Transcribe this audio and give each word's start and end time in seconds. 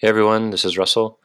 Hey 0.00 0.06
everyone, 0.06 0.50
this 0.50 0.64
is 0.64 0.78
Russell. 0.78 1.18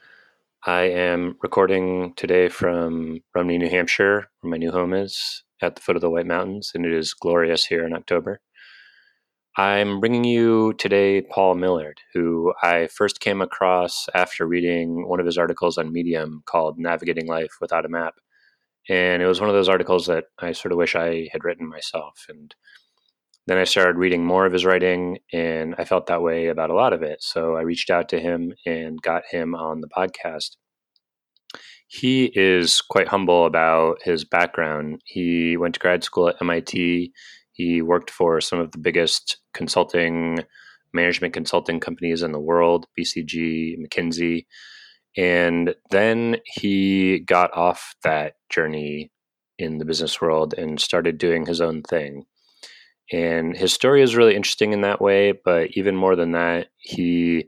I 0.66 0.86
am 0.86 1.36
recording 1.44 2.16
today 2.16 2.50
from 2.50 3.20
Rumney, 3.36 3.60
New 3.60 3.70
Hampshire, 3.70 4.32
where 4.42 4.50
my 4.50 4.58
new 4.58 4.72
home 4.72 4.96
is, 4.96 5.44
at 5.62 5.76
the 5.76 5.82
foot 5.84 5.96
of 5.96 6.02
the 6.02 6.10
White 6.10 6.26
Mountains, 6.26 6.72
and 6.74 6.84
it 6.84 6.92
is 6.92 7.14
glorious 7.14 7.66
here 7.66 7.86
in 7.86 7.94
October. 7.94 8.42
I'm 9.56 10.00
bringing 10.00 10.24
you 10.24 10.74
today 10.74 11.22
Paul 11.22 11.54
Millerd, 11.54 12.00
who 12.16 12.52
I 12.64 12.88
first 12.88 13.20
came 13.20 13.44
across 13.44 14.10
after 14.16 14.48
reading 14.48 15.08
one 15.08 15.20
of 15.20 15.28
his 15.28 15.38
articles 15.38 15.78
on 15.78 15.94
Medium 15.94 16.42
called 16.48 16.80
Navigating 16.80 17.28
Life 17.28 17.58
Without 17.62 17.86
a 17.86 17.90
Map. 17.90 18.16
And 18.90 19.22
it 19.22 19.28
was 19.28 19.40
one 19.40 19.52
of 19.52 19.56
those 19.56 19.70
articles 19.70 20.08
that 20.08 20.24
I 20.40 20.52
sort 20.52 20.72
of 20.72 20.80
wish 20.80 20.96
I 20.96 21.30
had 21.32 21.44
written 21.44 21.70
myself. 21.70 22.26
And 22.28 22.56
then 23.48 23.58
I 23.58 23.66
started 23.66 23.98
reading 23.98 24.26
more 24.26 24.46
of 24.46 24.54
his 24.54 24.66
writing, 24.66 25.20
and 25.32 25.76
I 25.78 25.86
felt 25.86 26.08
that 26.08 26.22
way 26.22 26.48
about 26.48 26.70
a 26.70 26.76
lot 26.76 26.94
of 26.94 27.02
it. 27.02 27.22
So 27.22 27.56
I 27.56 27.62
reached 27.62 27.90
out 27.90 28.10
to 28.10 28.20
him 28.20 28.54
and 28.66 29.02
got 29.02 29.24
him 29.30 29.54
on 29.54 29.82
the 29.82 29.90
podcast. 29.90 30.52
He 31.88 32.32
is 32.34 32.82
quite 32.82 33.10
humble 33.10 33.46
about 33.46 34.02
his 34.02 34.24
background. 34.24 35.02
He 35.06 35.58
went 35.58 35.76
to 35.76 35.80
grad 35.80 36.04
school 36.04 36.30
at 36.30 36.42
MIT. 36.42 37.12
He 37.52 37.82
worked 37.82 38.10
for 38.10 38.42
some 38.42 38.60
of 38.60 38.72
the 38.72 38.80
biggest 38.80 39.38
consulting, 39.54 40.40
management 40.94 41.34
consulting 41.34 41.80
companies 41.80 42.24
in 42.24 42.32
the 42.32 42.40
world 42.40 42.88
BCG, 42.98 43.76
McKinsey. 43.78 44.46
And 45.16 45.76
then 45.92 46.38
he 46.46 47.20
got 47.20 47.56
off 47.56 47.96
that 48.04 48.34
journey 48.50 49.12
in 49.60 49.78
the 49.78 49.86
business 49.86 50.20
world 50.20 50.56
and 50.58 50.80
started 50.80 51.20
doing 51.20 51.46
his 51.46 51.62
own 51.62 51.84
thing. 51.84 52.26
And 53.12 53.56
his 53.56 53.74
story 53.74 54.02
is 54.02 54.16
really 54.16 54.36
interesting 54.36 54.74
in 54.74 54.82
that 54.82 55.02
way. 55.02 55.34
But 55.34 55.72
even 55.78 55.96
more 55.96 56.16
than 56.16 56.32
that, 56.32 56.68
he 56.78 57.46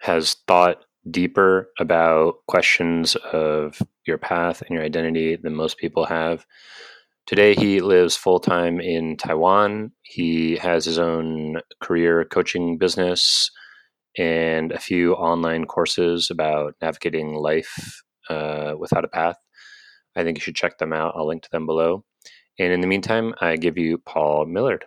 has 0.00 0.36
thought 0.46 0.84
deeper 1.10 1.70
about 1.78 2.34
questions 2.46 3.16
of 3.16 3.80
your 4.06 4.18
path 4.18 4.62
and 4.62 4.70
your 4.70 4.84
identity 4.84 5.36
than 5.36 5.54
most 5.54 5.78
people 5.78 6.04
have. 6.04 6.44
Today, 7.26 7.54
he 7.54 7.80
lives 7.80 8.16
full 8.16 8.40
time 8.40 8.80
in 8.80 9.16
Taiwan. 9.16 9.92
He 10.02 10.56
has 10.56 10.84
his 10.84 10.98
own 10.98 11.60
career 11.80 12.24
coaching 12.24 12.78
business 12.78 13.50
and 14.16 14.72
a 14.72 14.78
few 14.78 15.14
online 15.14 15.66
courses 15.66 16.28
about 16.30 16.74
navigating 16.80 17.34
life 17.34 18.02
uh, 18.30 18.74
without 18.78 19.04
a 19.04 19.08
path. 19.08 19.36
I 20.16 20.24
think 20.24 20.38
you 20.38 20.42
should 20.42 20.56
check 20.56 20.78
them 20.78 20.92
out. 20.92 21.14
I'll 21.16 21.26
link 21.26 21.42
to 21.42 21.50
them 21.50 21.66
below. 21.66 22.04
And 22.60 22.72
in 22.72 22.80
the 22.80 22.88
meantime, 22.88 23.34
I 23.40 23.54
give 23.54 23.78
you 23.78 23.98
Paul 23.98 24.44
Millerd. 24.46 24.82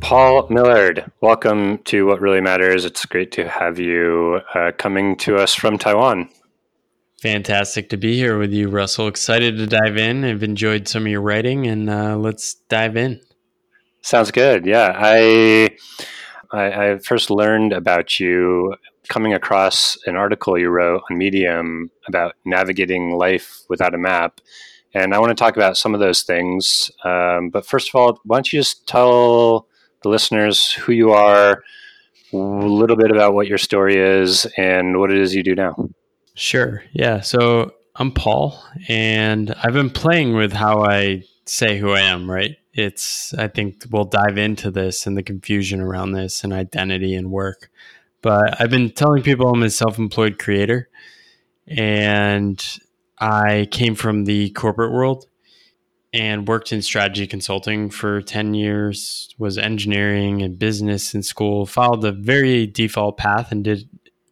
Paul 0.00 0.48
Millerd, 0.48 1.12
welcome 1.20 1.78
to 1.84 2.06
What 2.06 2.20
Really 2.20 2.40
Matters. 2.40 2.84
It's 2.84 3.06
great 3.06 3.30
to 3.32 3.48
have 3.48 3.78
you 3.78 4.40
uh, 4.54 4.72
coming 4.76 5.16
to 5.18 5.36
us 5.36 5.54
from 5.54 5.78
Taiwan. 5.78 6.30
Fantastic 7.22 7.90
to 7.90 7.96
be 7.96 8.16
here 8.16 8.38
with 8.38 8.52
you, 8.52 8.68
Russell. 8.68 9.06
Excited 9.06 9.56
to 9.58 9.68
dive 9.68 9.96
in. 9.96 10.24
I've 10.24 10.42
enjoyed 10.42 10.88
some 10.88 11.04
of 11.04 11.12
your 11.12 11.20
writing, 11.20 11.68
and 11.68 11.88
uh, 11.88 12.16
let's 12.16 12.54
dive 12.54 12.96
in. 12.96 13.20
Sounds 14.02 14.32
good. 14.32 14.66
Yeah, 14.66 14.94
I, 14.96 15.76
I 16.50 16.90
I 16.90 16.98
first 16.98 17.30
learned 17.30 17.72
about 17.72 18.18
you 18.18 18.74
coming 19.08 19.34
across 19.34 19.96
an 20.06 20.16
article 20.16 20.58
you 20.58 20.68
wrote 20.68 21.02
on 21.10 21.18
Medium 21.18 21.90
about 22.06 22.34
navigating 22.44 23.16
life 23.16 23.62
without 23.68 23.94
a 23.94 23.98
map. 23.98 24.40
And 24.94 25.14
I 25.14 25.18
want 25.18 25.30
to 25.30 25.34
talk 25.34 25.56
about 25.56 25.76
some 25.76 25.94
of 25.94 26.00
those 26.00 26.22
things. 26.22 26.90
Um, 27.04 27.50
but 27.50 27.66
first 27.66 27.88
of 27.88 27.94
all, 27.94 28.20
why 28.24 28.36
don't 28.36 28.52
you 28.52 28.60
just 28.60 28.86
tell 28.86 29.66
the 30.02 30.08
listeners 30.08 30.72
who 30.72 30.92
you 30.92 31.10
are, 31.12 31.62
a 32.32 32.36
little 32.36 32.96
bit 32.96 33.10
about 33.10 33.34
what 33.34 33.46
your 33.46 33.58
story 33.58 33.96
is, 33.96 34.46
and 34.56 34.98
what 34.98 35.10
it 35.10 35.18
is 35.18 35.34
you 35.34 35.42
do 35.42 35.54
now? 35.54 35.74
Sure. 36.34 36.82
Yeah. 36.92 37.20
So 37.20 37.72
I'm 37.96 38.12
Paul, 38.12 38.62
and 38.88 39.54
I've 39.62 39.72
been 39.72 39.90
playing 39.90 40.34
with 40.34 40.52
how 40.52 40.82
I 40.82 41.24
say 41.46 41.78
who 41.78 41.92
I 41.92 42.00
am, 42.00 42.30
right? 42.30 42.56
It's, 42.74 43.34
I 43.34 43.48
think 43.48 43.86
we'll 43.90 44.04
dive 44.04 44.38
into 44.38 44.70
this 44.70 45.06
and 45.06 45.16
the 45.16 45.22
confusion 45.22 45.80
around 45.80 46.12
this 46.12 46.44
and 46.44 46.52
identity 46.52 47.14
and 47.14 47.30
work. 47.30 47.70
But 48.22 48.60
I've 48.60 48.70
been 48.70 48.90
telling 48.90 49.22
people 49.22 49.48
I'm 49.48 49.62
a 49.62 49.70
self 49.70 49.98
employed 49.98 50.38
creator 50.38 50.88
and 51.66 52.64
I 53.18 53.68
came 53.70 53.94
from 53.94 54.24
the 54.24 54.50
corporate 54.50 54.92
world 54.92 55.26
and 56.12 56.48
worked 56.48 56.72
in 56.72 56.80
strategy 56.82 57.26
consulting 57.26 57.90
for 57.90 58.22
10 58.22 58.54
years, 58.54 59.34
was 59.38 59.58
engineering 59.58 60.42
and 60.42 60.58
business 60.58 61.14
in 61.14 61.22
school, 61.22 61.66
followed 61.66 62.00
the 62.00 62.12
very 62.12 62.66
default 62.66 63.18
path 63.18 63.52
and 63.52 63.64
did 63.64 63.88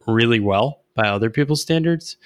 really 0.07 0.39
well 0.39 0.81
by 0.95 1.07
other 1.07 1.29
people's 1.29 1.61
standards. 1.61 2.17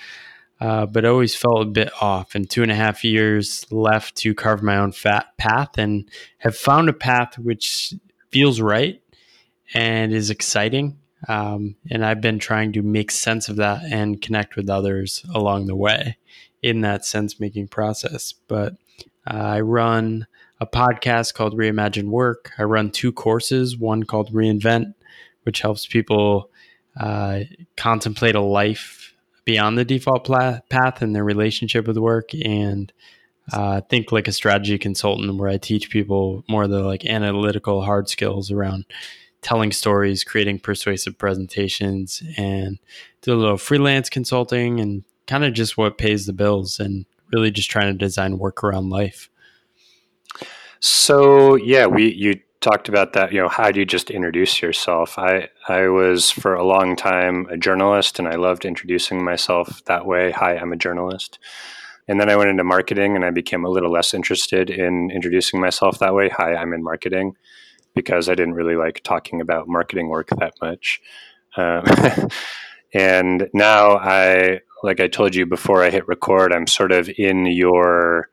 Uh, 0.61 0.85
but 0.85 1.05
always 1.05 1.35
felt 1.35 1.63
a 1.63 1.65
bit 1.65 1.91
off. 2.01 2.35
And 2.35 2.47
two 2.47 2.61
and 2.61 2.71
a 2.71 2.75
half 2.75 3.03
years 3.03 3.65
left 3.71 4.15
to 4.17 4.35
carve 4.35 4.61
my 4.61 4.77
own 4.77 4.91
fat 4.91 5.35
path, 5.37 5.75
and 5.79 6.07
have 6.37 6.55
found 6.55 6.87
a 6.87 6.93
path 6.93 7.39
which 7.39 7.95
feels 8.29 8.61
right 8.61 9.01
and 9.73 10.13
is 10.13 10.29
exciting 10.29 11.00
um, 11.27 11.75
and 11.89 12.05
I've 12.05 12.21
been 12.21 12.39
trying 12.39 12.73
to 12.73 12.81
make 12.81 13.11
sense 13.11 13.49
of 13.49 13.57
that 13.57 13.83
and 13.83 14.21
connect 14.21 14.55
with 14.55 14.69
others 14.69 15.23
along 15.33 15.67
the 15.67 15.75
way 15.75 16.17
in 16.61 16.81
that 16.81 17.05
sense 17.05 17.39
making 17.39 17.67
process. 17.67 18.33
But 18.47 18.73
uh, 19.29 19.35
I 19.37 19.61
run 19.61 20.27
a 20.59 20.65
podcast 20.65 21.33
called 21.33 21.57
Reimagine 21.57 22.09
Work. 22.09 22.51
I 22.57 22.63
run 22.63 22.91
two 22.91 23.11
courses, 23.11 23.77
one 23.77 24.03
called 24.03 24.33
Reinvent, 24.33 24.93
which 25.43 25.61
helps 25.61 25.85
people 25.85 26.49
uh, 26.99 27.41
contemplate 27.77 28.35
a 28.35 28.41
life 28.41 29.15
beyond 29.45 29.77
the 29.77 29.85
default 29.85 30.25
path 30.69 31.01
and 31.01 31.15
their 31.15 31.23
relationship 31.23 31.87
with 31.87 31.97
work 31.97 32.29
and 32.45 32.93
uh, 33.51 33.81
think 33.81 34.11
like 34.11 34.27
a 34.27 34.31
strategy 34.31 34.77
consultant 34.77 35.35
where 35.37 35.49
I 35.49 35.57
teach 35.57 35.89
people 35.89 36.43
more 36.47 36.63
of 36.63 36.69
the 36.69 36.83
like 36.83 37.05
analytical 37.05 37.81
hard 37.81 38.07
skills 38.07 38.51
around 38.51 38.85
telling 39.41 39.71
stories, 39.71 40.23
creating 40.23 40.59
persuasive 40.59 41.17
presentations, 41.17 42.23
and 42.37 42.79
do 43.21 43.33
a 43.33 43.35
little 43.35 43.57
freelance 43.57 44.09
consulting 44.09 44.79
and 44.79 45.03
kind 45.27 45.43
of 45.43 45.53
just 45.53 45.77
what 45.77 45.97
pays 45.97 46.25
the 46.25 46.33
bills 46.33 46.79
and 46.79 47.05
really 47.31 47.51
just 47.51 47.71
trying 47.71 47.91
to 47.91 47.97
design 47.97 48.37
work 48.37 48.63
around 48.63 48.89
life. 48.89 49.29
So 50.79 51.55
yeah, 51.55 51.85
we 51.85 52.11
you 52.13 52.39
talked 52.59 52.89
about 52.89 53.13
that. 53.13 53.31
You 53.31 53.41
know, 53.41 53.49
how 53.49 53.71
do 53.71 53.79
you 53.79 53.85
just 53.85 54.09
introduce 54.09 54.61
yourself? 54.61 55.17
I 55.17 55.49
I 55.67 55.87
was 55.87 56.31
for 56.31 56.53
a 56.53 56.65
long 56.65 56.95
time 56.95 57.47
a 57.49 57.57
journalist, 57.57 58.19
and 58.19 58.27
I 58.27 58.35
loved 58.35 58.65
introducing 58.65 59.23
myself 59.23 59.83
that 59.85 60.05
way. 60.05 60.31
Hi, 60.31 60.57
I'm 60.57 60.73
a 60.73 60.77
journalist. 60.77 61.39
And 62.07 62.19
then 62.19 62.29
I 62.29 62.35
went 62.35 62.49
into 62.49 62.63
marketing, 62.63 63.15
and 63.15 63.23
I 63.23 63.31
became 63.31 63.63
a 63.63 63.69
little 63.69 63.91
less 63.91 64.13
interested 64.13 64.69
in 64.69 65.11
introducing 65.11 65.59
myself 65.61 65.99
that 65.99 66.15
way. 66.15 66.29
Hi, 66.29 66.55
I'm 66.55 66.73
in 66.73 66.83
marketing 66.83 67.35
because 67.93 68.29
I 68.29 68.35
didn't 68.35 68.53
really 68.53 68.75
like 68.75 69.01
talking 69.03 69.41
about 69.41 69.67
marketing 69.67 70.09
work 70.09 70.29
that 70.39 70.53
much. 70.61 71.01
Um, 71.57 71.83
and 72.93 73.49
now 73.53 73.97
I, 73.97 74.61
like 74.83 74.99
I 74.99 75.07
told 75.07 75.35
you 75.35 75.45
before 75.45 75.83
I 75.83 75.89
hit 75.89 76.07
record, 76.07 76.53
I'm 76.53 76.67
sort 76.67 76.91
of 76.91 77.09
in 77.17 77.45
your 77.45 78.29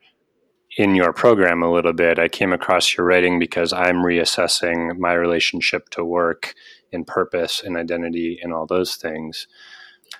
in 0.76 0.94
your 0.94 1.12
program 1.12 1.62
a 1.62 1.70
little 1.70 1.92
bit. 1.92 2.20
I 2.20 2.28
came 2.28 2.52
across 2.52 2.96
your 2.96 3.04
writing 3.04 3.40
because 3.40 3.72
I'm 3.72 3.96
reassessing 3.96 4.96
my 4.96 5.12
relationship 5.12 5.88
to 5.90 6.04
work 6.04 6.54
and 6.92 7.06
purpose 7.06 7.62
and 7.64 7.76
identity 7.76 8.38
and 8.40 8.52
all 8.52 8.64
those 8.64 8.94
things. 8.94 9.48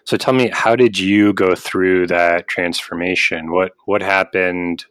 So 0.05 0.17
tell 0.17 0.35
me, 0.35 0.51
how 0.53 0.75
did 0.75 0.99
you 0.99 1.33
go 1.33 1.55
through 1.55 2.09
that 2.09 2.49
transformation? 2.49 3.53
What 3.53 3.73
what 3.85 4.03
happened 4.03 4.85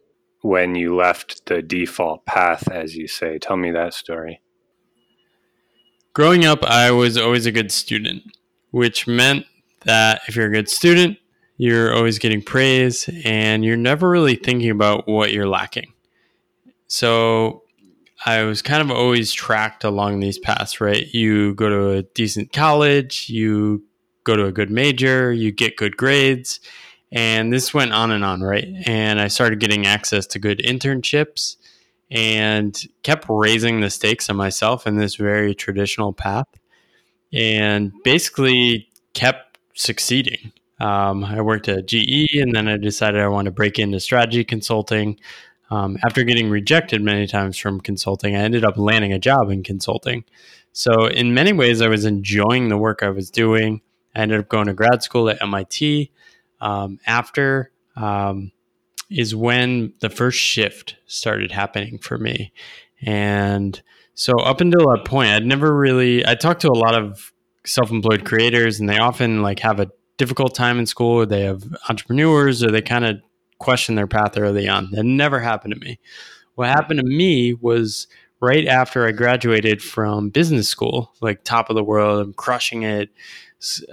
when 0.47 0.75
you 0.75 0.95
left 0.95 1.45
the 1.47 1.61
default 1.61 2.25
path, 2.25 2.71
as 2.71 2.95
you 2.95 3.05
say. 3.05 3.37
Tell 3.37 3.57
me 3.57 3.69
that 3.71 3.93
story. 3.93 4.41
Growing 6.13 6.45
up, 6.45 6.63
I 6.63 6.89
was 6.91 7.17
always 7.17 7.45
a 7.45 7.51
good 7.51 7.69
student, 7.69 8.23
which 8.71 9.07
meant 9.07 9.45
that 9.83 10.21
if 10.27 10.37
you're 10.37 10.47
a 10.47 10.51
good 10.51 10.69
student, 10.69 11.17
you're 11.57 11.93
always 11.93 12.17
getting 12.17 12.41
praise 12.41 13.09
and 13.25 13.65
you're 13.65 13.75
never 13.75 14.09
really 14.09 14.35
thinking 14.35 14.69
about 14.69 15.05
what 15.05 15.33
you're 15.33 15.49
lacking. 15.49 15.91
So 16.87 17.63
I 18.25 18.43
was 18.43 18.61
kind 18.61 18.81
of 18.81 18.89
always 18.89 19.33
tracked 19.33 19.83
along 19.83 20.21
these 20.21 20.39
paths, 20.39 20.79
right? 20.79 21.13
You 21.13 21.55
go 21.55 21.67
to 21.67 21.89
a 21.89 22.03
decent 22.03 22.53
college, 22.53 23.29
you 23.29 23.83
go 24.23 24.37
to 24.37 24.45
a 24.45 24.53
good 24.53 24.71
major, 24.71 25.33
you 25.33 25.51
get 25.51 25.75
good 25.75 25.97
grades, 25.97 26.61
and 27.11 27.53
this 27.53 27.73
went 27.73 27.93
on 27.93 28.11
and 28.11 28.23
on, 28.23 28.41
right? 28.41 28.67
And 28.85 29.19
I 29.19 29.27
started 29.27 29.59
getting 29.59 29.85
access 29.85 30.25
to 30.27 30.39
good 30.39 30.59
internships 30.59 31.57
and 32.09 32.77
kept 33.03 33.25
raising 33.29 33.81
the 33.81 33.89
stakes 33.89 34.29
on 34.29 34.35
myself 34.35 34.87
in 34.87 34.97
this 34.97 35.15
very 35.15 35.53
traditional 35.53 36.13
path 36.13 36.47
and 37.33 37.91
basically 38.03 38.89
kept 39.13 39.57
succeeding. 39.73 40.51
Um, 40.79 41.23
I 41.23 41.41
worked 41.41 41.67
at 41.67 41.87
GE 41.87 42.35
and 42.35 42.55
then 42.55 42.67
I 42.67 42.77
decided 42.77 43.21
I 43.21 43.27
wanted 43.27 43.49
to 43.49 43.55
break 43.55 43.79
into 43.79 43.99
strategy 43.99 44.43
consulting. 44.43 45.19
Um, 45.69 45.97
after 46.05 46.23
getting 46.23 46.49
rejected 46.49 47.01
many 47.01 47.27
times 47.27 47.57
from 47.57 47.81
consulting, 47.81 48.35
I 48.35 48.39
ended 48.39 48.63
up 48.63 48.77
landing 48.77 49.11
a 49.11 49.19
job 49.19 49.49
in 49.49 49.63
consulting. 49.63 50.23
So, 50.71 51.07
in 51.07 51.33
many 51.33 51.51
ways, 51.51 51.81
I 51.81 51.87
was 51.87 52.05
enjoying 52.05 52.69
the 52.69 52.77
work 52.77 53.01
I 53.01 53.09
was 53.09 53.31
doing. 53.31 53.81
I 54.15 54.19
ended 54.19 54.39
up 54.39 54.47
going 54.47 54.67
to 54.67 54.73
grad 54.73 55.03
school 55.03 55.29
at 55.29 55.41
MIT. 55.41 56.11
Um, 56.59 56.99
after 57.05 57.71
um, 57.95 58.51
is 59.09 59.35
when 59.35 59.93
the 59.99 60.09
first 60.09 60.39
shift 60.39 60.97
started 61.05 61.51
happening 61.51 61.97
for 61.99 62.17
me. 62.17 62.51
And 63.01 63.81
so, 64.13 64.33
up 64.39 64.61
until 64.61 64.91
that 64.91 65.05
point, 65.05 65.29
I'd 65.29 65.45
never 65.45 65.75
really, 65.75 66.25
I 66.25 66.35
talked 66.35 66.61
to 66.61 66.69
a 66.69 66.73
lot 66.77 66.95
of 66.95 67.31
self 67.65 67.91
employed 67.91 68.25
creators, 68.25 68.79
and 68.79 68.89
they 68.89 68.97
often 68.97 69.41
like 69.41 69.59
have 69.59 69.79
a 69.79 69.91
difficult 70.17 70.55
time 70.55 70.79
in 70.79 70.85
school, 70.85 71.17
or 71.21 71.25
they 71.25 71.41
have 71.41 71.63
entrepreneurs, 71.89 72.63
or 72.63 72.71
they 72.71 72.81
kind 72.81 73.05
of 73.05 73.21
question 73.59 73.95
their 73.95 74.07
path 74.07 74.37
early 74.37 74.67
on. 74.67 74.89
That 74.91 75.03
never 75.03 75.39
happened 75.39 75.73
to 75.75 75.79
me. 75.79 75.99
What 76.55 76.69
happened 76.69 76.99
to 76.99 77.05
me 77.05 77.53
was 77.53 78.07
right 78.39 78.67
after 78.67 79.05
I 79.07 79.11
graduated 79.11 79.81
from 79.81 80.29
business 80.29 80.67
school, 80.69 81.13
like 81.21 81.43
top 81.43 81.69
of 81.69 81.75
the 81.75 81.83
world, 81.83 82.19
I'm 82.19 82.33
crushing 82.33 82.83
it, 82.83 83.09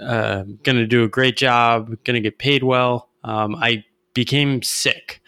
uh, 0.01 0.43
going 0.63 0.77
to 0.77 0.87
do 0.87 1.03
a 1.03 1.07
great 1.07 1.37
job, 1.37 1.89
going 2.03 2.15
to 2.15 2.21
get 2.21 2.37
paid 2.37 2.63
well. 2.63 3.09
Um, 3.23 3.55
I 3.55 3.83
became 4.13 4.61
sick 4.61 5.21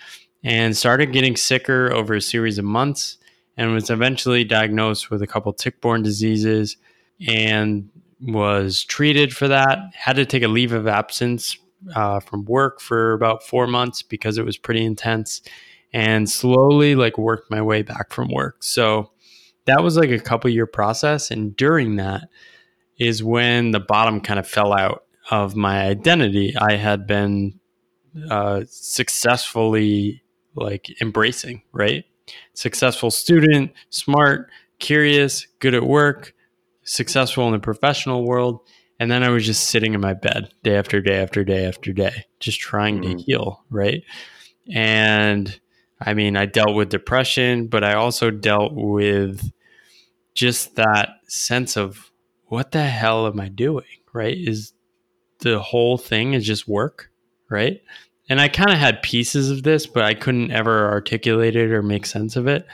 and 0.44 0.78
started 0.78 1.12
getting 1.12 1.36
sicker 1.36 1.92
over 1.92 2.14
a 2.14 2.22
series 2.22 2.58
of 2.58 2.66
months 2.66 3.18
and 3.58 3.74
was 3.74 3.90
eventually 3.90 4.44
diagnosed 4.44 5.10
with 5.10 5.22
a 5.22 5.28
couple 5.28 5.52
tick-borne 5.52 6.04
diseases 6.04 6.78
and 7.28 7.90
was 8.22 8.84
treated 8.84 9.36
for 9.36 9.48
that. 9.48 9.80
Had 9.94 10.16
to 10.18 10.26
take 10.26 10.44
a 10.44 10.48
leave 10.48 10.74
of 10.74 10.88
absence 10.88 11.58
uh, 11.96 12.20
from 12.20 12.46
work 12.46 12.80
for 12.80 13.14
about 13.14 13.44
four 13.44 13.68
months 13.68 14.02
because 14.02 14.38
it 14.38 14.46
was 14.46 14.58
pretty 14.58 14.86
intense 14.86 15.42
and 15.94 16.30
slowly 16.30 16.96
like 16.96 17.18
worked 17.18 17.50
my 17.50 17.62
way 17.62 17.82
back 17.82 18.12
from 18.12 18.32
work. 18.32 18.64
So 18.64 19.12
that 19.66 19.84
was 19.84 19.98
like 19.98 20.10
a 20.10 20.20
couple 20.20 20.50
year 20.50 20.66
process. 20.66 21.32
And 21.32 21.56
during 21.56 21.96
that 21.98 22.30
is 23.00 23.24
when 23.24 23.72
the 23.72 23.80
bottom 23.80 24.22
kind 24.22 24.40
of 24.40 24.48
fell 24.48 24.74
out 24.74 25.04
of 25.30 25.56
my 25.56 25.82
identity. 25.82 26.56
I 26.58 26.76
had 26.76 27.06
been 27.06 27.60
uh, 28.30 28.64
successfully 28.68 30.24
like 30.56 31.02
embracing, 31.02 31.64
right? 31.72 32.06
Successful 32.54 33.12
student, 33.12 33.72
smart, 33.90 34.50
curious, 34.80 35.48
good 35.60 35.76
at 35.76 35.84
work, 35.84 36.34
successful 36.84 37.46
in 37.48 37.54
the 37.54 37.60
professional 37.60 38.26
world. 38.26 38.62
And 39.00 39.12
then 39.12 39.24
I 39.24 39.30
was 39.30 39.46
just 39.46 39.70
sitting 39.70 39.94
in 39.94 40.02
my 40.02 40.14
bed 40.14 40.52
day 40.64 40.76
after 40.76 41.02
day 41.02 41.22
after 41.22 41.44
day 41.44 41.66
after 41.66 41.94
day, 41.94 42.26
just 42.40 42.60
trying 42.60 43.02
mm-hmm. 43.02 43.18
to 43.18 43.24
heal. 43.24 43.64
Right. 43.70 44.04
And 44.74 45.60
I 46.02 46.14
mean, 46.14 46.36
I 46.36 46.46
dealt 46.46 46.74
with 46.74 46.90
depression, 46.90 47.68
but 47.68 47.84
I 47.84 47.94
also 47.94 48.32
dealt 48.32 48.74
with 48.74 49.52
just 50.34 50.76
that 50.76 51.10
sense 51.28 51.78
of 51.78 52.07
what 52.48 52.72
the 52.72 52.84
hell 52.84 53.28
am 53.28 53.40
I 53.40 53.50
doing? 53.50 53.86
Right. 54.14 54.38
Is 54.38 54.74
the 55.40 55.60
whole 55.60 55.98
thing 55.98 56.34
is 56.34 56.46
just 56.46 56.68
work. 56.68 57.12
Right. 57.50 57.82
And 58.30 58.42
I 58.42 58.50
kind 58.50 58.72
of 58.72 58.78
had 58.78 59.02
pieces 59.02 59.50
of 59.50 59.64
this, 59.64 59.88
but 59.88 60.04
I 60.04 60.14
couldn't 60.14 60.52
ever 60.52 60.90
articulate 60.90 61.56
it 61.56 61.72
or 61.72 61.82
make 61.82 62.06
sense 62.06 62.36
of 62.36 62.48
it. 62.48 62.68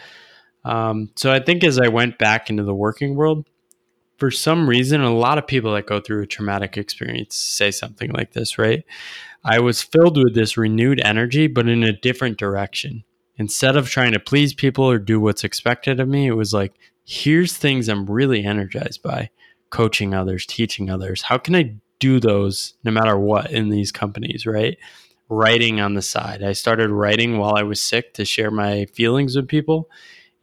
Um, 0.65 1.11
so 1.15 1.31
I 1.31 1.39
think 1.39 1.63
as 1.63 1.79
I 1.79 1.89
went 1.89 2.17
back 2.17 2.49
into 2.49 2.63
the 2.63 2.73
working 2.73 3.15
world, 3.15 3.45
for 4.17 4.31
some 4.31 4.69
reason, 4.69 5.01
a 5.01 5.13
lot 5.13 5.37
of 5.37 5.45
people 5.45 5.73
that 5.73 5.85
go 5.85 5.99
through 5.99 6.23
a 6.23 6.27
traumatic 6.27 6.77
experience 6.77 7.35
say 7.35 7.71
something 7.71 8.11
like 8.11 8.31
this, 8.31 8.57
right? 8.57 8.83
I 9.43 9.59
was 9.59 9.81
filled 9.81 10.17
with 10.17 10.33
this 10.33 10.57
renewed 10.57 11.01
energy, 11.01 11.47
but 11.47 11.67
in 11.67 11.83
a 11.83 11.91
different 11.91 12.37
direction. 12.37 13.03
Instead 13.35 13.75
of 13.75 13.89
trying 13.89 14.13
to 14.13 14.19
please 14.19 14.53
people 14.53 14.89
or 14.89 14.99
do 14.99 15.19
what's 15.19 15.43
expected 15.43 15.99
of 15.99 16.07
me, 16.07 16.27
it 16.27 16.33
was 16.37 16.53
like, 16.53 16.73
here's 17.03 17.57
things 17.57 17.89
I'm 17.89 18.05
really 18.05 18.45
energized 18.45 19.03
by 19.03 19.29
coaching 19.73 20.13
others, 20.13 20.45
teaching 20.45 20.91
others. 20.91 21.23
How 21.23 21.39
can 21.39 21.55
I 21.55 21.75
do 21.97 22.19
those 22.19 22.75
no 22.83 22.91
matter 22.91 23.17
what 23.17 23.51
in 23.51 23.69
these 23.69 23.91
companies, 23.91 24.45
right? 24.45 24.77
Writing 25.29 25.81
on 25.81 25.95
the 25.95 26.01
side. 26.01 26.43
I 26.43 26.53
started 26.53 26.91
writing 26.91 27.39
while 27.39 27.55
I 27.55 27.63
was 27.63 27.81
sick 27.81 28.13
to 28.13 28.23
share 28.23 28.51
my 28.51 28.85
feelings 28.93 29.35
with 29.35 29.47
people. 29.47 29.89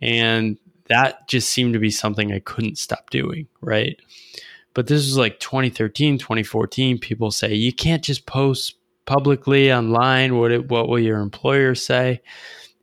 And 0.02 0.58
that 0.88 1.28
just 1.28 1.48
seemed 1.48 1.74
to 1.74 1.78
be 1.78 1.92
something 1.92 2.32
I 2.32 2.40
couldn't 2.40 2.76
stop 2.76 3.08
doing, 3.10 3.46
right? 3.60 4.00
But 4.74 4.88
this 4.88 5.06
was 5.06 5.16
like 5.16 5.38
2013, 5.38 6.18
2014. 6.18 6.98
People 6.98 7.30
say 7.30 7.54
you 7.54 7.72
can't 7.72 8.02
just 8.02 8.26
post 8.26 8.78
publicly 9.04 9.72
online. 9.72 10.38
What 10.38 10.50
it, 10.50 10.68
what 10.68 10.88
will 10.88 10.98
your 10.98 11.20
employer 11.20 11.76
say? 11.76 12.20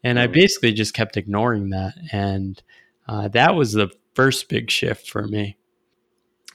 And 0.01 0.17
I 0.17 0.27
basically 0.27 0.71
just 0.71 0.93
kept 0.93 1.17
ignoring 1.17 1.71
that, 1.71 1.95
and 2.13 2.61
uh, 3.09 3.27
that 3.29 3.55
was 3.55 3.73
the 3.73 3.89
first 4.13 4.47
big 4.47 4.71
shift 4.71 5.09
for 5.09 5.27
me. 5.27 5.57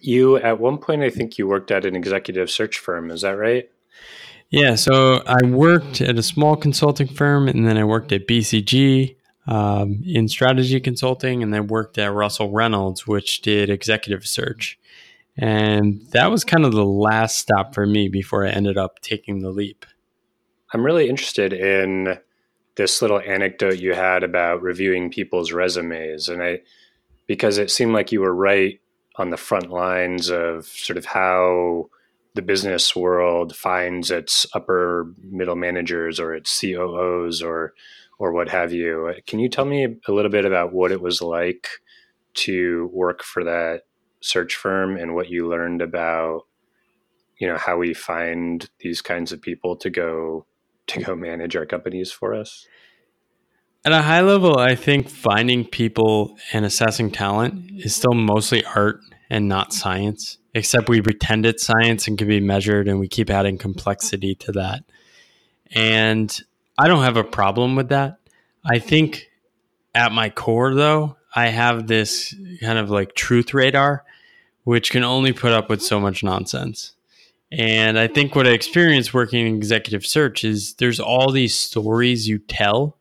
You 0.05 0.37
at 0.37 0.61
one 0.61 0.79
point, 0.79 1.03
I 1.03 1.11
think 1.11 1.39
you 1.39 1.47
worked 1.47 1.71
at 1.71 1.85
an 1.85 1.97
executive 1.97 2.51
search 2.51 2.79
firm. 2.79 3.11
Is 3.11 3.23
that 3.23 3.33
right? 3.33 3.71
Yeah. 4.51 4.75
So 4.75 5.23
I 5.27 5.47
worked 5.47 6.01
at 6.01 6.19
a 6.19 6.23
small 6.23 6.57
consulting 6.57 7.09
firm, 7.09 7.49
and 7.49 7.67
then 7.67 7.79
I 7.79 7.85
worked 7.85 8.13
at 8.13 8.27
BCG 8.27 9.17
um, 9.47 10.03
in 10.05 10.29
strategy 10.29 10.79
consulting 10.81 11.43
and 11.43 11.53
then 11.53 11.67
worked 11.67 11.99
at 11.99 12.13
Russell 12.13 12.51
Reynolds, 12.51 13.07
which 13.07 13.43
did 13.43 13.71
executive 13.71 14.27
search. 14.27 14.79
And 15.37 16.03
that 16.11 16.31
was 16.31 16.45
kind 16.45 16.65
of 16.65 16.73
the 16.73 16.85
last 16.85 17.39
stop 17.39 17.75
for 17.75 17.87
me 17.87 18.09
before 18.09 18.47
I 18.47 18.51
ended 18.51 18.77
up 18.77 19.01
taking 19.01 19.41
the 19.41 19.51
leap. 19.51 19.87
I'm 20.73 20.85
really 20.85 21.09
interested 21.09 21.53
in 21.53 22.19
this 22.77 23.03
little 23.03 23.21
anecdote 23.21 23.79
you 23.79 23.95
had 23.95 24.23
about 24.23 24.63
reviewing 24.63 25.11
people's 25.11 25.53
resumes. 25.53 26.29
And 26.29 26.43
I, 26.43 26.61
because 27.27 27.59
it 27.59 27.71
seemed 27.71 27.93
like 27.93 28.13
you 28.13 28.21
were 28.21 28.35
right 28.35 28.81
on 29.17 29.31
the 29.31 29.37
front 29.37 29.71
lines 29.71 30.31
of 30.31 30.67
sort 30.67 30.97
of 30.97 31.05
how 31.05 31.91
the 32.35 32.43
business 32.43 32.97
world 32.97 33.55
finds 33.55 34.11
its 34.11 34.47
upper 34.55 35.13
middle 35.23 35.57
managers 35.57 36.19
or 36.19 36.35
its 36.35 36.61
COOs 36.61 37.43
or 37.43 37.75
or 38.19 38.33
what 38.33 38.49
have 38.49 38.73
you. 38.73 39.15
Can 39.27 39.41
you 39.41 39.49
tell 39.49 39.65
me 39.65 39.97
a 40.07 40.13
little 40.13 40.31
bit 40.31 40.45
about 40.45 40.73
what 40.73 40.93
it 40.93 41.01
was 41.01 41.21
like 41.21 41.69
to 42.35 42.89
work 42.93 43.23
for 43.23 43.43
that 43.45 43.83
search 44.21 44.55
firm 44.55 44.97
and 44.97 45.15
what 45.15 45.29
you 45.29 45.49
learned 45.49 45.83
about 45.83 46.43
you 47.39 47.49
know 47.49 47.59
how 47.59 47.77
we 47.77 47.93
find 47.93 48.71
these 48.79 49.03
kinds 49.03 49.33
of 49.33 49.43
people 49.43 49.75
to 49.77 49.91
go 49.91 50.47
to 50.87 51.03
go 51.03 51.15
manage 51.17 51.57
our 51.57 51.67
companies 51.67 52.13
for 52.13 52.35
us? 52.35 52.67
At 53.85 53.91
a 53.91 54.03
high 54.03 54.21
level, 54.21 54.59
I 54.59 54.77
think 54.77 55.09
finding 55.09 55.65
people 55.65 56.39
and 56.53 56.65
assessing 56.65 57.11
talent 57.11 57.73
is 57.79 57.97
still 57.97 58.15
mostly 58.15 58.65
art 58.65 59.01
and 59.29 59.49
not 59.49 59.73
science, 59.73 60.39
except 60.55 60.89
we 60.89 61.03
pretend 61.03 61.45
it's 61.45 61.65
science 61.65 62.07
and 62.07 62.17
can 62.17 62.29
be 62.29 62.39
measured 62.39 62.87
and 62.87 63.01
we 63.01 63.09
keep 63.09 63.29
adding 63.29 63.59
complexity 63.59 64.37
to 64.37 64.53
that. 64.53 64.85
And 65.73 66.41
I 66.79 66.87
don't 66.87 67.03
have 67.03 67.17
a 67.17 67.25
problem 67.25 67.75
with 67.75 67.89
that. 67.89 68.19
I 68.65 68.79
think 68.79 69.29
at 69.97 70.13
my 70.13 70.31
core, 70.31 70.75
though, 70.75 71.17
I 71.35 71.49
have 71.49 71.89
this 71.89 72.37
kind 72.61 72.79
of 72.79 72.89
like 72.89 73.17
truth 73.17 73.53
radar, 73.53 74.05
which 74.63 74.93
can 74.93 75.03
only 75.03 75.33
put 75.33 75.51
up 75.51 75.69
with 75.69 75.83
so 75.83 75.99
much 75.99 76.23
nonsense. 76.23 76.95
And 77.51 77.99
I 77.99 78.07
think 78.07 78.37
what 78.37 78.47
I 78.47 78.53
experienced 78.53 79.13
working 79.13 79.45
in 79.45 79.57
executive 79.57 80.07
search 80.07 80.45
is 80.45 80.75
there's 80.75 81.01
all 81.01 81.33
these 81.33 81.57
stories 81.57 82.29
you 82.29 82.39
tell 82.39 82.97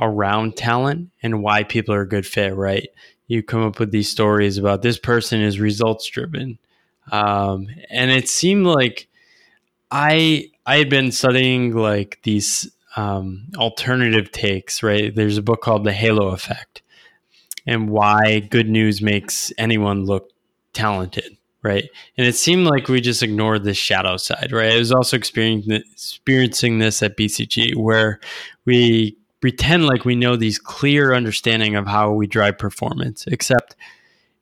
around 0.00 0.56
talent 0.56 1.10
and 1.22 1.42
why 1.42 1.62
people 1.62 1.94
are 1.94 2.02
a 2.02 2.08
good 2.08 2.26
fit, 2.26 2.54
right? 2.54 2.88
You 3.26 3.42
come 3.42 3.62
up 3.62 3.78
with 3.78 3.90
these 3.90 4.08
stories 4.08 4.58
about 4.58 4.82
this 4.82 4.98
person 4.98 5.40
is 5.40 5.60
results 5.60 6.06
driven. 6.06 6.58
Um, 7.12 7.68
and 7.90 8.10
it 8.10 8.28
seemed 8.28 8.66
like 8.66 9.08
I 9.90 10.50
I 10.66 10.76
had 10.76 10.88
been 10.88 11.12
studying 11.12 11.74
like 11.74 12.20
these 12.22 12.70
um, 12.96 13.46
alternative 13.56 14.32
takes, 14.32 14.82
right? 14.82 15.14
There's 15.14 15.38
a 15.38 15.42
book 15.42 15.60
called 15.62 15.84
The 15.84 15.92
Halo 15.92 16.28
Effect 16.28 16.82
and 17.66 17.90
why 17.90 18.40
good 18.40 18.68
news 18.68 19.00
makes 19.00 19.52
anyone 19.58 20.04
look 20.04 20.30
talented, 20.72 21.36
right? 21.62 21.88
And 22.16 22.26
it 22.26 22.34
seemed 22.34 22.66
like 22.66 22.88
we 22.88 23.00
just 23.00 23.22
ignored 23.22 23.64
the 23.64 23.74
shadow 23.74 24.16
side, 24.16 24.52
right? 24.52 24.72
I 24.72 24.78
was 24.78 24.92
also 24.92 25.16
experiencing 25.16 26.78
this 26.78 27.02
at 27.02 27.16
BCG 27.16 27.76
where 27.76 28.20
we 28.64 29.16
pretend 29.44 29.84
like 29.84 30.06
we 30.06 30.16
know 30.16 30.36
these 30.36 30.58
clear 30.58 31.12
understanding 31.12 31.76
of 31.76 31.86
how 31.86 32.10
we 32.10 32.26
drive 32.26 32.56
performance, 32.56 33.26
except 33.26 33.76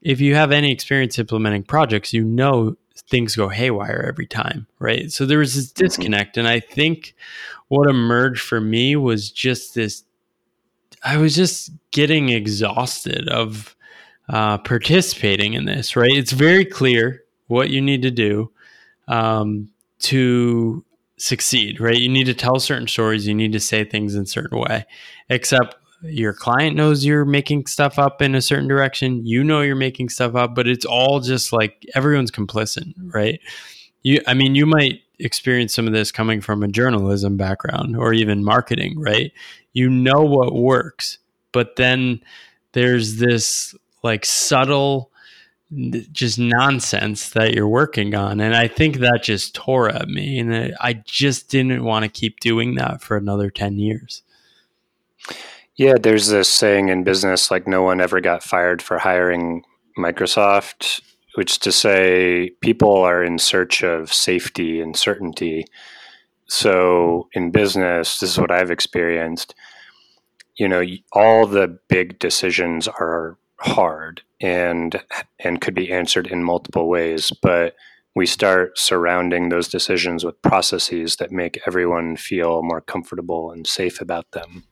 if 0.00 0.20
you 0.20 0.36
have 0.36 0.52
any 0.52 0.70
experience 0.70 1.18
implementing 1.18 1.64
projects, 1.64 2.12
you 2.12 2.22
know 2.22 2.76
things 3.10 3.34
go 3.34 3.48
haywire 3.48 4.04
every 4.06 4.28
time, 4.28 4.68
right? 4.78 5.10
So 5.10 5.26
there 5.26 5.38
was 5.38 5.56
this 5.56 5.72
mm-hmm. 5.72 5.84
disconnect. 5.84 6.36
And 6.36 6.46
I 6.46 6.60
think 6.60 7.16
what 7.66 7.90
emerged 7.90 8.42
for 8.42 8.60
me 8.60 8.94
was 8.94 9.32
just 9.32 9.74
this 9.74 10.04
I 11.02 11.16
was 11.16 11.34
just 11.34 11.72
getting 11.90 12.28
exhausted 12.28 13.28
of 13.28 13.74
uh, 14.28 14.58
participating 14.58 15.54
in 15.54 15.64
this, 15.64 15.96
right? 15.96 16.12
It's 16.12 16.30
very 16.30 16.64
clear 16.64 17.24
what 17.48 17.70
you 17.70 17.80
need 17.80 18.02
to 18.02 18.12
do 18.12 18.52
um, 19.08 19.68
to 20.02 20.84
succeed, 21.22 21.80
right? 21.80 21.96
You 21.96 22.08
need 22.08 22.24
to 22.24 22.34
tell 22.34 22.58
certain 22.58 22.88
stories, 22.88 23.28
you 23.28 23.34
need 23.34 23.52
to 23.52 23.60
say 23.60 23.84
things 23.84 24.16
in 24.16 24.24
a 24.24 24.26
certain 24.26 24.58
way. 24.58 24.84
Except 25.28 25.76
your 26.02 26.32
client 26.32 26.76
knows 26.76 27.04
you're 27.04 27.24
making 27.24 27.66
stuff 27.66 27.96
up 27.96 28.20
in 28.20 28.34
a 28.34 28.42
certain 28.42 28.66
direction. 28.66 29.24
You 29.24 29.44
know 29.44 29.60
you're 29.60 29.76
making 29.76 30.08
stuff 30.08 30.34
up, 30.34 30.56
but 30.56 30.66
it's 30.66 30.84
all 30.84 31.20
just 31.20 31.52
like 31.52 31.86
everyone's 31.94 32.32
complicit, 32.32 32.92
right? 33.14 33.40
You, 34.02 34.20
I 34.26 34.34
mean, 34.34 34.56
you 34.56 34.66
might 34.66 35.02
experience 35.20 35.72
some 35.72 35.86
of 35.86 35.92
this 35.92 36.10
coming 36.10 36.40
from 36.40 36.64
a 36.64 36.68
journalism 36.68 37.36
background 37.36 37.96
or 37.96 38.12
even 38.12 38.42
marketing, 38.42 38.98
right? 38.98 39.30
You 39.74 39.88
know 39.88 40.22
what 40.22 40.56
works, 40.56 41.18
but 41.52 41.76
then 41.76 42.20
there's 42.72 43.18
this 43.18 43.76
like 44.02 44.24
subtle 44.24 45.11
just 46.12 46.38
nonsense 46.38 47.30
that 47.30 47.54
you're 47.54 47.68
working 47.68 48.14
on. 48.14 48.40
And 48.40 48.54
i 48.54 48.68
think 48.68 48.96
that 48.96 49.22
just 49.22 49.54
tore 49.54 49.88
at 49.88 50.08
me 50.08 50.38
and 50.38 50.74
i 50.80 50.92
just 51.04 51.48
didn't 51.48 51.84
want 51.84 52.04
to 52.04 52.08
keep 52.08 52.40
doing 52.40 52.74
that 52.74 53.02
for 53.02 53.16
another 53.16 53.50
10 53.50 53.78
years. 53.78 54.22
Yeah 55.76 55.94
there's 56.00 56.28
this 56.28 56.48
saying 56.48 56.88
in 56.88 57.04
business 57.04 57.50
like 57.50 57.66
no 57.66 57.82
one 57.82 58.00
ever 58.00 58.20
got 58.20 58.42
fired 58.42 58.82
for 58.82 58.98
hiring 58.98 59.64
microsoft 59.98 61.00
which 61.34 61.58
to 61.60 61.72
say 61.72 62.50
people 62.60 62.94
are 62.98 63.24
in 63.24 63.38
search 63.38 63.82
of 63.82 64.12
safety 64.12 64.82
and 64.82 64.94
certainty. 64.94 65.64
So 66.46 67.28
in 67.32 67.50
business 67.50 68.18
this 68.18 68.30
is 68.30 68.38
what 68.38 68.50
i've 68.50 68.70
experienced 68.70 69.54
you 70.56 70.68
know 70.68 70.84
all 71.12 71.46
the 71.46 71.78
big 71.88 72.18
decisions 72.18 72.86
are 72.86 73.38
hard 73.62 74.22
and 74.40 75.02
and 75.38 75.60
could 75.60 75.74
be 75.74 75.92
answered 75.92 76.26
in 76.26 76.42
multiple 76.42 76.88
ways 76.88 77.32
but 77.42 77.74
we 78.14 78.26
start 78.26 78.76
surrounding 78.78 79.48
those 79.48 79.68
decisions 79.68 80.24
with 80.24 80.40
processes 80.42 81.16
that 81.16 81.32
make 81.32 81.58
everyone 81.66 82.16
feel 82.16 82.62
more 82.62 82.80
comfortable 82.80 83.50
and 83.50 83.66
safe 83.66 84.00
about 84.00 84.30
them 84.32 84.64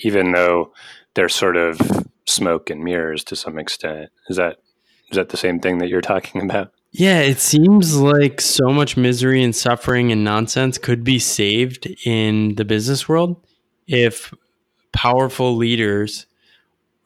even 0.00 0.32
though 0.32 0.72
they're 1.14 1.28
sort 1.28 1.56
of 1.56 1.78
smoke 2.26 2.70
and 2.70 2.82
mirrors 2.82 3.24
to 3.24 3.36
some 3.36 3.58
extent. 3.58 4.10
Is 4.28 4.36
that 4.36 4.58
is 5.10 5.16
that 5.16 5.28
the 5.28 5.36
same 5.36 5.60
thing 5.60 5.78
that 5.78 5.88
you're 5.88 6.00
talking 6.00 6.42
about? 6.42 6.72
Yeah 6.90 7.20
it 7.20 7.38
seems 7.38 7.96
like 7.96 8.40
so 8.40 8.68
much 8.68 8.96
misery 8.96 9.42
and 9.42 9.54
suffering 9.54 10.12
and 10.12 10.24
nonsense 10.24 10.78
could 10.78 11.04
be 11.04 11.18
saved 11.18 11.86
in 12.04 12.54
the 12.56 12.64
business 12.64 13.08
world 13.08 13.44
if 13.86 14.32
powerful 14.92 15.56
leaders 15.56 16.26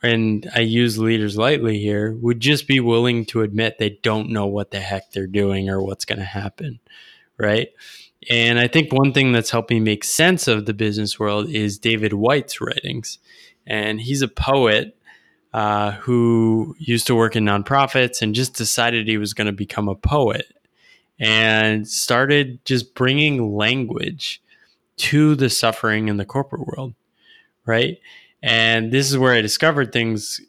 and 0.02 0.48
I 0.54 0.60
use 0.60 0.98
leaders 0.98 1.38
lightly 1.38 1.78
here, 1.78 2.12
would 2.20 2.40
just 2.40 2.68
be 2.68 2.80
willing 2.80 3.24
to 3.26 3.42
admit 3.42 3.78
they 3.78 3.98
don't 4.02 4.30
know 4.30 4.46
what 4.46 4.70
the 4.70 4.80
heck 4.80 5.10
they're 5.10 5.26
doing 5.26 5.68
or 5.68 5.82
what's 5.82 6.04
going 6.04 6.18
to 6.18 6.24
happen. 6.24 6.80
Right. 7.38 7.68
And 8.30 8.58
I 8.58 8.66
think 8.66 8.92
one 8.92 9.12
thing 9.12 9.32
that's 9.32 9.50
helped 9.50 9.70
me 9.70 9.80
make 9.80 10.04
sense 10.04 10.48
of 10.48 10.66
the 10.66 10.74
business 10.74 11.18
world 11.18 11.48
is 11.48 11.78
David 11.78 12.12
Whyte's 12.12 12.60
writings. 12.60 13.18
And 13.66 14.00
he's 14.00 14.22
a 14.22 14.28
poet 14.28 14.96
uh, 15.52 15.92
who 15.92 16.76
used 16.78 17.06
to 17.06 17.14
work 17.14 17.36
in 17.36 17.44
nonprofits 17.44 18.22
and 18.22 18.34
just 18.34 18.54
decided 18.54 19.06
he 19.06 19.18
was 19.18 19.34
going 19.34 19.46
to 19.46 19.52
become 19.52 19.88
a 19.88 19.94
poet 19.94 20.46
and 21.18 21.88
started 21.88 22.64
just 22.64 22.94
bringing 22.94 23.56
language 23.56 24.42
to 24.96 25.34
the 25.34 25.50
suffering 25.50 26.08
in 26.08 26.16
the 26.16 26.24
corporate 26.24 26.66
world. 26.66 26.94
Right 27.64 27.98
and 28.46 28.92
this 28.92 29.10
is 29.10 29.18
where 29.18 29.34
I 29.34 29.40
discovered 29.40 29.92
things, 29.92 30.40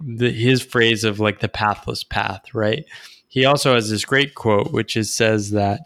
the, 0.00 0.30
his 0.30 0.60
phrase 0.60 1.04
of 1.04 1.20
like 1.20 1.38
the 1.38 1.48
pathless 1.48 2.02
path, 2.02 2.52
right? 2.52 2.84
He 3.28 3.44
also 3.44 3.74
has 3.74 3.88
this 3.90 4.04
great 4.04 4.34
quote, 4.34 4.72
which 4.72 4.96
is 4.96 5.14
says 5.14 5.52
that 5.52 5.82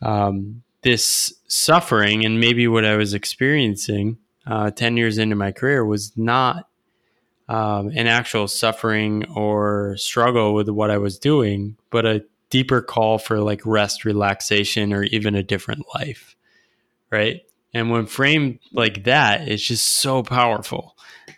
um, 0.00 0.62
this 0.80 1.34
suffering 1.46 2.24
and 2.24 2.40
maybe 2.40 2.66
what 2.66 2.86
I 2.86 2.96
was 2.96 3.12
experiencing 3.12 4.16
uh, 4.46 4.70
10 4.70 4.96
years 4.96 5.18
into 5.18 5.36
my 5.36 5.52
career 5.52 5.84
was 5.84 6.16
not 6.16 6.68
um, 7.48 7.88
an 7.88 8.06
actual 8.06 8.48
suffering 8.48 9.26
or 9.26 9.98
struggle 9.98 10.54
with 10.54 10.70
what 10.70 10.90
I 10.90 10.96
was 10.96 11.18
doing, 11.18 11.76
but 11.90 12.06
a 12.06 12.24
deeper 12.48 12.80
call 12.80 13.18
for 13.18 13.40
like 13.40 13.60
rest, 13.66 14.06
relaxation, 14.06 14.92
or 14.94 15.02
even 15.04 15.34
a 15.34 15.42
different 15.42 15.84
life. 15.94 16.34
Right. 17.10 17.42
And 17.74 17.90
when 17.90 18.06
framed 18.06 18.60
like 18.72 19.04
that, 19.04 19.48
it's 19.48 19.66
just 19.66 19.86
so 19.86 20.22
powerful. 20.22 20.93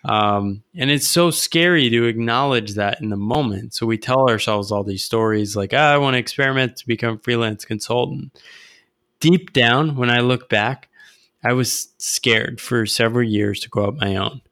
Um, 0.06 0.62
and 0.76 0.88
it's 0.88 1.08
so 1.08 1.30
scary 1.30 1.90
to 1.90 2.04
acknowledge 2.04 2.74
that 2.74 3.00
in 3.00 3.08
the 3.08 3.16
moment. 3.16 3.74
So 3.74 3.86
we 3.86 3.98
tell 3.98 4.30
ourselves 4.30 4.70
all 4.70 4.84
these 4.84 5.04
stories 5.04 5.56
like, 5.56 5.74
oh, 5.74 5.78
I 5.78 5.98
want 5.98 6.14
to 6.14 6.18
experiment 6.18 6.76
to 6.76 6.86
become 6.86 7.18
freelance 7.18 7.64
consultant. 7.64 8.40
Deep 9.18 9.52
down, 9.52 9.96
when 9.96 10.08
I 10.08 10.20
look 10.20 10.48
back, 10.48 10.88
I 11.44 11.54
was 11.54 11.88
scared 11.98 12.60
for 12.60 12.86
several 12.86 13.28
years 13.28 13.60
to 13.60 13.68
go 13.68 13.86
out 13.86 13.96
my 13.96 14.16
own. 14.16 14.42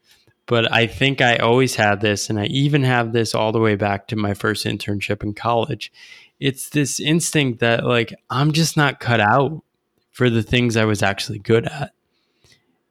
But 0.46 0.70
I 0.72 0.86
think 0.86 1.20
I 1.20 1.36
always 1.36 1.76
had 1.76 2.00
this, 2.00 2.28
and 2.28 2.38
I 2.38 2.46
even 2.46 2.82
have 2.82 3.12
this 3.12 3.34
all 3.34 3.52
the 3.52 3.60
way 3.60 3.76
back 3.76 4.08
to 4.08 4.16
my 4.16 4.34
first 4.34 4.66
internship 4.66 5.22
in 5.22 5.34
college. 5.34 5.92
It's 6.40 6.68
this 6.68 7.00
instinct 7.00 7.60
that, 7.60 7.86
like, 7.86 8.12
I'm 8.28 8.52
just 8.52 8.76
not 8.76 9.00
cut 9.00 9.20
out 9.20 9.62
for 10.10 10.28
the 10.28 10.42
things 10.42 10.76
I 10.76 10.84
was 10.84 11.02
actually 11.02 11.38
good 11.38 11.66
at. 11.66 11.92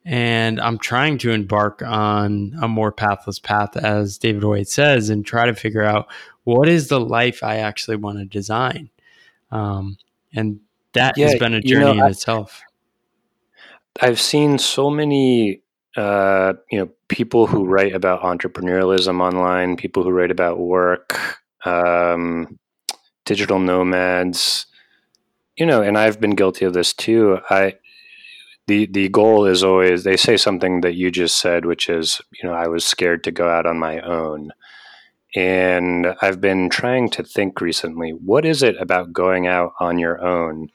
And 0.05 0.59
I'm 0.59 0.77
trying 0.77 1.17
to 1.19 1.31
embark 1.31 1.81
on 1.81 2.53
a 2.61 2.67
more 2.67 2.91
pathless 2.91 3.39
path, 3.39 3.77
as 3.77 4.17
David 4.17 4.43
Whyte 4.43 4.67
says, 4.67 5.09
and 5.09 5.25
try 5.25 5.45
to 5.45 5.55
figure 5.55 5.83
out 5.83 6.07
what 6.43 6.67
is 6.67 6.89
the 6.89 6.99
life 6.99 7.41
I 7.43 7.57
actually 7.57 7.95
want 7.95 8.17
to 8.19 8.25
design. 8.25 8.89
Um, 9.51 9.97
and 10.33 10.59
that 10.93 11.17
yeah, 11.17 11.29
has 11.29 11.39
been 11.39 11.53
a 11.53 11.61
journey 11.61 11.79
you 11.79 11.79
know, 11.79 11.91
in 11.91 12.01
I, 12.01 12.09
itself. 12.09 12.61
I've 14.01 14.19
seen 14.19 14.57
so 14.57 14.89
many, 14.89 15.61
uh, 15.95 16.53
you 16.69 16.79
know, 16.79 16.89
people 17.07 17.47
who 17.47 17.65
write 17.65 17.93
about 17.93 18.23
entrepreneurialism 18.23 19.21
online, 19.21 19.77
people 19.77 20.03
who 20.03 20.11
write 20.11 20.31
about 20.31 20.59
work, 20.59 21.17
um, 21.65 22.59
digital 23.25 23.59
nomads, 23.59 24.65
you 25.55 25.65
know, 25.65 25.81
and 25.81 25.97
I've 25.97 26.19
been 26.19 26.35
guilty 26.35 26.65
of 26.65 26.73
this 26.73 26.93
too. 26.93 27.39
I 27.49 27.75
the 28.67 28.85
the 28.87 29.09
goal 29.09 29.45
is 29.45 29.63
always 29.63 30.03
they 30.03 30.17
say 30.17 30.37
something 30.37 30.81
that 30.81 30.95
you 30.95 31.11
just 31.11 31.37
said, 31.37 31.65
which 31.65 31.89
is, 31.89 32.21
you 32.41 32.47
know, 32.47 32.55
I 32.55 32.67
was 32.67 32.85
scared 32.85 33.23
to 33.25 33.31
go 33.31 33.49
out 33.49 33.65
on 33.65 33.77
my 33.77 33.99
own. 34.01 34.51
And 35.35 36.15
I've 36.21 36.39
been 36.39 36.69
trying 36.69 37.09
to 37.11 37.23
think 37.23 37.59
recently, 37.59 38.11
what 38.11 38.45
is 38.45 38.61
it 38.61 38.79
about 38.79 39.11
going 39.11 39.47
out 39.47 39.73
on 39.79 39.97
your 39.97 40.23
own 40.23 40.69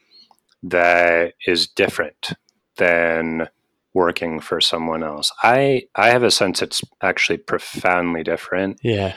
that 0.65 1.35
is 1.47 1.69
different 1.69 2.33
than 2.77 3.49
working 3.95 4.41
for 4.41 4.61
someone 4.61 5.03
else? 5.03 5.33
I 5.43 5.85
I 5.95 6.11
have 6.11 6.25
a 6.25 6.31
sense 6.31 6.61
it's 6.61 6.83
actually 7.03 7.39
profoundly 7.39 8.23
different. 8.23 8.81
Yeah. 8.83 9.15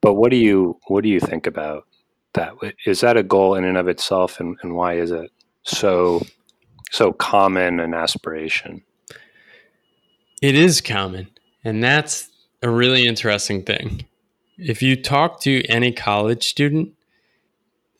But 0.00 0.14
what 0.14 0.30
do 0.30 0.36
you 0.36 0.78
what 0.86 1.02
do 1.02 1.10
you 1.10 1.20
think 1.20 1.46
about 1.46 1.84
that 2.34 2.54
is 2.86 3.00
that 3.00 3.16
a 3.16 3.22
goal 3.22 3.54
in 3.54 3.64
and 3.64 3.76
of 3.76 3.88
itself 3.88 4.40
and, 4.40 4.56
and 4.62 4.74
why 4.74 4.94
is 4.94 5.10
it 5.10 5.30
so 5.64 6.22
so 6.90 7.12
common 7.12 7.80
an 7.80 7.94
aspiration 7.94 8.82
it 10.42 10.54
is 10.54 10.80
common 10.80 11.28
and 11.64 11.82
that's 11.82 12.28
a 12.62 12.70
really 12.70 13.06
interesting 13.06 13.62
thing 13.62 14.04
if 14.58 14.82
you 14.82 15.00
talk 15.00 15.40
to 15.40 15.62
any 15.66 15.92
college 15.92 16.46
student 16.48 16.92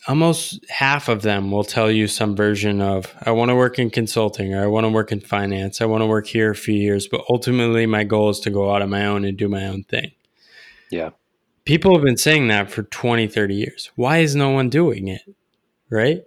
almost 0.09 0.65
half 0.71 1.09
of 1.09 1.23
them 1.23 1.51
will 1.51 1.65
tell 1.65 1.91
you 1.91 2.07
some 2.07 2.35
version 2.35 2.81
of 2.81 3.15
i 3.27 3.31
want 3.31 3.51
to 3.51 3.55
work 3.55 3.79
in 3.79 3.91
consulting 3.91 4.55
or 4.55 4.63
i 4.63 4.67
want 4.67 4.85
to 4.85 4.91
work 4.91 5.13
in 5.13 5.21
finance 5.21 5.81
i 5.81 5.85
want 5.85 6.03
to 6.03 6.07
work 6.07 6.27
here 6.27 6.51
a 6.51 6.57
few 6.57 6.75
years 6.75 7.07
but 7.07 7.23
ultimately 7.29 7.87
my 7.87 8.05
goal 8.05 8.31
is 8.31 8.41
to 8.41 8.51
go 8.51 8.75
out 8.75 8.83
on 8.83 8.91
my 8.91 9.07
own 9.07 9.25
and 9.25 9.37
do 9.37 9.49
my 9.49 9.67
own 9.67 9.83
thing 9.85 10.11
yeah 10.91 11.11
people 11.65 11.95
have 11.95 12.03
been 12.03 12.17
saying 12.17 12.49
that 12.49 12.71
for 12.71 12.83
20, 12.83 13.29
30 13.29 13.55
years. 13.55 13.91
Why 13.95 14.19
is 14.19 14.35
no 14.35 14.51
one 14.51 14.69
doing 14.69 15.09
it? 15.09 15.23
Right? 15.89 16.23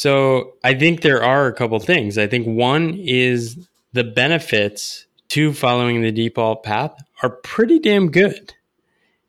So 0.00 0.54
I 0.64 0.72
think 0.72 1.02
there 1.02 1.22
are 1.22 1.46
a 1.46 1.52
couple 1.52 1.78
things. 1.78 2.16
I 2.16 2.26
think 2.26 2.46
one 2.46 2.94
is 2.94 3.68
the 3.92 4.02
benefits 4.02 5.04
to 5.28 5.52
following 5.52 6.00
the 6.00 6.10
default 6.10 6.62
path 6.62 6.94
are 7.22 7.28
pretty 7.28 7.78
damn 7.78 8.10
good. 8.10 8.54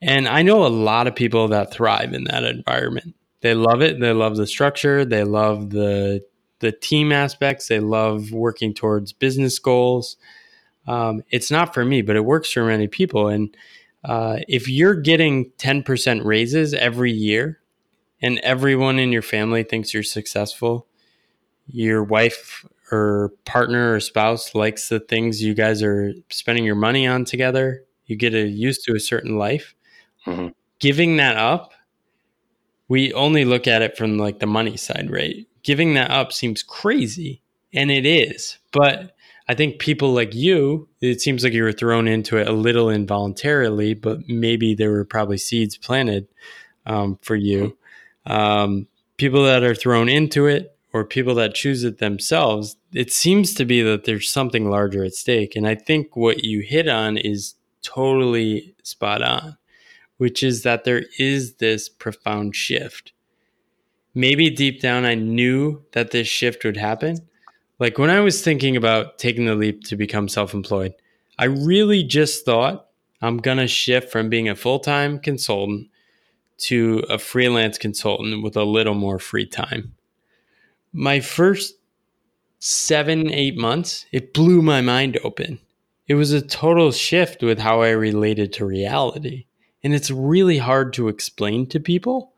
And 0.02 0.30
I 0.30 0.44
know 0.44 0.66
a 0.66 0.70
lot 0.70 1.08
of 1.08 1.16
people 1.16 1.50
that 1.50 1.74
thrive 1.74 2.14
in 2.14 2.24
that 2.24 2.46
environment. 2.46 3.16
They 3.42 3.54
love 3.54 3.82
it. 3.82 4.00
They 4.00 4.14
love 4.14 4.38
the 4.38 4.48
structure. 4.48 5.04
They 5.04 5.26
love 5.26 5.72
the 5.72 6.24
the 6.60 6.72
team 6.72 7.12
aspects. 7.12 7.68
They 7.68 7.82
love 7.82 8.32
working 8.32 8.74
towards 8.74 9.12
business 9.12 9.60
goals. 9.60 10.16
Um, 10.88 11.22
it's 11.32 11.52
not 11.52 11.74
for 11.74 11.84
me, 11.84 12.02
but 12.02 12.16
it 12.16 12.24
works 12.24 12.50
for 12.50 12.64
many 12.64 12.88
people. 12.88 13.28
And 13.28 13.58
uh, 14.06 14.38
if 14.48 14.70
you're 14.70 14.96
getting 14.96 15.52
10% 15.58 16.24
raises 16.24 16.74
every 16.74 17.12
year 17.12 17.61
and 18.22 18.40
everyone 18.40 19.00
in 19.00 19.12
your 19.12 19.22
family 19.22 19.64
thinks 19.64 19.94
you're 19.94 20.04
successful, 20.04 20.88
your 21.68 22.04
wife 22.04 22.66
or 22.92 23.34
partner 23.46 23.94
or 23.94 24.00
spouse 24.00 24.54
likes 24.54 24.90
the 24.90 25.00
things 25.00 25.42
you 25.42 25.54
guys 25.54 25.82
are 25.82 26.14
spending 26.30 26.66
your 26.66 26.76
money 26.76 27.08
on 27.08 27.24
together, 27.26 27.84
you 28.06 28.16
get 28.16 28.34
a, 28.34 28.48
used 28.48 28.84
to 28.84 28.94
a 28.94 29.00
certain 29.00 29.38
life. 29.38 29.74
Mm-hmm. 30.28 30.50
Giving 30.80 31.18
that 31.18 31.38
up, 31.38 31.74
we 32.90 33.14
only 33.14 33.46
look 33.46 33.68
at 33.68 33.82
it 33.82 33.98
from 33.98 34.18
like 34.18 34.40
the 34.40 34.48
money 34.48 34.76
side, 34.76 35.10
right? 35.10 35.48
Giving 35.64 35.94
that 35.94 36.12
up 36.12 36.34
seems 36.34 36.64
crazy, 36.64 37.42
and 37.74 37.90
it 37.90 38.06
is. 38.06 38.58
But 38.72 39.16
I 39.48 39.54
think 39.54 39.80
people 39.80 40.14
like 40.14 40.34
you, 40.34 40.90
it 41.00 41.22
seems 41.22 41.44
like 41.44 41.54
you 41.54 41.64
were 41.64 41.72
thrown 41.72 42.08
into 42.08 42.38
it 42.38 42.48
a 42.48 42.54
little 42.54 42.90
involuntarily, 42.90 43.94
but 43.94 44.28
maybe 44.28 44.76
there 44.76 44.92
were 44.92 45.06
probably 45.06 45.38
seeds 45.38 45.78
planted 45.78 46.28
um, 46.86 47.18
for 47.22 47.36
you. 47.36 47.78
Um, 48.26 48.88
people 49.18 49.44
that 49.46 49.64
are 49.64 49.76
thrown 49.76 50.10
into 50.10 50.48
it 50.48 50.76
or 50.94 51.06
people 51.06 51.36
that 51.36 51.56
choose 51.56 51.84
it 51.84 52.00
themselves, 52.00 52.76
it 52.94 53.12
seems 53.12 53.54
to 53.54 53.66
be 53.66 53.82
that 53.82 54.06
there's 54.06 54.30
something 54.30 54.70
larger 54.70 55.04
at 55.04 55.14
stake. 55.14 55.56
And 55.56 55.68
I 55.68 55.76
think 55.76 56.16
what 56.16 56.44
you 56.44 56.62
hit 56.62 56.88
on 56.88 57.18
is 57.18 57.56
totally 57.82 58.76
spot 58.84 59.22
on, 59.22 59.58
which 60.18 60.44
is 60.44 60.64
that 60.64 60.84
there 60.84 61.04
is 61.18 61.56
this 61.56 61.88
profound 61.90 62.56
shift. 62.56 63.14
Maybe 64.14 64.50
deep 64.50 64.82
down, 64.82 65.06
I 65.06 65.16
knew 65.16 65.84
that 65.94 66.12
this 66.12 66.28
shift 66.28 66.66
would 66.66 66.78
happen. 66.78 67.18
Like 67.80 67.98
when 67.98 68.10
I 68.10 68.20
was 68.20 68.44
thinking 68.44 68.76
about 68.76 69.18
taking 69.18 69.46
the 69.46 69.56
leap 69.56 69.84
to 69.86 69.96
become 69.96 70.28
self 70.28 70.54
employed, 70.54 70.94
I 71.40 71.46
really 71.46 72.04
just 72.04 72.46
thought 72.46 72.88
I'm 73.22 73.38
going 73.38 73.58
to 73.58 73.68
shift 73.68 74.12
from 74.12 74.30
being 74.30 74.50
a 74.50 74.56
full 74.56 74.80
time 74.80 75.20
consultant 75.20 75.91
to 76.62 77.04
a 77.10 77.18
freelance 77.18 77.78
consultant 77.78 78.44
with 78.44 78.56
a 78.56 78.64
little 78.64 78.94
more 78.94 79.20
free 79.20 79.46
time. 79.46 79.96
My 80.94 81.20
first 81.20 81.76
seven, 82.60 83.32
eight 83.32 83.58
months, 83.58 84.06
it 84.12 84.34
blew 84.34 84.62
my 84.62 84.82
mind 84.82 85.20
open. 85.24 85.60
It 86.08 86.16
was 86.16 86.32
a 86.32 86.42
total 86.42 86.92
shift 86.92 87.42
with 87.42 87.58
how 87.58 87.82
I 87.82 87.90
related 87.90 88.54
to 88.54 88.66
reality. 88.66 89.46
And 89.84 89.94
it's 89.94 90.12
really 90.12 90.58
hard 90.58 90.94
to 90.94 91.08
explain 91.08 91.66
to 91.68 91.80
people. 91.80 92.34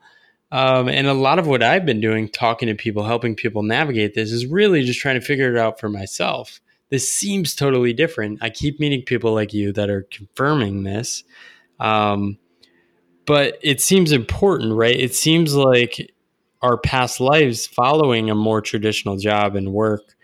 Um, 0.52 0.88
and 0.88 1.08
a 1.08 1.14
lot 1.14 1.40
of 1.40 1.48
what 1.48 1.64
I've 1.64 1.86
been 1.86 2.00
doing, 2.00 2.30
talking 2.30 2.68
to 2.68 2.76
people, 2.76 3.04
helping 3.04 3.36
people 3.36 3.64
navigate 3.64 4.14
this, 4.14 4.32
is 4.32 4.46
really 4.46 4.84
just 4.84 5.00
trying 5.00 5.20
to 5.20 5.26
figure 5.26 5.54
it 5.54 5.60
out 5.60 5.80
for 5.80 5.90
myself. 5.90 6.62
This 6.90 7.12
seems 7.12 7.56
totally 7.56 7.92
different. 7.92 8.38
I 8.42 8.52
keep 8.52 8.80
meeting 8.80 9.02
people 9.02 9.34
like 9.34 9.52
you 9.52 9.74
that 9.74 9.90
are 9.90 10.04
confirming 10.12 10.84
this. 10.84 11.24
Um, 11.80 12.38
but 13.26 13.58
it 13.62 13.82
seems 13.82 14.12
important, 14.12 14.74
right? 14.74 14.96
It 14.96 15.16
seems 15.16 15.56
like 15.56 16.14
our 16.62 16.78
past 16.78 17.20
lives 17.20 17.68
following 17.68 18.30
a 18.30 18.36
more 18.36 18.62
traditional 18.62 19.18
job 19.18 19.56
and 19.56 19.74
work, 19.74 20.16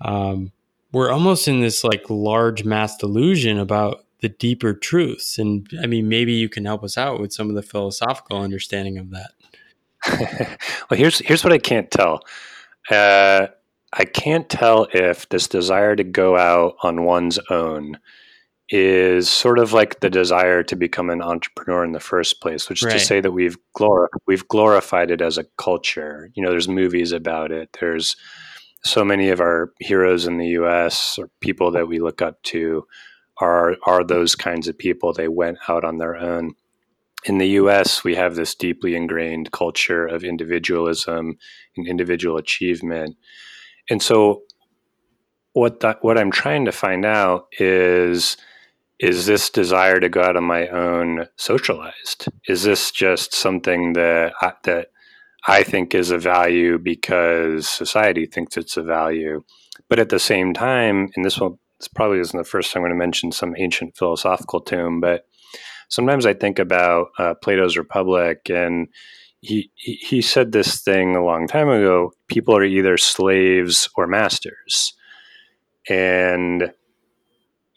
um, 0.00 0.52
we're 0.92 1.10
almost 1.10 1.48
in 1.48 1.60
this 1.60 1.84
like 1.84 2.08
large 2.08 2.64
mass 2.64 2.96
delusion 2.96 3.58
about 3.58 4.04
the 4.20 4.28
deeper 4.28 4.72
truths. 4.72 5.38
And 5.38 5.68
I 5.82 5.86
mean, 5.86 6.08
maybe 6.08 6.32
you 6.32 6.48
can 6.48 6.64
help 6.64 6.82
us 6.82 6.96
out 6.96 7.20
with 7.20 7.32
some 7.32 7.48
of 7.48 7.56
the 7.56 7.62
philosophical 7.62 8.40
understanding 8.40 8.98
of 8.98 9.10
that. 9.10 9.30
well, 10.90 10.98
here's 10.98 11.18
here's 11.18 11.44
what 11.44 11.52
I 11.52 11.58
can't 11.58 11.90
tell. 11.90 12.20
Uh, 12.90 13.48
I 13.92 14.04
can't 14.04 14.48
tell 14.48 14.86
if 14.92 15.28
this 15.28 15.48
desire 15.48 15.96
to 15.96 16.04
go 16.04 16.36
out 16.36 16.76
on 16.82 17.04
one's 17.04 17.38
own 17.50 17.98
is 18.70 19.30
sort 19.30 19.58
of 19.58 19.72
like 19.72 20.00
the 20.00 20.10
desire 20.10 20.62
to 20.62 20.76
become 20.76 21.08
an 21.08 21.22
entrepreneur 21.22 21.84
in 21.84 21.92
the 21.92 22.00
first 22.00 22.40
place, 22.40 22.68
which 22.68 22.84
is 22.84 22.92
to 22.92 23.00
say 23.00 23.20
that 23.20 23.32
we've 23.32 23.56
glor- 23.76 24.08
we've 24.26 24.46
glorified 24.48 25.10
it 25.10 25.22
as 25.22 25.38
a 25.38 25.46
culture. 25.56 26.30
You 26.34 26.42
know, 26.42 26.50
there's 26.50 26.68
movies 26.68 27.12
about 27.12 27.50
it. 27.50 27.76
There's 27.80 28.16
so 28.84 29.04
many 29.04 29.30
of 29.30 29.40
our 29.40 29.72
heroes 29.80 30.26
in 30.26 30.38
the 30.38 30.48
U.S. 30.48 31.18
or 31.18 31.30
people 31.40 31.70
that 31.72 31.88
we 31.88 31.98
look 31.98 32.20
up 32.20 32.42
to 32.44 32.86
are 33.40 33.76
are 33.86 34.04
those 34.04 34.34
kinds 34.34 34.68
of 34.68 34.76
people. 34.76 35.12
They 35.12 35.28
went 35.28 35.58
out 35.68 35.84
on 35.84 35.98
their 35.98 36.16
own. 36.16 36.52
In 37.24 37.38
the 37.38 37.48
U.S., 37.48 38.04
we 38.04 38.14
have 38.14 38.36
this 38.36 38.54
deeply 38.54 38.94
ingrained 38.94 39.50
culture 39.50 40.06
of 40.06 40.22
individualism 40.22 41.36
and 41.76 41.88
individual 41.88 42.36
achievement, 42.36 43.16
and 43.88 44.02
so 44.02 44.42
what 45.54 45.80
that, 45.80 45.98
what 46.02 46.18
I'm 46.18 46.30
trying 46.30 46.66
to 46.66 46.72
find 46.72 47.04
out 47.04 47.46
is 47.58 48.36
is 49.00 49.26
this 49.26 49.50
desire 49.50 50.00
to 50.00 50.08
go 50.08 50.22
out 50.22 50.36
on 50.36 50.44
my 50.44 50.68
own 50.68 51.26
socialized? 51.36 52.28
Is 52.48 52.64
this 52.64 52.90
just 52.90 53.32
something 53.32 53.92
that 53.92 54.32
I, 54.40 54.52
that 54.64 54.88
I 55.46 55.62
think 55.62 55.94
is 55.94 56.10
a 56.10 56.18
value 56.18 56.78
because 56.78 57.68
society 57.68 58.26
thinks 58.26 58.56
it's 58.56 58.76
a 58.76 58.82
value? 58.82 59.44
But 59.88 59.98
at 59.98 60.08
the 60.08 60.18
same 60.18 60.52
time, 60.52 61.10
and 61.14 61.24
this 61.24 61.38
one 61.38 61.58
this 61.78 61.88
probably 61.88 62.18
isn't 62.18 62.36
the 62.36 62.44
first 62.44 62.72
time 62.72 62.82
I'm 62.82 62.88
going 62.88 62.98
to 62.98 63.04
mention 63.04 63.32
some 63.32 63.54
ancient 63.56 63.96
philosophical 63.96 64.60
tome, 64.60 65.00
but 65.00 65.26
sometimes 65.88 66.26
I 66.26 66.34
think 66.34 66.58
about 66.58 67.08
uh, 67.18 67.34
Plato's 67.34 67.76
Republic, 67.76 68.50
and 68.50 68.88
he 69.40 69.70
he 69.76 70.20
said 70.20 70.50
this 70.50 70.80
thing 70.80 71.14
a 71.14 71.24
long 71.24 71.46
time 71.46 71.68
ago: 71.68 72.12
people 72.26 72.56
are 72.56 72.64
either 72.64 72.96
slaves 72.96 73.88
or 73.94 74.06
masters, 74.08 74.94
and 75.88 76.72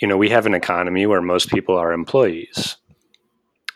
you 0.01 0.07
know, 0.07 0.17
we 0.17 0.29
have 0.29 0.45
an 0.45 0.55
economy 0.55 1.05
where 1.05 1.21
most 1.21 1.49
people 1.49 1.77
are 1.77 1.93
employees. 1.93 2.77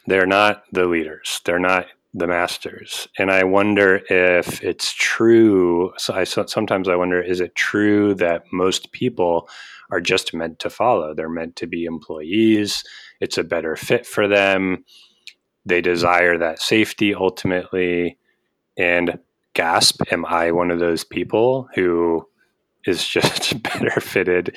They're 0.08 0.26
not 0.26 0.64
the 0.72 0.86
leaders. 0.86 1.40
They're 1.46 1.60
not 1.60 1.88
the 2.14 2.28
masters. 2.28 3.08
And 3.20 3.30
I 3.30 3.44
wonder 3.44 4.02
if 4.10 4.64
it's 4.64 4.92
true. 4.94 5.94
So 5.98 6.14
I 6.14 6.24
sometimes 6.24 6.90
I 6.90 6.96
wonder, 6.96 7.22
is 7.22 7.42
it 7.42 7.56
true 7.56 8.16
that 8.16 8.46
most 8.52 8.92
people 8.92 9.50
are 9.92 10.02
just 10.02 10.34
meant 10.34 10.60
to 10.60 10.70
follow? 10.70 11.14
They're 11.14 11.30
meant 11.30 11.56
to 11.58 11.68
be 11.68 11.86
employees. 11.86 12.84
It's 13.20 13.38
a 13.38 13.44
better 13.44 13.76
fit 13.76 14.06
for 14.06 14.28
them. 14.28 14.84
They 15.66 15.82
desire 15.82 16.38
that 16.38 16.62
safety 16.62 17.14
ultimately. 17.14 18.18
And 18.78 19.20
gasp, 19.54 20.02
am 20.12 20.26
I 20.26 20.52
one 20.52 20.72
of 20.72 20.80
those 20.80 21.04
people 21.04 21.68
who 21.76 22.28
is 22.86 23.06
just 23.06 23.62
better 23.64 24.00
fitted 24.00 24.56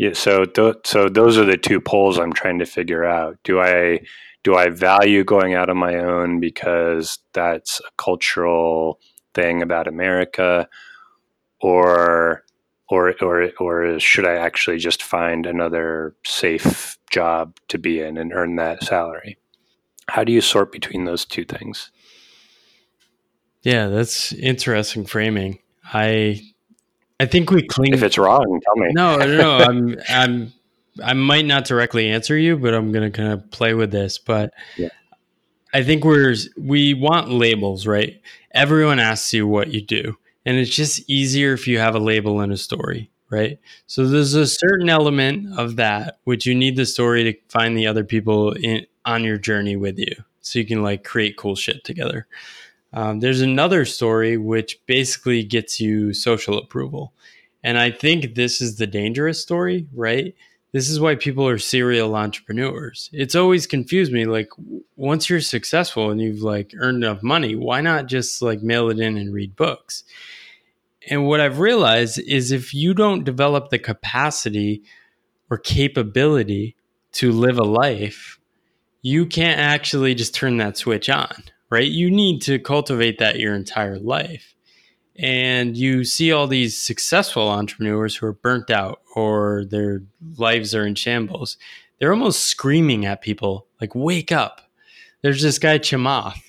yeah, 0.00 0.14
so 0.14 0.46
th- 0.46 0.76
so 0.84 1.10
those 1.10 1.36
are 1.36 1.44
the 1.44 1.58
two 1.58 1.78
poles 1.78 2.18
I'm 2.18 2.32
trying 2.32 2.58
to 2.60 2.64
figure 2.64 3.04
out. 3.04 3.36
Do 3.44 3.60
I 3.60 4.00
do 4.42 4.54
I 4.54 4.70
value 4.70 5.24
going 5.24 5.52
out 5.52 5.68
on 5.68 5.76
my 5.76 5.96
own 5.96 6.40
because 6.40 7.18
that's 7.34 7.80
a 7.80 7.90
cultural 7.98 8.98
thing 9.34 9.60
about 9.60 9.86
America, 9.86 10.66
or 11.60 12.44
or 12.88 13.14
or 13.20 13.50
or 13.60 14.00
should 14.00 14.24
I 14.24 14.36
actually 14.36 14.78
just 14.78 15.02
find 15.02 15.44
another 15.44 16.16
safe 16.24 16.96
job 17.10 17.58
to 17.68 17.76
be 17.76 18.00
in 18.00 18.16
and 18.16 18.32
earn 18.32 18.56
that 18.56 18.82
salary? 18.82 19.36
How 20.08 20.24
do 20.24 20.32
you 20.32 20.40
sort 20.40 20.72
between 20.72 21.04
those 21.04 21.26
two 21.26 21.44
things? 21.44 21.90
Yeah, 23.60 23.88
that's 23.88 24.32
interesting 24.32 25.04
framing. 25.04 25.58
I 25.84 26.40
I 27.20 27.26
think 27.26 27.50
we 27.50 27.62
cling. 27.62 27.92
If 27.92 28.02
it's 28.02 28.16
wrong, 28.16 28.60
tell 28.64 28.76
me. 28.76 28.88
No, 28.92 29.16
no, 29.18 29.36
no. 29.36 29.58
I'm, 29.58 29.96
I'm, 30.08 30.52
I 31.04 31.12
might 31.12 31.44
not 31.44 31.66
directly 31.66 32.08
answer 32.08 32.36
you, 32.36 32.56
but 32.56 32.72
I'm 32.72 32.92
going 32.92 33.12
to 33.12 33.14
kind 33.14 33.30
of 33.30 33.50
play 33.50 33.74
with 33.74 33.90
this. 33.90 34.16
But 34.16 34.54
yeah. 34.78 34.88
I 35.74 35.82
think 35.82 36.02
we're 36.02 36.34
we 36.58 36.94
want 36.94 37.28
labels, 37.30 37.86
right? 37.86 38.18
Everyone 38.52 38.98
asks 38.98 39.34
you 39.34 39.46
what 39.46 39.68
you 39.68 39.82
do, 39.82 40.16
and 40.46 40.56
it's 40.56 40.74
just 40.74 41.08
easier 41.10 41.52
if 41.52 41.68
you 41.68 41.78
have 41.78 41.94
a 41.94 42.00
label 42.00 42.40
in 42.40 42.50
a 42.52 42.56
story, 42.56 43.10
right? 43.28 43.58
So 43.86 44.08
there's 44.08 44.32
a 44.32 44.46
certain 44.46 44.88
element 44.88 45.58
of 45.58 45.76
that 45.76 46.20
which 46.24 46.46
you 46.46 46.54
need 46.54 46.76
the 46.76 46.86
story 46.86 47.24
to 47.24 47.38
find 47.50 47.76
the 47.76 47.86
other 47.86 48.02
people 48.02 48.52
in 48.52 48.86
on 49.04 49.24
your 49.24 49.36
journey 49.36 49.76
with 49.76 49.98
you, 49.98 50.24
so 50.40 50.58
you 50.58 50.64
can 50.64 50.82
like 50.82 51.04
create 51.04 51.36
cool 51.36 51.54
shit 51.54 51.84
together. 51.84 52.26
Um, 52.92 53.20
there's 53.20 53.40
another 53.40 53.84
story 53.84 54.36
which 54.36 54.78
basically 54.86 55.44
gets 55.44 55.80
you 55.80 56.12
social 56.12 56.58
approval. 56.58 57.12
And 57.62 57.78
I 57.78 57.90
think 57.90 58.34
this 58.34 58.60
is 58.60 58.76
the 58.76 58.86
dangerous 58.86 59.40
story, 59.40 59.86
right? 59.94 60.34
This 60.72 60.88
is 60.88 61.00
why 61.00 61.16
people 61.16 61.46
are 61.48 61.58
serial 61.58 62.14
entrepreneurs. 62.14 63.10
It's 63.12 63.34
always 63.34 63.66
confused 63.66 64.12
me. 64.12 64.24
Like, 64.24 64.50
once 64.96 65.28
you're 65.28 65.40
successful 65.40 66.10
and 66.10 66.20
you've 66.20 66.42
like 66.42 66.72
earned 66.78 67.02
enough 67.02 67.22
money, 67.22 67.56
why 67.56 67.80
not 67.80 68.06
just 68.06 68.40
like 68.40 68.62
mail 68.62 68.88
it 68.88 69.00
in 69.00 69.16
and 69.16 69.32
read 69.32 69.56
books? 69.56 70.04
And 71.08 71.26
what 71.26 71.40
I've 71.40 71.58
realized 71.58 72.20
is 72.20 72.52
if 72.52 72.72
you 72.72 72.94
don't 72.94 73.24
develop 73.24 73.70
the 73.70 73.78
capacity 73.78 74.82
or 75.50 75.58
capability 75.58 76.76
to 77.12 77.32
live 77.32 77.58
a 77.58 77.64
life, 77.64 78.38
you 79.02 79.26
can't 79.26 79.58
actually 79.58 80.14
just 80.14 80.34
turn 80.34 80.58
that 80.58 80.76
switch 80.76 81.08
on, 81.08 81.42
right? 81.70 81.88
You 81.88 82.10
need 82.10 82.42
to 82.42 82.58
cultivate 82.58 83.18
that 83.18 83.38
your 83.38 83.54
entire 83.54 83.98
life. 83.98 84.54
And 85.16 85.76
you 85.76 86.04
see 86.04 86.32
all 86.32 86.46
these 86.46 86.76
successful 86.76 87.48
entrepreneurs 87.48 88.16
who 88.16 88.26
are 88.26 88.32
burnt 88.32 88.70
out 88.70 89.02
or 89.14 89.64
their 89.68 90.02
lives 90.36 90.74
are 90.74 90.86
in 90.86 90.94
shambles. 90.94 91.56
They're 91.98 92.12
almost 92.12 92.44
screaming 92.44 93.04
at 93.04 93.20
people, 93.20 93.66
like, 93.80 93.94
wake 93.94 94.32
up. 94.32 94.62
There's 95.22 95.42
this 95.42 95.58
guy, 95.58 95.78
Chamath. 95.78 96.40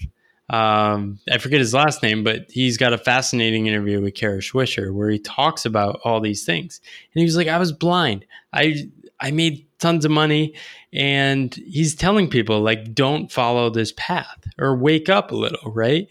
Um, 0.49 1.19
I 1.31 1.37
forget 1.37 1.59
his 1.59 1.73
last 1.73 2.03
name, 2.03 2.23
but 2.23 2.49
he's 2.49 2.77
got 2.77 2.93
a 2.93 2.97
fascinating 2.97 3.67
interview 3.67 4.01
with 4.01 4.15
Kara 4.15 4.39
Swisher 4.39 4.93
where 4.93 5.09
he 5.09 5.19
talks 5.19 5.65
about 5.65 6.01
all 6.03 6.19
these 6.19 6.43
things. 6.43 6.81
And 7.13 7.19
he 7.19 7.25
was 7.25 7.37
like, 7.37 7.47
I 7.47 7.57
was 7.57 7.71
blind. 7.71 8.25
I 8.51 8.89
I 9.21 9.31
made 9.31 9.65
tons 9.81 10.05
of 10.05 10.11
money 10.11 10.53
and 10.93 11.55
he's 11.55 11.95
telling 11.95 12.29
people 12.29 12.61
like 12.61 12.93
don't 12.93 13.31
follow 13.31 13.69
this 13.69 13.93
path 13.97 14.47
or 14.57 14.75
wake 14.75 15.09
up 15.09 15.31
a 15.31 15.35
little 15.35 15.71
right 15.71 16.07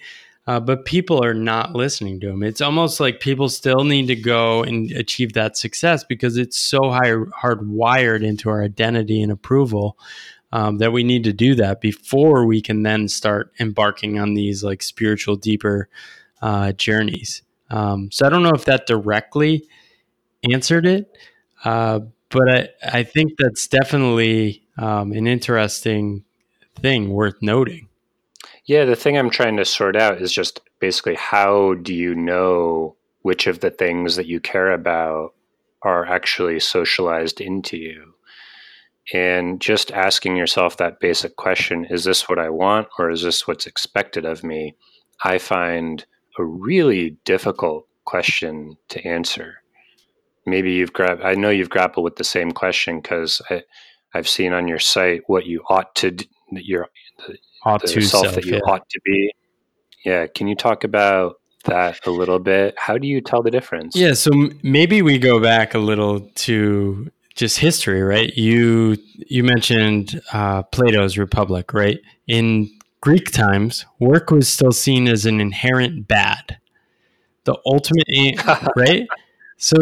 uh, 0.46 0.58
but 0.58 0.84
people 0.84 1.22
are 1.24 1.32
not 1.32 1.76
listening 1.76 2.18
to 2.18 2.28
him. 2.28 2.42
It's 2.42 2.60
almost 2.60 2.98
like 2.98 3.20
people 3.20 3.48
still 3.48 3.84
need 3.84 4.08
to 4.08 4.16
go 4.16 4.64
and 4.64 4.90
achieve 4.90 5.34
that 5.34 5.56
success 5.56 6.02
because 6.02 6.36
it's 6.36 6.56
so 6.56 6.90
high, 6.90 7.12
hardwired 7.12 8.24
into 8.24 8.48
our 8.50 8.60
identity 8.60 9.22
and 9.22 9.30
approval 9.30 9.96
um, 10.50 10.78
that 10.78 10.92
we 10.92 11.04
need 11.04 11.22
to 11.24 11.32
do 11.32 11.54
that 11.54 11.80
before 11.80 12.46
we 12.46 12.60
can 12.60 12.82
then 12.82 13.06
start 13.06 13.52
embarking 13.60 14.18
on 14.18 14.34
these 14.34 14.64
like 14.64 14.82
spiritual, 14.82 15.36
deeper 15.36 15.88
uh, 16.42 16.72
journeys. 16.72 17.42
Um, 17.70 18.10
so 18.10 18.26
I 18.26 18.30
don't 18.30 18.42
know 18.42 18.50
if 18.52 18.64
that 18.64 18.86
directly 18.86 19.68
answered 20.50 20.86
it, 20.86 21.16
uh, 21.64 22.00
but 22.30 22.48
I, 22.48 22.68
I 22.82 23.02
think 23.02 23.32
that's 23.38 23.66
definitely 23.66 24.62
um, 24.78 25.12
an 25.12 25.26
interesting 25.26 26.24
thing 26.76 27.10
worth 27.10 27.36
noting. 27.40 27.88
Yeah, 28.66 28.84
the 28.84 28.96
thing 28.96 29.18
I'm 29.18 29.30
trying 29.30 29.56
to 29.56 29.64
sort 29.64 29.96
out 29.96 30.22
is 30.22 30.32
just 30.32 30.60
basically 30.78 31.16
how 31.16 31.74
do 31.74 31.94
you 31.94 32.14
know 32.14 32.96
which 33.22 33.46
of 33.46 33.60
the 33.60 33.70
things 33.70 34.16
that 34.16 34.26
you 34.26 34.40
care 34.40 34.72
about 34.72 35.34
are 35.82 36.06
actually 36.06 36.60
socialized 36.60 37.40
into 37.40 37.76
you? 37.76 38.14
And 39.12 39.60
just 39.60 39.90
asking 39.90 40.36
yourself 40.36 40.76
that 40.76 41.00
basic 41.00 41.36
question 41.36 41.84
is 41.86 42.04
this 42.04 42.28
what 42.28 42.38
I 42.38 42.48
want 42.50 42.88
or 42.98 43.10
is 43.10 43.22
this 43.22 43.46
what's 43.48 43.66
expected 43.66 44.24
of 44.24 44.44
me? 44.44 44.76
I 45.24 45.38
find 45.38 46.04
a 46.38 46.44
really 46.44 47.16
difficult 47.24 47.86
question 48.04 48.76
to 48.88 49.04
answer. 49.06 49.59
Maybe 50.46 50.72
you've 50.72 50.92
grabbed, 50.92 51.22
I 51.22 51.34
know 51.34 51.50
you've 51.50 51.70
grappled 51.70 52.04
with 52.04 52.16
the 52.16 52.24
same 52.24 52.52
question 52.52 53.00
because 53.00 53.42
I've 54.14 54.28
seen 54.28 54.52
on 54.52 54.68
your 54.68 54.78
site 54.78 55.22
what 55.26 55.46
you 55.46 55.62
ought 55.68 55.94
to, 55.96 56.16
your, 56.50 56.88
ought 57.64 57.82
the 57.82 57.88
to 57.88 58.00
self, 58.00 58.24
self 58.24 58.34
that 58.36 58.44
you 58.44 58.54
yeah. 58.54 58.60
ought 58.72 58.88
to 58.88 59.00
be. 59.04 59.34
Yeah. 60.04 60.26
Can 60.26 60.48
you 60.48 60.56
talk 60.56 60.84
about 60.84 61.36
that 61.64 62.06
a 62.06 62.10
little 62.10 62.38
bit? 62.38 62.74
How 62.78 62.98
do 62.98 63.06
you 63.06 63.20
tell 63.20 63.42
the 63.42 63.50
difference? 63.50 63.94
Yeah. 63.94 64.14
So 64.14 64.30
maybe 64.62 65.02
we 65.02 65.18
go 65.18 65.40
back 65.40 65.74
a 65.74 65.78
little 65.78 66.20
to 66.20 67.10
just 67.34 67.58
history, 67.58 68.02
right? 68.02 68.36
You 68.36 68.96
you 69.14 69.44
mentioned 69.44 70.20
uh, 70.32 70.62
Plato's 70.64 71.16
Republic, 71.18 71.72
right? 71.72 71.98
In 72.26 72.70
Greek 73.00 73.30
times, 73.30 73.86
work 73.98 74.30
was 74.30 74.48
still 74.48 74.72
seen 74.72 75.08
as 75.08 75.24
an 75.24 75.40
inherent 75.40 76.06
bad, 76.06 76.58
the 77.44 77.56
ultimate 77.64 78.06
aim, 78.14 78.36
right? 78.76 79.08
So 79.60 79.76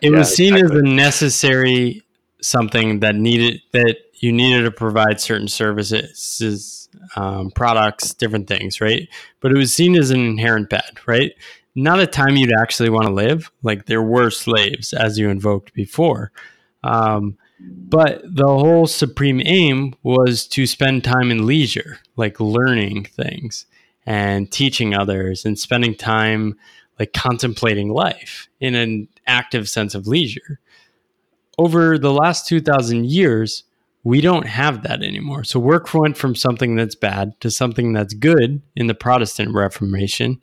it 0.00 0.10
yeah, 0.10 0.10
was 0.10 0.34
seen 0.34 0.54
exactly. 0.54 0.78
as 0.78 0.82
a 0.82 0.88
necessary 0.88 2.02
something 2.40 3.00
that 3.00 3.14
needed 3.14 3.60
that 3.72 3.96
you 4.14 4.32
needed 4.32 4.62
to 4.62 4.70
provide 4.70 5.20
certain 5.20 5.48
services, 5.48 6.88
um, 7.14 7.50
products, 7.50 8.14
different 8.14 8.48
things, 8.48 8.80
right? 8.80 9.06
But 9.40 9.52
it 9.52 9.58
was 9.58 9.74
seen 9.74 9.96
as 9.96 10.10
an 10.10 10.20
inherent 10.20 10.70
bad, 10.70 10.98
right? 11.06 11.32
Not 11.74 12.00
a 12.00 12.06
time 12.06 12.36
you'd 12.36 12.58
actually 12.58 12.88
want 12.88 13.06
to 13.06 13.12
live. 13.12 13.50
Like 13.62 13.84
there 13.84 14.02
were 14.02 14.30
slaves, 14.30 14.94
as 14.94 15.18
you 15.18 15.28
invoked 15.28 15.74
before. 15.74 16.32
Um, 16.82 17.36
but 17.60 18.22
the 18.24 18.46
whole 18.46 18.86
supreme 18.86 19.42
aim 19.44 19.94
was 20.02 20.46
to 20.48 20.66
spend 20.66 21.04
time 21.04 21.30
in 21.30 21.44
leisure, 21.44 21.98
like 22.16 22.40
learning 22.40 23.04
things 23.04 23.66
and 24.06 24.50
teaching 24.50 24.94
others 24.94 25.44
and 25.44 25.58
spending 25.58 25.94
time 25.94 26.56
like 26.98 27.12
contemplating 27.12 27.90
life 27.90 28.48
in 28.60 28.74
an 28.74 29.08
active 29.26 29.68
sense 29.68 29.94
of 29.94 30.06
leisure. 30.06 30.60
Over 31.58 31.98
the 31.98 32.12
last 32.12 32.46
2000 32.46 33.06
years, 33.06 33.64
we 34.04 34.20
don't 34.20 34.46
have 34.46 34.82
that 34.82 35.02
anymore. 35.02 35.42
So 35.42 35.58
work 35.58 35.92
went 35.92 36.16
from 36.16 36.34
something 36.34 36.76
that's 36.76 36.94
bad 36.94 37.38
to 37.40 37.50
something 37.50 37.92
that's 37.92 38.14
good 38.14 38.62
in 38.76 38.86
the 38.86 38.94
Protestant 38.94 39.52
Reformation. 39.52 40.42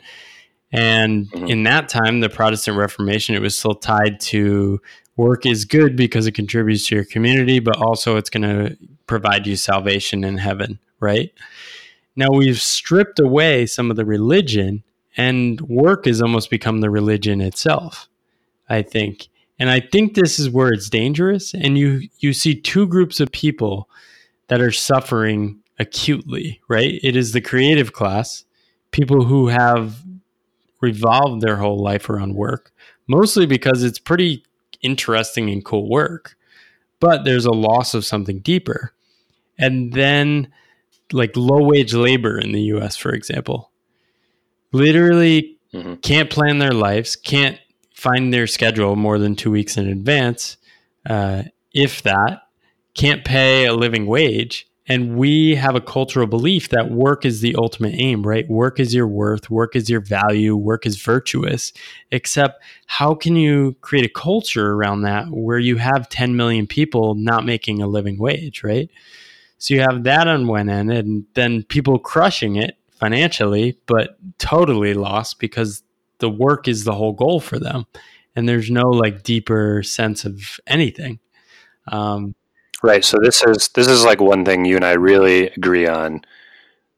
And 0.72 1.32
mm-hmm. 1.32 1.48
in 1.48 1.64
that 1.64 1.88
time, 1.88 2.20
the 2.20 2.30
Protestant 2.30 2.78
Reformation, 2.78 3.36
it 3.36 3.42
was 3.42 3.58
still 3.58 3.76
tied 3.76 4.20
to 4.22 4.82
work 5.16 5.46
is 5.46 5.66
good 5.66 5.96
because 5.96 6.28
it 6.28 6.34
contributes 6.34 6.88
to 6.88 6.96
your 6.96 7.06
community, 7.06 7.60
but 7.60 7.78
also 7.78 8.18
it's 8.18 8.30
going 8.30 8.44
to 8.44 8.76
provide 9.06 9.46
you 9.46 9.56
salvation 9.56 10.24
in 10.24 10.38
heaven, 10.38 10.80
right? 11.00 11.32
Now 12.16 12.30
we've 12.32 12.62
stripped 12.62 13.20
away 13.20 13.66
some 13.66 13.90
of 13.90 13.96
the 13.96 14.06
religion, 14.06 14.84
and 15.18 15.62
work 15.62 16.06
has 16.06 16.22
almost 16.22 16.50
become 16.50 16.82
the 16.82 16.90
religion 16.90 17.42
itself, 17.42 18.10
I 18.70 18.82
think. 18.82 19.30
And 19.60 19.70
I 19.70 19.80
think 19.80 20.14
this 20.14 20.40
is 20.40 20.50
where 20.50 20.70
it's 20.70 20.90
dangerous. 20.90 21.54
And 21.54 21.78
you 21.78 22.08
you 22.20 22.34
see 22.34 22.56
two 22.56 22.88
groups 22.88 23.20
of 23.20 23.32
people 23.32 23.90
that 24.48 24.62
are 24.62 24.72
suffering 24.72 25.60
acutely, 25.80 26.62
right? 26.68 27.00
It 27.04 27.16
is 27.16 27.32
the 27.32 27.42
creative 27.42 27.94
class, 27.94 28.46
people 28.92 29.24
who 29.24 29.48
have 29.48 30.04
revolved 30.82 31.42
their 31.42 31.56
whole 31.56 31.82
life 31.82 32.10
around 32.10 32.36
work, 32.36 32.72
mostly 33.08 33.46
because 33.46 33.84
it's 33.84 34.00
pretty 34.00 34.44
interesting 34.82 35.50
and 35.50 35.64
cool 35.64 35.90
work, 35.90 36.36
but 37.00 37.24
there's 37.24 37.46
a 37.46 37.52
loss 37.52 37.94
of 37.94 38.06
something 38.06 38.40
deeper. 38.40 38.94
And 39.58 39.94
then, 39.94 40.52
like 41.12 41.36
low 41.36 41.64
wage 41.64 41.94
labor 41.94 42.40
in 42.40 42.52
the 42.52 42.62
US, 42.74 42.98
for 42.98 43.14
example, 43.14 43.72
literally 44.74 45.58
mm-hmm. 45.74 45.96
can't 45.96 46.30
plan 46.30 46.60
their 46.60 46.74
lives, 46.74 47.16
can't 47.16 47.58
find 47.96 48.34
their 48.34 48.48
schedule 48.48 48.96
more 48.96 49.18
than 49.18 49.36
two 49.36 49.52
weeks 49.52 49.78
in 49.78 49.88
advance, 49.88 50.58
uh, 51.10 51.44
if 51.74 52.04
that, 52.04 52.42
can't 52.94 53.24
pay 53.24 53.66
a 53.66 53.74
living 53.74 54.06
wage 54.06 54.68
and 54.88 55.16
we 55.16 55.56
have 55.56 55.76
a 55.76 55.82
cultural 55.82 56.28
belief 56.28 56.70
that 56.70 56.92
work 56.92 57.24
is 57.24 57.40
the 57.40 57.56
ultimate 57.56 57.94
aim, 57.96 58.24
right? 58.24 58.48
Work 58.50 58.82
is 58.82 58.94
your 58.94 59.08
worth, 59.08 59.50
work 59.50 59.76
is 59.76 59.90
your 59.90 60.02
value, 60.02 60.58
work 60.58 60.86
is 60.86 61.02
virtuous. 61.02 61.72
Except, 62.12 62.62
how 62.88 63.16
can 63.16 63.38
you 63.38 63.78
create 63.80 64.06
a 64.06 64.10
culture 64.10 64.74
around 64.74 65.04
that 65.04 65.28
where 65.30 65.60
you 65.60 65.78
have 65.78 66.10
10 66.10 66.36
million 66.36 66.68
people 66.68 67.16
not 67.16 67.46
making 67.46 67.82
a 67.82 67.88
living 67.88 68.18
wage, 68.18 68.62
right? 68.64 68.90
So 69.58 69.74
you 69.74 69.80
have 69.80 70.04
that 70.04 70.28
on 70.28 70.48
one 70.48 70.68
end, 70.68 70.92
and 70.92 71.26
then 71.34 71.64
people 71.64 71.98
crushing 71.98 72.58
it 72.58 72.78
financially, 73.04 73.78
but 73.86 74.18
totally 74.40 74.94
lost 74.94 75.38
because 75.38 75.84
the 76.20 76.30
work 76.30 76.70
is 76.70 76.86
the 76.86 76.94
whole 76.94 77.12
goal 77.12 77.42
for 77.42 77.60
them. 77.60 77.86
And 78.34 78.48
there's 78.48 78.72
no 78.72 78.90
like 78.90 79.24
deeper 79.24 79.84
sense 79.84 80.24
of 80.24 80.58
anything. 80.68 81.20
Um, 81.88 82.34
Right. 82.82 83.04
So 83.06 83.18
this 83.22 83.42
is 83.44 83.70
this 83.70 83.88
is 83.88 84.04
like 84.04 84.20
one 84.20 84.44
thing 84.44 84.66
you 84.66 84.76
and 84.76 84.84
I 84.84 84.94
really 84.94 85.48
agree 85.48 85.88
on. 85.88 86.22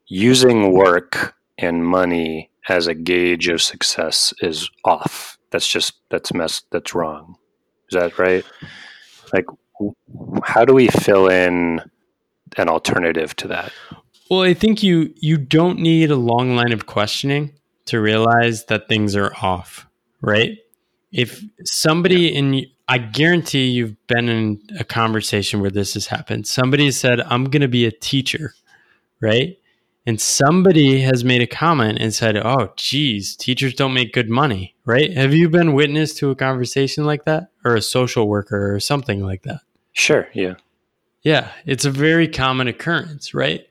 Using 0.08 0.72
work 0.74 1.36
and 1.60 1.86
money 1.86 2.50
as 2.68 2.88
a 2.88 2.96
gauge 2.96 3.48
of 3.50 3.62
success 3.62 4.34
is 4.42 4.68
off. 4.84 5.38
That's 5.52 5.68
just 5.68 5.94
that's 6.10 6.34
mess 6.34 6.64
that's 6.72 6.96
wrong. 6.96 7.36
Is 7.92 8.00
that 8.00 8.18
right? 8.18 8.44
Like 9.32 9.46
how 10.44 10.66
do 10.66 10.74
we 10.74 10.88
fill 10.88 11.28
in 11.28 11.82
an 12.58 12.68
alternative 12.68 13.36
to 13.38 13.48
that? 13.50 13.72
Well, 14.30 14.42
I 14.42 14.54
think 14.54 14.82
you 14.82 15.14
you 15.18 15.38
don't 15.38 15.80
need 15.80 16.12
a 16.12 16.16
long 16.16 16.56
line 16.56 16.74
of 16.74 16.86
questioning 16.86 17.54
to 17.86 18.02
realize 18.02 18.66
that 18.66 18.88
things 18.88 19.16
are 19.16 19.34
off, 19.42 19.88
right? 20.22 20.58
If 21.12 21.44
somebody 21.64 22.22
yeah. 22.22 22.40
in 22.40 22.66
I 22.88 23.00
guarantee 23.00 23.68
you've 23.68 23.96
been 24.08 24.30
in 24.30 24.62
a 24.80 24.84
conversation 24.84 25.60
where 25.60 25.72
this 25.72 25.96
has 25.96 26.08
happened. 26.08 26.46
Somebody 26.46 26.92
said, 26.92 27.20
I'm 27.20 27.46
going 27.46 27.64
to 27.64 27.68
be 27.68 27.86
a 27.86 27.92
teacher, 27.92 28.54
right? 29.20 29.58
And 30.06 30.22
somebody 30.22 31.02
has 31.02 31.24
made 31.24 31.42
a 31.42 31.48
comment 31.48 31.98
and 32.00 32.14
said, 32.14 32.38
Oh, 32.38 32.72
geez, 32.76 33.36
teachers 33.36 33.74
don't 33.74 33.94
make 33.96 34.14
good 34.14 34.30
money, 34.30 34.76
right? 34.86 35.12
Have 35.14 35.34
you 35.34 35.50
been 35.50 35.74
witness 35.74 36.14
to 36.16 36.30
a 36.30 36.36
conversation 36.36 37.06
like 37.06 37.26
that 37.26 37.50
or 37.64 37.76
a 37.76 37.82
social 37.82 38.28
worker 38.28 38.76
or 38.76 38.80
something 38.80 39.24
like 39.24 39.42
that? 39.44 39.62
Sure. 39.94 40.28
Yeah. 40.34 40.56
Yeah. 41.24 41.52
It's 41.66 41.86
a 41.86 41.92
very 41.92 42.28
common 42.28 42.68
occurrence, 42.68 43.34
right? 43.34 43.68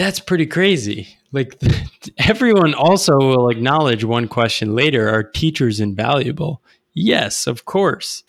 That's 0.00 0.18
pretty 0.18 0.46
crazy. 0.46 1.18
Like 1.30 1.60
everyone 2.18 2.72
also 2.72 3.18
will 3.18 3.50
acknowledge 3.50 4.02
one 4.02 4.28
question 4.28 4.74
later 4.74 5.06
are 5.10 5.22
teachers 5.22 5.78
invaluable? 5.78 6.62
Yes, 6.94 7.46
of 7.46 7.66
course. 7.66 8.24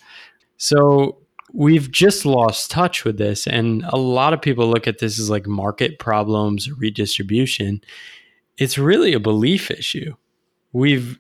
So 0.58 1.20
we've 1.54 1.90
just 1.90 2.26
lost 2.26 2.72
touch 2.72 3.06
with 3.06 3.18
this. 3.18 3.48
And 3.48 3.86
a 3.88 3.96
lot 3.96 4.34
of 4.34 4.42
people 4.42 4.68
look 4.68 4.86
at 4.86 5.00
this 5.00 5.18
as 5.18 5.30
like 5.30 5.48
market 5.48 5.98
problems, 5.98 6.70
redistribution. 6.70 7.80
It's 8.58 8.78
really 8.78 9.14
a 9.14 9.20
belief 9.22 9.72
issue. 9.72 10.16
We've, 10.74 11.20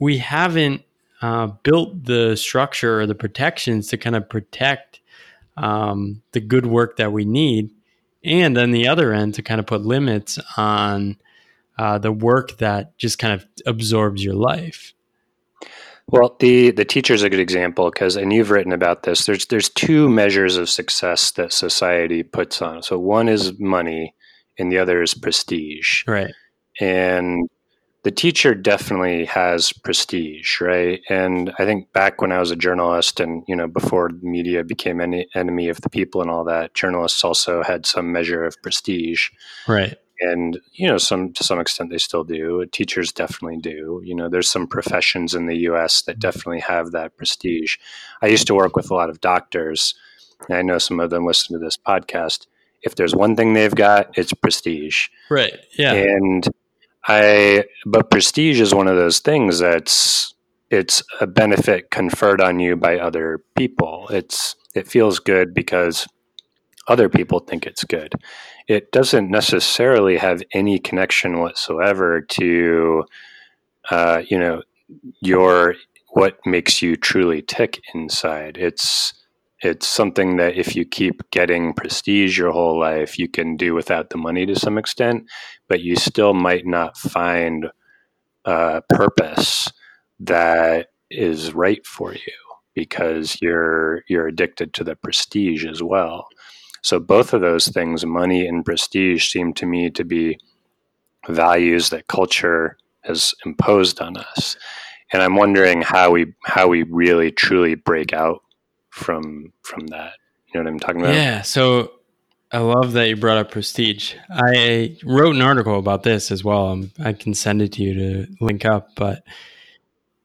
we 0.00 0.18
haven't 0.18 0.82
uh, 1.20 1.46
built 1.62 2.06
the 2.06 2.34
structure 2.34 3.02
or 3.02 3.06
the 3.06 3.14
protections 3.14 3.86
to 3.90 3.98
kind 3.98 4.16
of 4.16 4.28
protect 4.28 4.98
um, 5.56 6.22
the 6.32 6.40
good 6.40 6.66
work 6.66 6.96
that 6.96 7.12
we 7.12 7.24
need. 7.24 7.70
And 8.24 8.56
on 8.56 8.70
the 8.70 8.88
other 8.88 9.12
end, 9.12 9.34
to 9.34 9.42
kind 9.42 9.58
of 9.58 9.66
put 9.66 9.82
limits 9.82 10.38
on 10.56 11.16
uh, 11.78 11.98
the 11.98 12.12
work 12.12 12.58
that 12.58 12.96
just 12.98 13.18
kind 13.18 13.34
of 13.34 13.46
absorbs 13.66 14.24
your 14.24 14.34
life. 14.34 14.94
Well, 16.08 16.36
the 16.40 16.72
the 16.72 16.84
teacher 16.84 17.14
is 17.14 17.22
a 17.22 17.30
good 17.30 17.40
example 17.40 17.90
because, 17.90 18.16
and 18.16 18.32
you've 18.32 18.50
written 18.50 18.72
about 18.72 19.04
this. 19.04 19.24
There's 19.24 19.46
there's 19.46 19.68
two 19.68 20.08
measures 20.08 20.56
of 20.56 20.68
success 20.68 21.30
that 21.32 21.52
society 21.52 22.22
puts 22.22 22.60
on. 22.60 22.82
So 22.82 22.98
one 22.98 23.28
is 23.28 23.58
money, 23.58 24.14
and 24.58 24.70
the 24.70 24.78
other 24.78 25.02
is 25.02 25.14
prestige. 25.14 26.04
Right. 26.06 26.32
And 26.80 27.48
the 28.04 28.10
teacher 28.10 28.54
definitely 28.54 29.24
has 29.26 29.72
prestige, 29.72 30.60
right? 30.60 31.00
And 31.08 31.52
I 31.58 31.64
think 31.64 31.92
back 31.92 32.20
when 32.20 32.32
I 32.32 32.40
was 32.40 32.50
a 32.50 32.56
journalist 32.56 33.20
and, 33.20 33.44
you 33.46 33.54
know, 33.54 33.68
before 33.68 34.10
media 34.22 34.64
became 34.64 35.00
any 35.00 35.28
enemy 35.34 35.68
of 35.68 35.80
the 35.82 35.90
people 35.90 36.20
and 36.20 36.30
all 36.30 36.44
that, 36.44 36.74
journalists 36.74 37.22
also 37.22 37.62
had 37.62 37.86
some 37.86 38.10
measure 38.10 38.44
of 38.44 38.60
prestige. 38.60 39.28
Right. 39.68 39.96
And, 40.20 40.58
you 40.72 40.88
know, 40.88 40.98
some 40.98 41.32
to 41.32 41.44
some 41.44 41.60
extent 41.60 41.90
they 41.90 41.98
still 41.98 42.24
do. 42.24 42.64
Teachers 42.66 43.12
definitely 43.12 43.58
do. 43.58 44.00
You 44.04 44.16
know, 44.16 44.28
there's 44.28 44.50
some 44.50 44.66
professions 44.66 45.34
in 45.34 45.46
the 45.46 45.58
US 45.68 46.02
that 46.02 46.18
definitely 46.18 46.60
have 46.60 46.90
that 46.90 47.16
prestige. 47.16 47.76
I 48.20 48.26
used 48.26 48.46
to 48.48 48.54
work 48.54 48.74
with 48.74 48.90
a 48.90 48.94
lot 48.94 49.10
of 49.10 49.20
doctors. 49.20 49.94
And 50.48 50.58
I 50.58 50.62
know 50.62 50.78
some 50.78 50.98
of 50.98 51.10
them 51.10 51.24
listen 51.24 51.56
to 51.56 51.64
this 51.64 51.76
podcast. 51.76 52.46
If 52.82 52.96
there's 52.96 53.14
one 53.14 53.36
thing 53.36 53.52
they've 53.52 53.74
got, 53.74 54.16
it's 54.18 54.32
prestige. 54.32 55.06
Right. 55.30 55.56
Yeah. 55.78 55.92
And 55.92 56.48
I 57.06 57.64
but 57.84 58.10
prestige 58.10 58.60
is 58.60 58.74
one 58.74 58.88
of 58.88 58.96
those 58.96 59.18
things 59.18 59.58
that's 59.58 60.34
it's 60.70 61.02
a 61.20 61.26
benefit 61.26 61.90
conferred 61.90 62.40
on 62.40 62.60
you 62.60 62.76
by 62.76 62.98
other 62.98 63.44
people. 63.56 64.06
It's 64.10 64.56
it 64.74 64.88
feels 64.88 65.18
good 65.18 65.52
because 65.52 66.06
other 66.88 67.08
people 67.08 67.40
think 67.40 67.66
it's 67.66 67.84
good. 67.84 68.14
It 68.68 68.90
doesn't 68.92 69.30
necessarily 69.30 70.16
have 70.16 70.42
any 70.52 70.78
connection 70.78 71.40
whatsoever 71.40 72.20
to 72.20 73.04
uh, 73.90 74.22
you 74.28 74.38
know 74.38 74.62
your 75.20 75.74
what 76.10 76.38
makes 76.46 76.82
you 76.82 76.96
truly 76.96 77.42
tick 77.42 77.80
inside. 77.94 78.56
It's 78.56 79.14
it's 79.62 79.86
something 79.86 80.36
that 80.36 80.56
if 80.56 80.74
you 80.74 80.84
keep 80.84 81.30
getting 81.30 81.72
prestige 81.72 82.36
your 82.36 82.50
whole 82.50 82.78
life, 82.78 83.18
you 83.18 83.28
can 83.28 83.56
do 83.56 83.74
without 83.74 84.10
the 84.10 84.18
money 84.18 84.44
to 84.46 84.58
some 84.58 84.76
extent, 84.76 85.24
but 85.68 85.80
you 85.80 85.94
still 85.94 86.34
might 86.34 86.66
not 86.66 86.96
find 86.96 87.70
a 88.44 88.82
purpose 88.88 89.68
that 90.18 90.88
is 91.10 91.54
right 91.54 91.86
for 91.86 92.12
you 92.12 92.32
because 92.74 93.36
you're 93.40 94.02
you're 94.08 94.26
addicted 94.26 94.74
to 94.74 94.84
the 94.84 94.96
prestige 94.96 95.64
as 95.64 95.82
well. 95.82 96.26
So 96.82 96.98
both 96.98 97.32
of 97.32 97.40
those 97.40 97.68
things, 97.68 98.04
money 98.04 98.46
and 98.46 98.64
prestige, 98.64 99.30
seem 99.30 99.52
to 99.54 99.66
me 99.66 99.90
to 99.90 100.04
be 100.04 100.38
values 101.28 101.90
that 101.90 102.08
culture 102.08 102.76
has 103.02 103.32
imposed 103.46 104.00
on 104.00 104.16
us. 104.16 104.56
And 105.12 105.22
I'm 105.22 105.36
wondering 105.36 105.82
how 105.82 106.10
we 106.10 106.34
how 106.44 106.66
we 106.66 106.82
really 106.82 107.30
truly 107.30 107.76
break 107.76 108.12
out 108.12 108.42
from 108.92 109.52
from 109.62 109.86
that. 109.88 110.12
You 110.46 110.60
know 110.60 110.64
what 110.64 110.72
I'm 110.74 110.78
talking 110.78 111.00
about? 111.00 111.14
Yeah. 111.14 111.42
So 111.42 111.92
I 112.52 112.58
love 112.58 112.92
that 112.92 113.08
you 113.08 113.16
brought 113.16 113.38
up 113.38 113.50
prestige. 113.50 114.14
I 114.30 114.96
wrote 115.04 115.34
an 115.34 115.40
article 115.40 115.78
about 115.78 116.02
this 116.02 116.30
as 116.30 116.44
well. 116.44 116.68
Um, 116.68 116.92
I 117.02 117.14
can 117.14 117.32
send 117.32 117.62
it 117.62 117.72
to 117.72 117.82
you 117.82 117.94
to 117.94 118.26
link 118.40 118.64
up, 118.66 118.90
but 118.94 119.24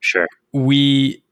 sure. 0.01 0.27
We 0.51 1.23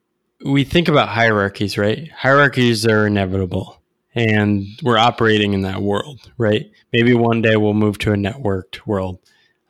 we 0.45 0.63
think 0.63 0.87
about 0.87 1.09
hierarchies, 1.09 1.77
right? 1.77 2.09
Hierarchies 2.11 2.87
are 2.87 3.05
inevitable 3.05 3.81
and 4.13 4.65
we're 4.81 4.97
operating 4.97 5.53
in 5.53 5.61
that 5.61 5.81
world, 5.81 6.31
right? 6.37 6.71
Maybe 6.93 7.13
one 7.13 7.41
day 7.41 7.57
we'll 7.57 7.73
move 7.73 7.97
to 7.99 8.13
a 8.13 8.15
networked 8.15 8.87
world. 8.87 9.19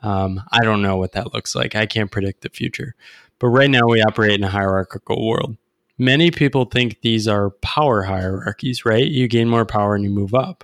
Um, 0.03 0.41
I 0.51 0.63
don't 0.63 0.83
know 0.83 0.97
what 0.97 1.13
that 1.13 1.33
looks 1.33 1.55
like. 1.55 1.75
I 1.75 1.87
can't 1.87 2.11
predict 2.11 2.41
the 2.41 2.49
future. 2.49 2.93
But 3.39 3.47
right 3.47 3.69
now 3.69 3.87
we 3.87 4.03
operate 4.03 4.35
in 4.35 4.43
a 4.43 4.49
hierarchical 4.49 5.27
world 5.27 5.57
many 5.97 6.31
people 6.31 6.65
think 6.65 7.01
these 7.01 7.27
are 7.27 7.51
power 7.61 8.03
hierarchies, 8.03 8.85
right? 8.85 9.07
You 9.07 9.27
gain 9.27 9.49
more 9.49 9.65
power 9.65 9.95
and 9.95 10.03
you 10.03 10.09
move 10.09 10.33
up. 10.33 10.63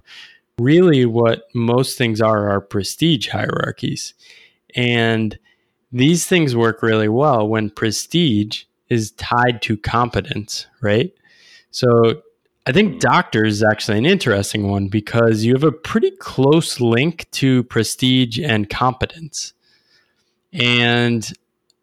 Really, 0.60 1.06
what 1.06 1.44
most 1.54 1.98
things 1.98 2.22
are 2.22 2.50
are 2.50 2.62
prestige 2.62 3.30
hierarchies. 3.30 4.14
And 4.76 5.38
these 5.92 6.26
things 6.26 6.56
work 6.56 6.82
really 6.82 7.10
well 7.10 7.48
when 7.48 7.70
prestige 7.70 8.64
is 8.90 9.12
tied 9.12 9.62
to 9.64 9.78
competence, 9.78 10.68
right? 10.82 11.12
So 11.72 12.22
I 12.68 12.72
think 12.72 13.00
doctor 13.00 13.46
is 13.46 13.64
actually 13.64 13.98
an 13.98 14.06
interesting 14.06 14.70
one 14.70 14.88
because 14.88 15.44
you 15.44 15.54
have 15.54 15.64
a 15.64 15.72
pretty 15.72 16.12
close 16.12 16.80
link 16.80 17.30
to 17.32 17.64
prestige 17.64 18.40
and 18.40 18.70
competence. 18.70 19.54
And 20.54 21.32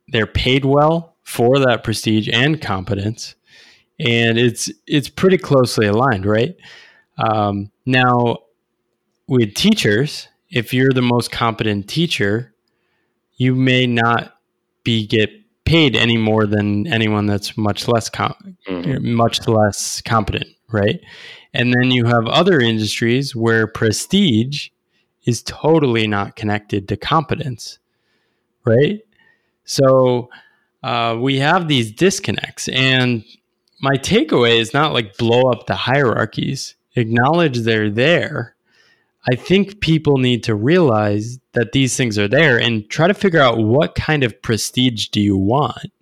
they're 0.08 0.26
paid 0.26 0.64
well 0.64 1.16
for 1.22 1.58
that 1.58 1.82
prestige 1.84 2.28
and 2.32 2.60
competence 2.60 3.34
and 3.98 4.38
it's 4.38 4.70
it's 4.86 5.08
pretty 5.08 5.38
closely 5.38 5.86
aligned, 5.86 6.26
right? 6.26 6.56
Um, 7.18 7.70
now, 7.84 8.38
with 9.26 9.54
teachers, 9.54 10.28
if 10.50 10.72
you're 10.72 10.92
the 10.92 11.02
most 11.02 11.30
competent 11.30 11.88
teacher, 11.88 12.54
you 13.36 13.54
may 13.54 13.86
not 13.86 14.34
be 14.84 15.06
get 15.06 15.30
paid 15.64 15.96
any 15.96 16.16
more 16.16 16.46
than 16.46 16.86
anyone 16.86 17.26
that's 17.26 17.56
much 17.56 17.88
less 17.88 18.08
com- 18.08 18.56
mm-hmm. 18.66 19.12
much 19.12 19.46
less 19.46 20.00
competent, 20.00 20.48
right? 20.70 21.00
And 21.52 21.74
then 21.74 21.90
you 21.90 22.06
have 22.06 22.26
other 22.26 22.60
industries 22.60 23.34
where 23.34 23.66
prestige 23.66 24.68
is 25.24 25.42
totally 25.42 26.06
not 26.06 26.36
connected 26.36 26.88
to 26.88 26.96
competence, 26.96 27.78
right? 28.64 29.00
So 29.64 30.30
uh, 30.82 31.18
we 31.20 31.38
have 31.38 31.68
these 31.68 31.92
disconnects, 31.92 32.68
and 32.68 33.24
my 33.80 33.96
takeaway 33.96 34.58
is 34.58 34.74
not 34.74 34.92
like 34.92 35.16
blow 35.16 35.50
up 35.50 35.66
the 35.66 35.76
hierarchies, 35.76 36.74
acknowledge 36.96 37.60
they're 37.60 37.90
there. 37.90 38.54
I 39.30 39.34
think 39.34 39.80
people 39.80 40.18
need 40.18 40.42
to 40.44 40.54
realize 40.54 41.38
that 41.52 41.72
these 41.72 41.96
things 41.96 42.18
are 42.18 42.28
there 42.28 42.58
and 42.58 42.88
try 42.88 43.08
to 43.08 43.14
figure 43.14 43.40
out 43.40 43.58
what 43.58 43.94
kind 43.94 44.24
of 44.24 44.40
prestige 44.42 45.08
do 45.08 45.20
you 45.20 45.36
want. 45.36 45.92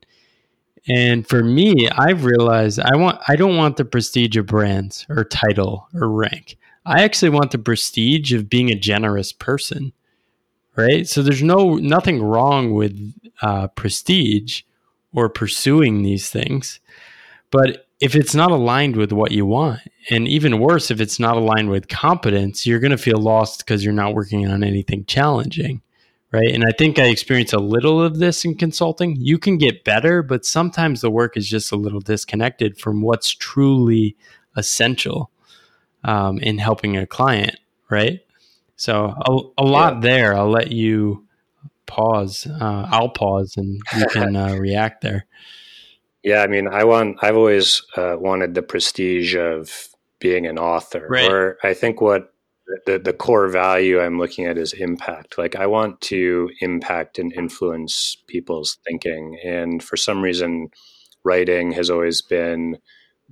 And 0.88 1.26
for 1.26 1.42
me, 1.42 1.88
I've 1.90 2.24
realized 2.24 2.78
I 2.78 2.94
want 2.96 3.20
I 3.26 3.34
don't 3.34 3.56
want 3.56 3.76
the 3.76 3.84
prestige 3.84 4.36
of 4.36 4.46
brands 4.46 5.04
or 5.08 5.24
title 5.24 5.88
or 5.94 6.08
rank. 6.08 6.56
I 6.84 7.02
actually 7.02 7.30
want 7.30 7.50
the 7.50 7.58
prestige 7.58 8.32
of 8.32 8.48
being 8.48 8.70
a 8.70 8.78
generous 8.78 9.32
person. 9.32 9.92
Right? 10.76 11.08
So 11.08 11.22
there's 11.22 11.42
no 11.42 11.76
nothing 11.76 12.22
wrong 12.22 12.72
with 12.74 13.14
uh, 13.42 13.68
prestige 13.68 14.62
or 15.12 15.28
pursuing 15.28 16.02
these 16.02 16.30
things. 16.30 16.78
But 17.50 17.87
if 18.00 18.14
it's 18.14 18.35
not 18.35 18.50
aligned 18.50 18.96
with 18.96 19.12
what 19.12 19.32
you 19.32 19.46
want, 19.46 19.80
and 20.11 20.28
even 20.28 20.61
worse, 20.61 20.90
if 20.90 21.00
it's 21.00 21.18
not 21.18 21.37
aligned 21.37 21.70
with 21.70 21.88
competence, 21.88 22.66
you're 22.66 22.80
going 22.80 22.90
to 22.90 22.98
feel 22.98 23.18
lost 23.18 23.64
because 23.64 23.85
you're 23.85 23.94
not 23.94 24.14
working 24.14 24.46
on 24.46 24.62
anything 24.62 25.04
challenging. 25.06 25.82
Right. 26.32 26.52
And 26.52 26.64
I 26.64 26.72
think 26.76 26.98
I 26.98 27.04
experienced 27.04 27.54
a 27.54 27.61
little 27.61 28.02
of 28.02 28.18
this 28.18 28.44
in 28.44 28.56
consulting. 28.56 29.16
You 29.16 29.38
can 29.38 29.59
get 29.59 29.85
better, 29.85 30.22
but 30.22 30.44
sometimes 30.44 31.00
the 31.00 31.11
work 31.11 31.37
is 31.37 31.48
just 31.48 31.72
a 31.72 31.76
little 31.76 32.00
disconnected 32.00 32.78
from 32.78 33.00
what's 33.00 33.30
truly 33.30 34.16
essential 34.56 35.30
um, 36.04 36.38
in 36.38 36.59
helping 36.59 36.96
a 36.96 37.06
client. 37.06 37.56
Right. 37.88 38.20
So 38.74 39.14
a, 39.24 39.62
a 39.62 39.64
lot 39.64 39.94
yeah. 39.94 40.00
there. 40.00 40.35
I'll 40.35 40.50
let 40.50 40.72
you 40.72 41.26
pause. 41.87 42.46
Uh, 42.46 42.88
I'll 42.90 43.09
pause 43.09 43.56
and 43.56 43.80
you 43.96 44.06
can 44.09 44.37
uh, 44.37 44.56
react 44.56 45.00
there. 45.00 45.26
Yeah, 46.26 46.42
I 46.42 46.48
mean, 46.48 46.66
I 46.66 46.82
want. 46.82 47.18
I've 47.22 47.36
always 47.36 47.82
uh, 47.96 48.16
wanted 48.18 48.54
the 48.54 48.62
prestige 48.62 49.36
of 49.36 49.88
being 50.18 50.44
an 50.44 50.58
author. 50.58 51.06
Right. 51.08 51.30
Or 51.30 51.56
I 51.62 51.72
think 51.72 52.00
what 52.00 52.34
the 52.84 52.98
the 52.98 53.12
core 53.12 53.46
value 53.46 54.00
I'm 54.00 54.18
looking 54.18 54.44
at 54.44 54.58
is 54.58 54.72
impact. 54.72 55.38
Like 55.38 55.54
I 55.54 55.68
want 55.68 56.00
to 56.00 56.50
impact 56.60 57.20
and 57.20 57.32
influence 57.32 58.16
people's 58.26 58.76
thinking, 58.84 59.38
and 59.44 59.80
for 59.84 59.96
some 59.96 60.20
reason, 60.20 60.70
writing 61.22 61.70
has 61.74 61.90
always 61.90 62.22
been 62.22 62.78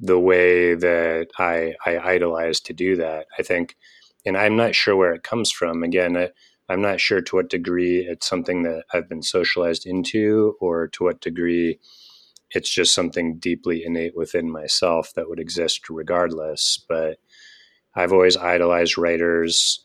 the 0.00 0.20
way 0.20 0.76
that 0.76 1.30
I 1.36 1.74
I 1.84 1.98
idolize 1.98 2.60
to 2.60 2.72
do 2.72 2.94
that. 2.94 3.26
I 3.36 3.42
think, 3.42 3.76
and 4.24 4.36
I'm 4.36 4.56
not 4.56 4.76
sure 4.76 4.94
where 4.94 5.14
it 5.14 5.24
comes 5.24 5.50
from. 5.50 5.82
Again. 5.82 6.16
I, 6.16 6.30
I'm 6.66 6.80
not 6.80 6.98
sure 6.98 7.20
to 7.20 7.36
what 7.36 7.50
degree 7.50 8.06
it's 8.08 8.26
something 8.26 8.62
that 8.62 8.84
I've 8.90 9.06
been 9.06 9.22
socialized 9.22 9.84
into, 9.84 10.56
or 10.60 10.88
to 10.88 11.04
what 11.04 11.20
degree 11.20 11.78
it's 12.54 12.70
just 12.70 12.94
something 12.94 13.38
deeply 13.38 13.84
innate 13.84 14.16
within 14.16 14.50
myself 14.50 15.12
that 15.14 15.28
would 15.28 15.40
exist 15.40 15.88
regardless. 15.90 16.84
But 16.88 17.18
I've 17.94 18.12
always 18.12 18.36
idolized 18.36 18.98
writers. 18.98 19.84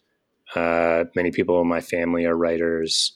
Uh, 0.56 1.06
many 1.16 1.32
people 1.32 1.62
in 1.62 1.68
my 1.68 1.82
family 1.82 2.26
are 2.26 2.36
writers, 2.36 3.14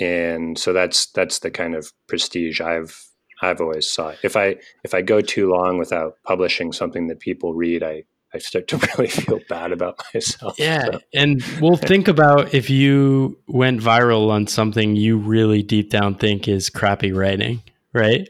and 0.00 0.58
so 0.58 0.72
that's 0.72 1.06
that's 1.12 1.40
the 1.40 1.50
kind 1.50 1.74
of 1.74 1.92
prestige 2.06 2.60
I've 2.60 3.08
I've 3.42 3.60
always 3.60 3.88
sought. 3.88 4.16
If 4.22 4.36
I 4.36 4.56
if 4.84 4.94
I 4.94 5.02
go 5.02 5.20
too 5.20 5.50
long 5.50 5.78
without 5.78 6.14
publishing 6.24 6.72
something 6.72 7.08
that 7.08 7.20
people 7.20 7.54
read, 7.54 7.82
I 7.82 8.04
I 8.34 8.38
start 8.38 8.68
to 8.68 8.76
really 8.98 9.08
feel 9.08 9.40
bad 9.48 9.72
about 9.72 10.00
myself. 10.12 10.58
Yeah. 10.58 10.84
So. 10.84 11.00
And 11.14 11.42
we'll 11.60 11.76
think 11.92 12.08
about 12.08 12.52
if 12.52 12.68
you 12.68 13.38
went 13.46 13.80
viral 13.80 14.30
on 14.30 14.46
something 14.46 14.96
you 14.96 15.16
really 15.16 15.62
deep 15.62 15.90
down 15.90 16.16
think 16.16 16.48
is 16.48 16.68
crappy 16.68 17.12
writing, 17.12 17.62
right? 17.92 18.28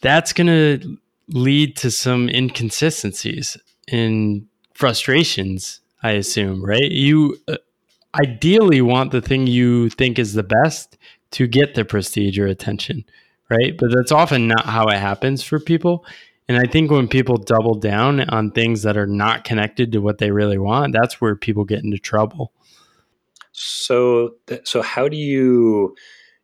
That's 0.00 0.32
going 0.32 0.46
to 0.46 0.98
lead 1.28 1.76
to 1.76 1.90
some 1.90 2.28
inconsistencies 2.28 3.56
and 3.88 4.46
frustrations, 4.74 5.80
I 6.02 6.12
assume, 6.12 6.64
right? 6.64 6.90
You 6.90 7.36
uh, 7.48 7.56
ideally 8.14 8.80
want 8.80 9.12
the 9.12 9.20
thing 9.20 9.46
you 9.46 9.90
think 9.90 10.18
is 10.18 10.34
the 10.34 10.42
best 10.42 10.96
to 11.32 11.46
get 11.46 11.74
the 11.74 11.84
prestige 11.84 12.38
or 12.38 12.46
attention, 12.46 13.04
right? 13.48 13.76
But 13.78 13.90
that's 13.94 14.12
often 14.12 14.48
not 14.48 14.66
how 14.66 14.86
it 14.86 14.98
happens 14.98 15.42
for 15.42 15.60
people. 15.60 16.04
And 16.48 16.58
I 16.58 16.64
think 16.64 16.90
when 16.90 17.06
people 17.06 17.36
double 17.36 17.74
down 17.74 18.22
on 18.28 18.50
things 18.50 18.82
that 18.82 18.96
are 18.96 19.06
not 19.06 19.44
connected 19.44 19.92
to 19.92 20.00
what 20.00 20.18
they 20.18 20.32
really 20.32 20.58
want, 20.58 20.92
that's 20.92 21.20
where 21.20 21.36
people 21.36 21.64
get 21.64 21.84
into 21.84 21.98
trouble. 21.98 22.52
So, 23.52 24.36
so 24.64 24.82
how 24.82 25.08
do 25.08 25.16
you? 25.16 25.94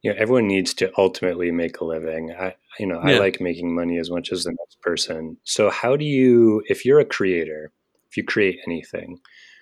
You 0.02 0.12
know, 0.12 0.16
everyone 0.16 0.46
needs 0.46 0.74
to 0.74 0.92
ultimately 0.96 1.50
make 1.50 1.80
a 1.80 1.84
living. 1.84 2.30
I, 2.30 2.54
you 2.78 2.86
know, 2.86 3.00
yeah. 3.04 3.16
I 3.16 3.18
like 3.18 3.40
making 3.40 3.74
money 3.74 3.98
as 3.98 4.10
much 4.10 4.32
as 4.32 4.44
the 4.44 4.50
next 4.50 4.80
person. 4.82 5.36
So, 5.44 5.70
how 5.70 5.96
do 5.96 6.04
you, 6.04 6.62
if 6.66 6.84
you're 6.84 7.00
a 7.00 7.04
creator, 7.04 7.72
if 8.08 8.16
you 8.16 8.24
create 8.24 8.58
anything, 8.66 9.18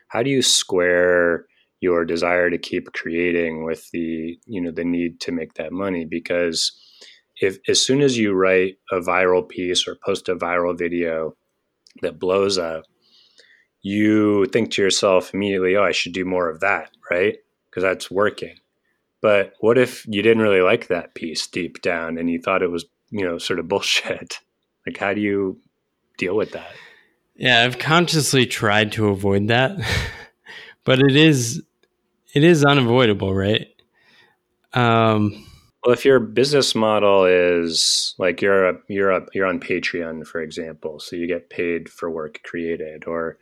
how 0.08 0.22
do 0.22 0.30
you 0.30 0.42
square 0.42 1.46
your 1.80 2.04
desire 2.04 2.50
to 2.50 2.58
keep 2.58 2.92
creating 2.92 3.64
with 3.64 3.90
the, 3.90 4.38
you 4.46 4.60
know, 4.60 4.70
the 4.70 4.84
need 4.84 5.20
to 5.20 5.32
make 5.32 5.54
that 5.54 5.72
money? 5.72 6.04
Because 6.04 6.72
if 7.40 7.58
as 7.68 7.80
soon 7.80 8.00
as 8.00 8.16
you 8.16 8.32
write 8.32 8.78
a 8.90 9.00
viral 9.00 9.48
piece 9.48 9.86
or 9.86 9.96
post 10.04 10.28
a 10.28 10.36
viral 10.36 10.76
video 10.76 11.36
that 12.02 12.18
blows 12.18 12.58
up, 12.58 12.84
you 13.82 14.46
think 14.46 14.70
to 14.70 14.82
yourself 14.82 15.34
immediately, 15.34 15.76
oh, 15.76 15.84
I 15.84 15.92
should 15.92 16.12
do 16.12 16.24
more 16.24 16.48
of 16.48 16.60
that, 16.60 16.90
right? 17.10 17.36
Because 17.68 17.82
that's 17.82 18.10
working. 18.10 18.56
But 19.20 19.54
what 19.60 19.78
if 19.78 20.06
you 20.06 20.22
didn't 20.22 20.42
really 20.42 20.60
like 20.60 20.88
that 20.88 21.14
piece 21.14 21.46
deep 21.46 21.82
down 21.82 22.18
and 22.18 22.30
you 22.30 22.40
thought 22.40 22.62
it 22.62 22.70
was, 22.70 22.86
you 23.14 23.24
know, 23.24 23.38
sort 23.38 23.58
of 23.58 23.68
bullshit? 23.68 24.40
Like, 24.86 24.98
how 24.98 25.14
do 25.14 25.22
you 25.22 25.58
deal 26.18 26.36
with 26.36 26.52
that? 26.52 26.70
Yeah, 27.36 27.62
I've 27.62 27.78
consciously 27.78 28.44
tried 28.44 28.92
to 28.92 29.08
avoid 29.08 29.48
that, 29.48 29.78
but 30.84 31.00
it 31.00 31.16
is 31.16 31.62
it 32.34 32.44
is 32.44 32.66
unavoidable, 32.66 33.34
right? 33.34 33.66
Um, 34.74 35.46
well, 35.82 35.94
if 35.94 36.04
your 36.04 36.20
business 36.20 36.74
model 36.74 37.24
is 37.24 38.14
like 38.18 38.42
you're 38.42 38.68
a, 38.68 38.74
you're 38.88 39.10
a, 39.10 39.26
you're 39.32 39.46
on 39.46 39.58
Patreon, 39.58 40.26
for 40.26 40.42
example, 40.42 41.00
so 41.00 41.16
you 41.16 41.26
get 41.26 41.48
paid 41.48 41.88
for 41.88 42.10
work 42.10 42.40
created, 42.44 43.04
or 43.06 43.38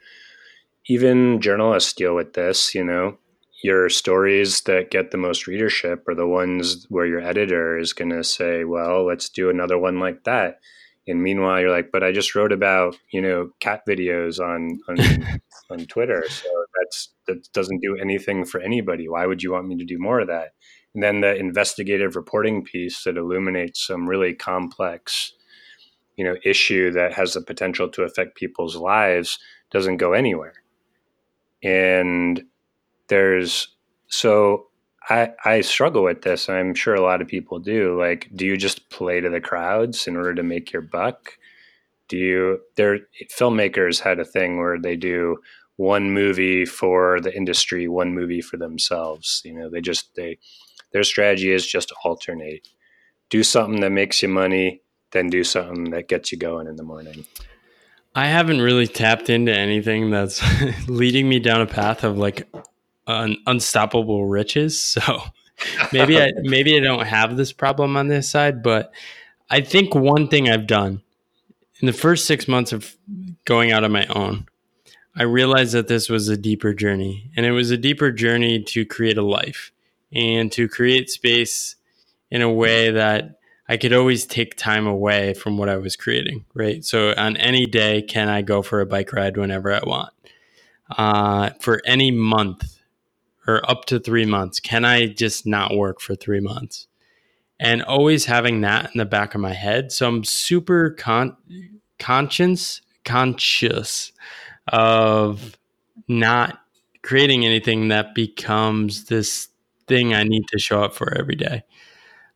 even 0.87 1.41
journalists 1.41 1.93
deal 1.93 2.15
with 2.15 2.35
this. 2.35 2.73
You 2.73 2.85
know, 2.85 3.19
your 3.62 3.88
stories 3.88 4.62
that 4.62 4.90
get 4.90 5.11
the 5.11 5.16
most 5.16 5.46
readership 5.46 6.07
are 6.09 6.14
the 6.14 6.27
ones 6.27 6.87
where 6.88 7.07
your 7.07 7.20
editor 7.20 7.79
is 7.79 7.92
going 7.92 8.11
to 8.11 8.25
say, 8.25 8.64
"Well, 8.64 9.07
let's 9.07 9.29
do 9.29 9.51
another 9.51 9.79
one 9.79 10.01
like 10.01 10.25
that." 10.25 10.61
And 11.07 11.22
meanwhile, 11.22 11.61
you're 11.61 11.70
like, 11.70 11.90
"But 11.92 12.03
I 12.03 12.12
just 12.12 12.35
wrote 12.35 12.53
about 12.53 12.98
you 13.12 13.20
know 13.22 13.51
cat 13.61 13.83
videos 13.88 14.40
on 14.40 14.81
on, 14.88 15.40
on 15.70 15.87
Twitter, 15.87 16.25
so 16.29 16.48
that's 16.81 17.12
that 17.29 17.53
doesn't 17.53 17.81
do 17.83 17.96
anything 17.96 18.44
for 18.44 18.61
anybody. 18.61 19.09
Why 19.09 19.27
would 19.27 19.42
you 19.42 19.53
want 19.53 19.68
me 19.68 19.77
to 19.77 19.85
do 19.85 19.98
more 19.98 20.20
of 20.20 20.29
that?" 20.29 20.51
And 20.94 21.03
then 21.03 21.20
the 21.20 21.35
investigative 21.37 22.16
reporting 22.16 22.64
piece 22.64 23.05
that 23.05 23.16
illuminates 23.16 23.87
some 23.87 24.09
really 24.09 24.35
complex, 24.35 25.33
you 26.16 26.25
know, 26.25 26.37
issue 26.44 26.90
that 26.92 27.14
has 27.14 27.35
the 27.35 27.40
potential 27.40 27.88
to 27.90 28.03
affect 28.03 28.37
people's 28.37 28.77
lives 28.77 29.38
doesn't 29.70 29.96
go 29.96 30.12
anywhere. 30.12 30.55
And 31.62 32.42
there's 33.09 33.69
so 34.09 34.67
I, 35.09 35.33
I 35.45 35.61
struggle 35.62 36.05
with 36.05 36.23
this. 36.23 36.49
I'm 36.49 36.75
sure 36.75 36.95
a 36.95 37.03
lot 37.03 37.21
of 37.21 37.29
people 37.29 37.59
do. 37.59 37.99
Like, 37.99 38.29
do 38.35 38.47
you 38.47 38.57
just 38.57 38.88
play 38.91 39.21
to 39.21 39.29
the 39.29 39.41
crowds 39.41 40.07
in 40.07 40.17
order 40.17 40.35
to 40.35 40.43
make 40.43 40.73
your 40.73 40.83
buck? 40.83 41.38
Do 42.09 42.17
you? 42.17 42.61
There, 42.77 43.01
filmmakers 43.37 44.01
had 44.01 44.21
a 44.21 44.25
thing 44.25 44.59
where 44.59 44.79
they 44.79 44.97
do 44.97 45.38
one 45.77 46.12
movie 46.12 46.65
for 46.65 47.21
the 47.21 47.35
industry, 47.35 47.88
one 47.88 48.15
movie 48.15 48.41
for 48.41 48.57
themselves. 48.57 49.43
You 49.45 49.55
know, 49.55 49.71
they 49.71 49.81
just 49.81 50.15
they 50.15 50.38
their 50.93 51.05
strategy 51.05 51.53
is 51.53 51.67
just 51.67 51.93
alternate. 52.05 52.69
Do 53.31 53.43
something 53.43 53.81
that 53.81 53.93
makes 53.93 54.23
you 54.23 54.29
money, 54.29 54.83
then 55.12 55.31
do 55.31 55.43
something 55.43 55.91
that 55.91 56.09
gets 56.09 56.33
you 56.33 56.38
going 56.38 56.67
in 56.67 56.77
the 56.77 56.83
morning. 56.83 57.25
I 58.15 58.27
haven't 58.27 58.61
really 58.61 58.87
tapped 58.87 59.31
into 59.31 59.57
anything 59.57 60.11
that's 60.11 60.43
leading 60.88 61.31
me 61.31 61.38
down 61.38 61.62
a 61.62 61.67
path 61.67 62.05
of 62.05 62.19
like 62.19 62.47
un- 63.07 63.38
unstoppable 63.47 64.27
riches. 64.27 64.99
So 65.03 65.23
maybe 65.93 66.21
I 66.21 66.33
maybe 66.43 66.77
I 66.77 66.81
don't 66.81 67.07
have 67.07 67.37
this 67.37 67.53
problem 67.53 67.97
on 67.97 68.09
this 68.09 68.29
side, 68.29 68.62
but 68.62 68.93
I 69.49 69.61
think 69.61 69.95
one 69.95 70.27
thing 70.27 70.49
I've 70.49 70.67
done 70.67 71.03
in 71.81 71.87
the 71.87 71.93
first 71.93 72.27
6 72.27 72.49
months 72.49 72.73
of 72.73 72.97
going 73.45 73.71
out 73.71 73.85
on 73.85 73.93
my 73.93 74.07
own, 74.07 74.47
I 75.15 75.23
realized 75.23 75.73
that 75.75 75.88
this 75.88 76.09
was 76.09 76.29
a 76.29 76.37
deeper 76.37 76.75
journey, 76.75 77.31
and 77.37 77.47
it 77.47 77.53
was 77.53 77.71
a 77.71 77.77
deeper 77.77 78.11
journey 78.11 78.62
to 78.65 78.85
create 78.85 79.19
a 79.19 79.23
life 79.23 79.71
and 80.12 80.51
to 80.53 80.69
create 80.69 81.11
space 81.11 81.77
in 82.31 82.43
a 82.43 82.51
way 82.51 82.91
that 82.91 83.38
I 83.69 83.77
could 83.77 83.93
always 83.93 84.27
take 84.27 84.57
time 84.57 84.87
away 84.87 85.35
from 85.35 85.59
what 85.59 85.69
I 85.69 85.77
was 85.77 85.97
creating, 85.97 86.45
right? 86.55 86.85
So 86.85 87.15
on 87.17 87.37
any 87.37 87.67
day, 87.67 88.03
can 88.03 88.29
I 88.29 88.43
go 88.43 88.62
for 88.62 88.81
a 88.81 88.87
bike 88.87 89.12
ride 89.12 89.37
whenever 89.37 89.73
I 89.73 89.81
want? 89.87 90.12
Uh, 90.91 91.51
for 91.61 91.81
any 91.87 92.11
month 92.11 92.82
or 93.47 93.69
up 93.71 93.85
to 93.87 93.99
three 93.99 94.27
months, 94.27 94.61
can 94.61 94.85
I 94.85 95.07
just 95.07 95.47
not 95.47 95.77
work 95.77 96.01
for 96.01 96.15
three 96.15 96.41
months? 96.41 96.87
And 97.59 97.83
always 97.83 98.25
having 98.25 98.61
that 98.63 98.91
in 98.93 98.99
the 98.99 99.05
back 99.05 99.35
of 99.35 99.41
my 99.41 99.53
head. 99.53 99.93
So 99.93 100.09
I'm 100.09 100.25
super 100.25 100.91
con- 100.91 101.37
conscious, 101.99 102.81
conscious 103.05 104.13
of 104.69 105.57
not 106.09 106.59
creating 107.03 107.45
anything 107.45 107.89
that 107.89 108.15
becomes 108.15 109.05
this 109.05 109.49
thing 109.87 110.15
I 110.15 110.25
need 110.25 110.47
to 110.49 110.59
show 110.59 110.83
up 110.83 110.95
for 110.95 111.17
every 111.17 111.37
day. 111.37 111.63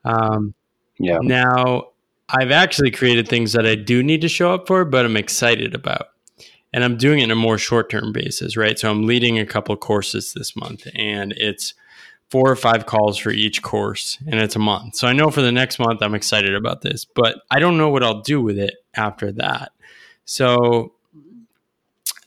Um, 0.05 0.55
yeah. 0.99 1.19
Now, 1.21 1.89
I've 2.29 2.51
actually 2.51 2.91
created 2.91 3.29
things 3.29 3.53
that 3.53 3.67
I 3.67 3.75
do 3.75 4.03
need 4.03 4.21
to 4.23 4.29
show 4.29 4.55
up 4.55 4.67
for, 4.67 4.85
but 4.85 5.05
I'm 5.05 5.17
excited 5.17 5.75
about. 5.75 6.09
And 6.77 6.85
I'm 6.85 6.99
doing 6.99 7.21
it 7.21 7.25
in 7.25 7.31
a 7.31 7.35
more 7.35 7.57
short 7.57 7.89
term 7.89 8.13
basis, 8.13 8.55
right? 8.55 8.79
So 8.79 8.91
I'm 8.91 9.07
leading 9.07 9.39
a 9.39 9.47
couple 9.47 9.75
courses 9.79 10.35
this 10.35 10.55
month, 10.55 10.87
and 10.95 11.33
it's 11.33 11.73
four 12.29 12.51
or 12.51 12.55
five 12.55 12.85
calls 12.85 13.17
for 13.17 13.31
each 13.31 13.63
course, 13.63 14.19
and 14.27 14.39
it's 14.39 14.57
a 14.57 14.59
month. 14.59 14.97
So 14.97 15.09
I 15.09 15.15
know 15.15 15.31
for 15.31 15.41
the 15.41 15.51
next 15.51 15.79
month, 15.79 16.03
I'm 16.03 16.15
excited 16.15 16.55
about 16.55 16.83
this, 16.83 17.07
but 17.07 17.37
I 17.51 17.61
don't 17.61 17.79
know 17.79 17.89
what 17.89 18.03
I'll 18.03 18.21
do 18.21 18.43
with 18.43 18.59
it 18.59 18.75
after 18.95 19.33
that. 19.33 19.73
So 20.27 20.93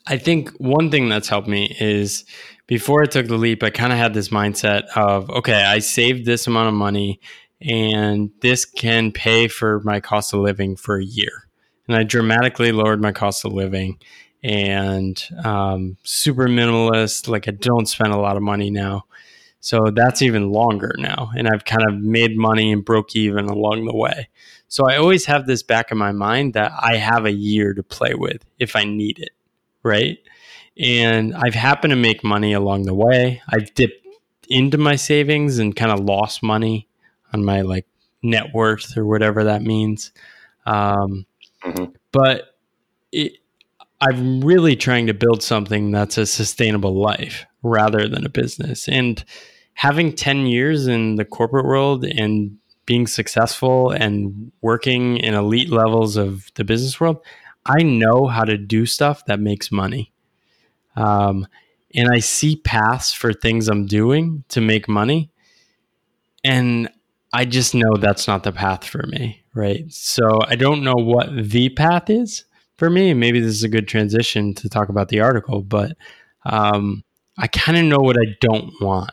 I 0.07 0.17
think 0.17 0.49
one 0.57 0.89
thing 0.89 1.09
that's 1.09 1.29
helped 1.29 1.47
me 1.47 1.77
is 1.79 2.25
before 2.65 3.03
I 3.03 3.05
took 3.05 3.27
the 3.27 3.37
leap, 3.37 3.61
I 3.61 3.69
kind 3.69 3.93
of 3.93 3.99
had 3.99 4.15
this 4.15 4.29
mindset 4.29 4.85
of, 4.95 5.29
okay, 5.29 5.63
I 5.63 5.77
saved 5.77 6.25
this 6.25 6.47
amount 6.47 6.69
of 6.69 6.73
money 6.73 7.19
and 7.61 8.31
this 8.41 8.65
can 8.65 9.11
pay 9.11 9.47
for 9.47 9.81
my 9.81 9.99
cost 9.99 10.33
of 10.33 10.39
living 10.39 10.75
for 10.75 10.97
a 10.97 11.05
year. 11.05 11.47
And 11.87 11.95
I 11.95 12.01
dramatically 12.01 12.71
lowered 12.71 12.99
my 12.99 13.11
cost 13.11 13.45
of 13.45 13.53
living 13.53 13.99
and 14.43 15.21
um, 15.43 15.97
super 16.03 16.47
minimalist. 16.47 17.27
Like 17.27 17.47
I 17.47 17.51
don't 17.51 17.87
spend 17.87 18.13
a 18.13 18.19
lot 18.19 18.37
of 18.37 18.43
money 18.43 18.69
now. 18.69 19.05
So 19.61 19.91
that's 19.93 20.21
even 20.21 20.51
longer 20.51 20.95
now. 20.97 21.31
And 21.35 21.47
I've 21.47 21.65
kind 21.65 21.83
of 21.87 21.99
made 21.99 22.37
money 22.37 22.71
and 22.71 22.85
broke 22.85 23.15
even 23.15 23.45
along 23.45 23.85
the 23.85 23.95
way. 23.95 24.29
So 24.69 24.87
I 24.87 24.97
always 24.97 25.25
have 25.25 25.47
this 25.47 25.63
back 25.63 25.91
in 25.91 25.97
my 25.97 26.11
mind 26.11 26.53
that 26.53 26.71
I 26.79 26.95
have 26.97 27.25
a 27.25 27.31
year 27.31 27.73
to 27.73 27.83
play 27.83 28.13
with 28.13 28.45
if 28.57 28.75
I 28.75 28.85
need 28.85 29.19
it. 29.19 29.31
Right 29.83 30.19
and 30.79 31.35
I've 31.35 31.53
happened 31.53 31.91
to 31.91 31.97
make 31.97 32.23
money 32.23 32.53
along 32.53 32.83
the 32.83 32.93
way. 32.93 33.41
I've 33.49 33.73
dipped 33.73 34.07
into 34.47 34.77
my 34.77 34.95
savings 34.95 35.59
and 35.59 35.75
kind 35.75 35.91
of 35.91 35.99
lost 35.99 36.41
money 36.41 36.87
on 37.33 37.43
my 37.43 37.61
like 37.61 37.85
net 38.23 38.53
worth 38.53 38.97
or 38.97 39.05
whatever 39.05 39.43
that 39.43 39.61
means. 39.61 40.13
Um, 40.65 41.25
mm-hmm. 41.63 41.91
But 42.13 42.55
it, 43.11 43.33
I'm 44.01 44.41
really 44.41 44.75
trying 44.75 45.07
to 45.07 45.13
build 45.13 45.43
something 45.43 45.91
that's 45.91 46.17
a 46.17 46.25
sustainable 46.25 46.99
life 46.99 47.45
rather 47.63 48.07
than 48.07 48.25
a 48.25 48.29
business. 48.29 48.87
And 48.87 49.23
having 49.73 50.15
10 50.15 50.45
years 50.45 50.87
in 50.87 51.15
the 51.15 51.25
corporate 51.25 51.65
world 51.65 52.05
and 52.05 52.57
being 52.85 53.07
successful 53.07 53.91
and 53.91 54.51
working 54.61 55.17
in 55.17 55.33
elite 55.33 55.69
levels 55.69 56.15
of 56.15 56.49
the 56.55 56.63
business 56.63 56.99
world, 56.99 57.17
I 57.65 57.83
know 57.83 58.27
how 58.27 58.45
to 58.45 58.57
do 58.57 58.85
stuff 58.85 59.25
that 59.25 59.39
makes 59.39 59.71
money. 59.71 60.13
Um, 60.95 61.45
and 61.93 62.09
I 62.11 62.19
see 62.19 62.55
paths 62.55 63.13
for 63.13 63.33
things 63.33 63.67
I'm 63.67 63.85
doing 63.85 64.43
to 64.49 64.61
make 64.61 64.87
money. 64.87 65.31
And 66.43 66.89
I 67.33 67.45
just 67.45 67.75
know 67.75 67.95
that's 67.97 68.27
not 68.27 68.43
the 68.43 68.51
path 68.51 68.85
for 68.85 69.05
me. 69.07 69.43
Right. 69.53 69.91
So 69.91 70.39
I 70.47 70.55
don't 70.55 70.83
know 70.83 70.95
what 70.95 71.29
the 71.35 71.69
path 71.69 72.09
is 72.09 72.45
for 72.79 72.89
me. 72.89 73.13
Maybe 73.13 73.39
this 73.39 73.53
is 73.53 73.63
a 73.63 73.69
good 73.69 73.87
transition 73.87 74.53
to 74.55 74.69
talk 74.69 74.89
about 74.89 75.09
the 75.09 75.19
article, 75.19 75.61
but 75.61 75.95
um, 76.45 77.03
I 77.37 77.47
kind 77.47 77.77
of 77.77 77.85
know 77.85 77.99
what 77.99 78.17
I 78.17 78.35
don't 78.41 78.73
want. 78.81 79.11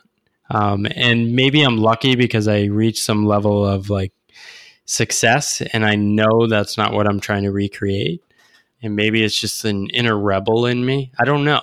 Um, 0.49 0.87
and 0.95 1.35
maybe 1.35 1.61
I'm 1.61 1.77
lucky 1.77 2.15
because 2.15 2.47
I 2.47 2.63
reached 2.63 3.03
some 3.03 3.25
level 3.25 3.65
of 3.65 3.89
like 3.89 4.13
success 4.85 5.61
and 5.73 5.85
I 5.85 5.95
know 5.95 6.47
that's 6.47 6.77
not 6.77 6.93
what 6.93 7.07
I'm 7.07 7.19
trying 7.19 7.43
to 7.43 7.51
recreate. 7.51 8.23
And 8.81 8.95
maybe 8.95 9.23
it's 9.23 9.39
just 9.39 9.65
an 9.65 9.89
inner 9.89 10.17
rebel 10.17 10.65
in 10.65 10.85
me. 10.85 11.11
I 11.19 11.25
don't 11.25 11.43
know 11.43 11.61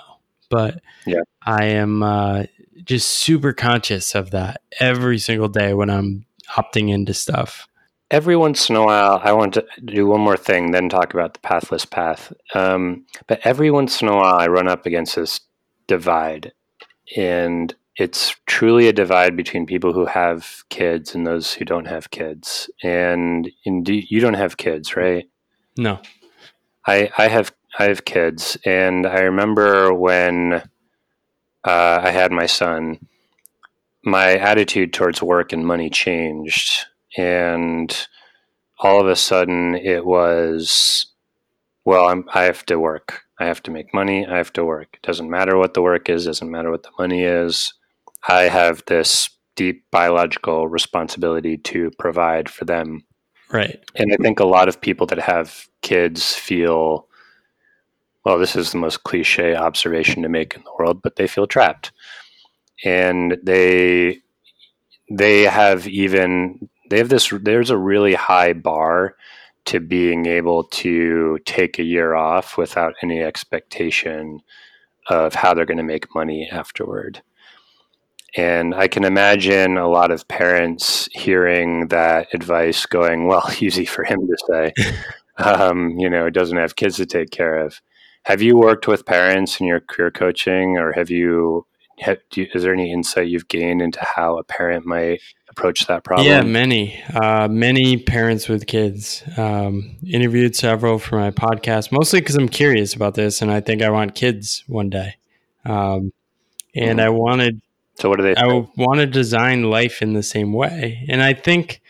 but 0.54 0.80
yeah. 1.04 1.22
I 1.44 1.64
am 1.64 2.02
uh, 2.04 2.44
just 2.84 3.10
super 3.10 3.52
conscious 3.52 4.14
of 4.14 4.30
that 4.30 4.60
every 4.78 5.18
single 5.18 5.48
day 5.48 5.74
when 5.74 5.90
I'm 5.90 6.26
opting 6.48 6.92
into 6.92 7.12
stuff. 7.12 7.66
Every 8.14 8.36
once 8.36 8.70
in 8.70 8.76
a 8.76 8.84
while, 8.84 9.20
I 9.24 9.32
want 9.32 9.54
to 9.54 9.66
do 9.84 10.06
one 10.06 10.20
more 10.20 10.36
thing, 10.36 10.70
then 10.70 10.88
talk 10.88 11.14
about 11.14 11.34
the 11.34 11.40
pathless 11.40 11.84
path. 11.84 12.32
Um, 12.54 13.06
but 13.26 13.40
every 13.42 13.72
once 13.72 14.00
in 14.00 14.06
a 14.06 14.14
while, 14.14 14.36
I 14.36 14.46
run 14.46 14.68
up 14.68 14.86
against 14.86 15.16
this 15.16 15.40
divide, 15.88 16.52
and 17.16 17.74
it's 17.96 18.36
truly 18.46 18.86
a 18.86 18.92
divide 18.92 19.36
between 19.36 19.66
people 19.66 19.92
who 19.92 20.06
have 20.06 20.62
kids 20.68 21.16
and 21.16 21.26
those 21.26 21.54
who 21.54 21.64
don't 21.64 21.86
have 21.86 22.12
kids. 22.12 22.70
And 22.84 23.50
indeed, 23.64 24.06
you 24.08 24.20
don't 24.20 24.34
have 24.34 24.58
kids, 24.58 24.94
right? 24.94 25.28
No, 25.76 25.98
I 26.86 27.10
I 27.18 27.26
have 27.26 27.52
I 27.80 27.86
have 27.86 28.04
kids, 28.04 28.56
and 28.64 29.08
I 29.08 29.22
remember 29.22 29.92
when 29.92 30.62
uh, 31.64 32.00
I 32.04 32.12
had 32.12 32.30
my 32.30 32.46
son, 32.46 33.08
my 34.04 34.36
attitude 34.36 34.92
towards 34.92 35.20
work 35.20 35.52
and 35.52 35.66
money 35.66 35.90
changed, 35.90 36.86
and 37.16 38.06
all 38.78 39.00
of 39.00 39.06
a 39.06 39.16
sudden 39.16 39.74
it 39.74 40.04
was, 40.04 41.06
well, 41.84 42.08
I'm, 42.08 42.24
I 42.32 42.44
have 42.44 42.64
to 42.66 42.78
work. 42.78 43.22
I 43.38 43.46
have 43.46 43.62
to 43.64 43.70
make 43.70 43.94
money. 43.94 44.26
I 44.26 44.36
have 44.36 44.52
to 44.54 44.64
work. 44.64 44.88
It 44.94 45.02
doesn't 45.02 45.30
matter 45.30 45.56
what 45.56 45.74
the 45.74 45.82
work 45.82 46.08
is. 46.08 46.26
Doesn't 46.26 46.50
matter 46.50 46.70
what 46.70 46.82
the 46.82 46.90
money 46.98 47.22
is. 47.22 47.72
I 48.28 48.42
have 48.42 48.82
this 48.86 49.30
deep 49.56 49.84
biological 49.90 50.68
responsibility 50.68 51.56
to 51.58 51.90
provide 51.98 52.48
for 52.48 52.64
them. 52.64 53.04
Right. 53.52 53.82
And 53.94 54.12
I 54.12 54.16
think 54.16 54.40
a 54.40 54.46
lot 54.46 54.68
of 54.68 54.80
people 54.80 55.06
that 55.08 55.18
have 55.18 55.68
kids 55.82 56.34
feel 56.34 57.08
well, 58.24 58.38
this 58.38 58.56
is 58.56 58.72
the 58.72 58.78
most 58.78 59.04
cliche 59.04 59.54
observation 59.54 60.22
to 60.22 60.28
make 60.28 60.54
in 60.54 60.62
the 60.64 60.72
world, 60.78 61.02
but 61.02 61.16
they 61.16 61.26
feel 61.26 61.46
trapped. 61.46 61.92
And 62.82 63.36
they 63.42 64.20
they 65.10 65.42
have 65.42 65.86
even 65.86 66.70
they 66.90 66.98
have 66.98 67.08
this 67.08 67.32
there's 67.42 67.70
a 67.70 67.78
really 67.78 68.14
high 68.14 68.52
bar 68.52 69.16
to 69.66 69.80
being 69.80 70.26
able 70.26 70.64
to 70.64 71.38
take 71.46 71.78
a 71.78 71.84
year 71.84 72.14
off 72.14 72.58
without 72.58 72.94
any 73.02 73.22
expectation 73.22 74.40
of 75.08 75.34
how 75.34 75.54
they're 75.54 75.64
going 75.64 75.78
to 75.78 75.82
make 75.82 76.14
money 76.14 76.48
afterward. 76.50 77.22
And 78.36 78.74
I 78.74 78.88
can 78.88 79.04
imagine 79.04 79.78
a 79.78 79.88
lot 79.88 80.10
of 80.10 80.26
parents 80.26 81.08
hearing 81.12 81.88
that 81.88 82.28
advice 82.34 82.84
going, 82.84 83.26
well, 83.26 83.48
easy 83.60 83.84
for 83.84 84.04
him 84.04 84.26
to 84.26 84.36
say, 84.48 84.72
um, 85.38 85.90
you 85.98 86.10
know, 86.10 86.28
doesn't 86.30 86.58
have 86.58 86.76
kids 86.76 86.96
to 86.96 87.06
take 87.06 87.30
care 87.30 87.58
of. 87.58 87.80
Have 88.24 88.42
you 88.42 88.56
worked 88.56 88.88
with 88.88 89.06
parents 89.06 89.60
in 89.60 89.66
your 89.66 89.80
career 89.80 90.10
coaching, 90.10 90.78
or 90.78 90.92
have 90.92 91.10
you, 91.10 91.66
have, 92.00 92.18
you, 92.34 92.46
Is 92.54 92.62
there 92.62 92.72
any 92.72 92.90
insight 92.90 93.28
you've 93.28 93.48
gained 93.48 93.82
into 93.82 94.00
how 94.02 94.38
a 94.38 94.44
parent 94.44 94.86
might 94.86 95.20
approach 95.56 95.86
that 95.86 96.02
problem? 96.02 96.26
Yeah, 96.26 96.42
many, 96.42 97.02
uh, 97.14 97.48
many 97.48 97.96
parents 97.96 98.48
with 98.48 98.66
kids. 98.66 99.22
Um, 99.36 99.96
interviewed 100.06 100.56
several 100.56 100.98
for 100.98 101.18
my 101.18 101.30
podcast, 101.30 101.92
mostly 101.92 102.20
because 102.20 102.34
I'm 102.34 102.48
curious 102.48 102.94
about 102.94 103.14
this, 103.14 103.40
and 103.40 103.50
I 103.50 103.60
think 103.60 103.82
I 103.82 103.90
want 103.90 104.14
kids 104.14 104.64
one 104.66 104.90
day. 104.90 105.16
Um, 105.64 106.12
and 106.74 106.98
mm-hmm. 106.98 107.00
I 107.00 107.08
wanted. 107.08 107.60
So 107.96 108.08
what 108.08 108.18
do 108.18 108.24
they? 108.24 108.34
I 108.34 108.66
want 108.76 108.98
to 109.00 109.06
design 109.06 109.70
life 109.70 110.02
in 110.02 110.14
the 110.14 110.22
same 110.22 110.52
way, 110.52 111.06
and 111.08 111.22
I 111.22 111.32
think 111.34 111.80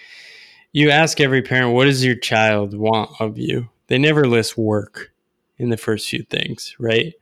you 0.72 0.90
ask 0.90 1.20
every 1.20 1.40
parent, 1.40 1.74
"What 1.74 1.86
does 1.86 2.04
your 2.04 2.16
child 2.16 2.76
want 2.76 3.10
of 3.18 3.38
you?" 3.38 3.70
They 3.86 3.98
never 3.98 4.26
list 4.26 4.58
work 4.58 5.12
in 5.58 5.70
the 5.70 5.76
first 5.76 6.08
few 6.08 6.22
things, 6.24 6.76
right? 6.78 7.14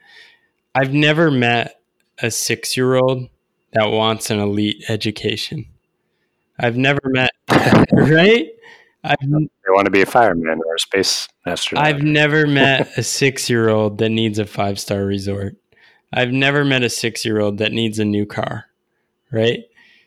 I've 0.75 0.93
never 0.93 1.31
met 1.31 1.81
a 2.19 2.31
six 2.31 2.77
year 2.77 2.97
old 2.97 3.29
that 3.73 3.87
wants 3.87 4.31
an 4.31 4.41
elite 4.41 4.85
education. 4.89 5.67
I've 6.63 6.77
never 6.77 7.01
met, 7.05 7.31
right? 7.93 8.49
I've, 9.05 9.19
they 9.21 9.71
want 9.71 9.87
to 9.87 9.91
be 9.91 10.03
a 10.03 10.07
fireman 10.07 10.61
or 10.65 10.77
a 10.77 10.79
space 10.79 11.29
astronaut. 11.45 11.85
I've 11.85 12.03
never 12.03 12.47
met 12.47 12.97
a 12.97 13.03
six 13.03 13.51
year 13.51 13.69
old 13.69 13.99
that 13.99 14.11
needs 14.11 14.39
a 14.39 14.47
five 14.47 14.79
star 14.79 15.05
resort. 15.05 15.57
I've 16.13 16.31
never 16.31 16.65
met 16.65 16.83
a 16.85 16.89
six 16.89 17.25
year 17.25 17.41
old 17.41 17.59
that 17.59 17.73
needs 17.73 17.99
a 17.99 18.05
new 18.05 18.27
car, 18.27 18.67
right? 19.33 19.65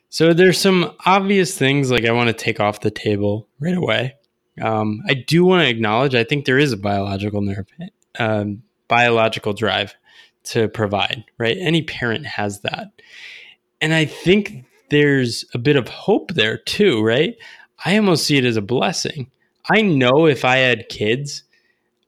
So 0.09 0.33
there's 0.33 0.59
some 0.59 0.95
obvious 1.05 1.57
things 1.57 1.91
like 1.91 2.05
I 2.05 2.11
want 2.11 2.27
to 2.27 2.33
take 2.33 2.61
off 2.61 2.79
the 2.79 2.91
table 2.91 3.49
right 3.59 3.75
away. 3.75 4.15
Um, 4.61 5.01
I 5.09 5.13
do 5.13 5.43
want 5.43 5.63
to 5.63 5.69
acknowledge 5.69 6.15
I 6.15 6.23
think 6.23 6.45
there 6.45 6.57
is 6.57 6.71
a 6.71 6.77
biological 6.77 7.41
nerve 7.41 7.67
um, 8.17 8.63
biological 8.87 9.51
drive 9.51 9.93
to 10.43 10.69
provide, 10.69 11.25
right? 11.37 11.57
Any 11.59 11.81
parent 11.81 12.25
has 12.25 12.61
that. 12.61 12.87
And 13.81 13.93
I 13.93 14.05
think 14.05 14.63
there's 14.89 15.45
a 15.53 15.57
bit 15.57 15.75
of 15.75 15.87
hope 15.87 16.33
there 16.33 16.57
too, 16.57 17.03
right? 17.03 17.35
I 17.83 17.97
almost 17.97 18.25
see 18.25 18.37
it 18.37 18.45
as 18.45 18.57
a 18.57 18.61
blessing. 18.61 19.31
I 19.69 19.81
know 19.81 20.27
if 20.27 20.45
I 20.45 20.57
had 20.57 20.89
kids, 20.89 21.43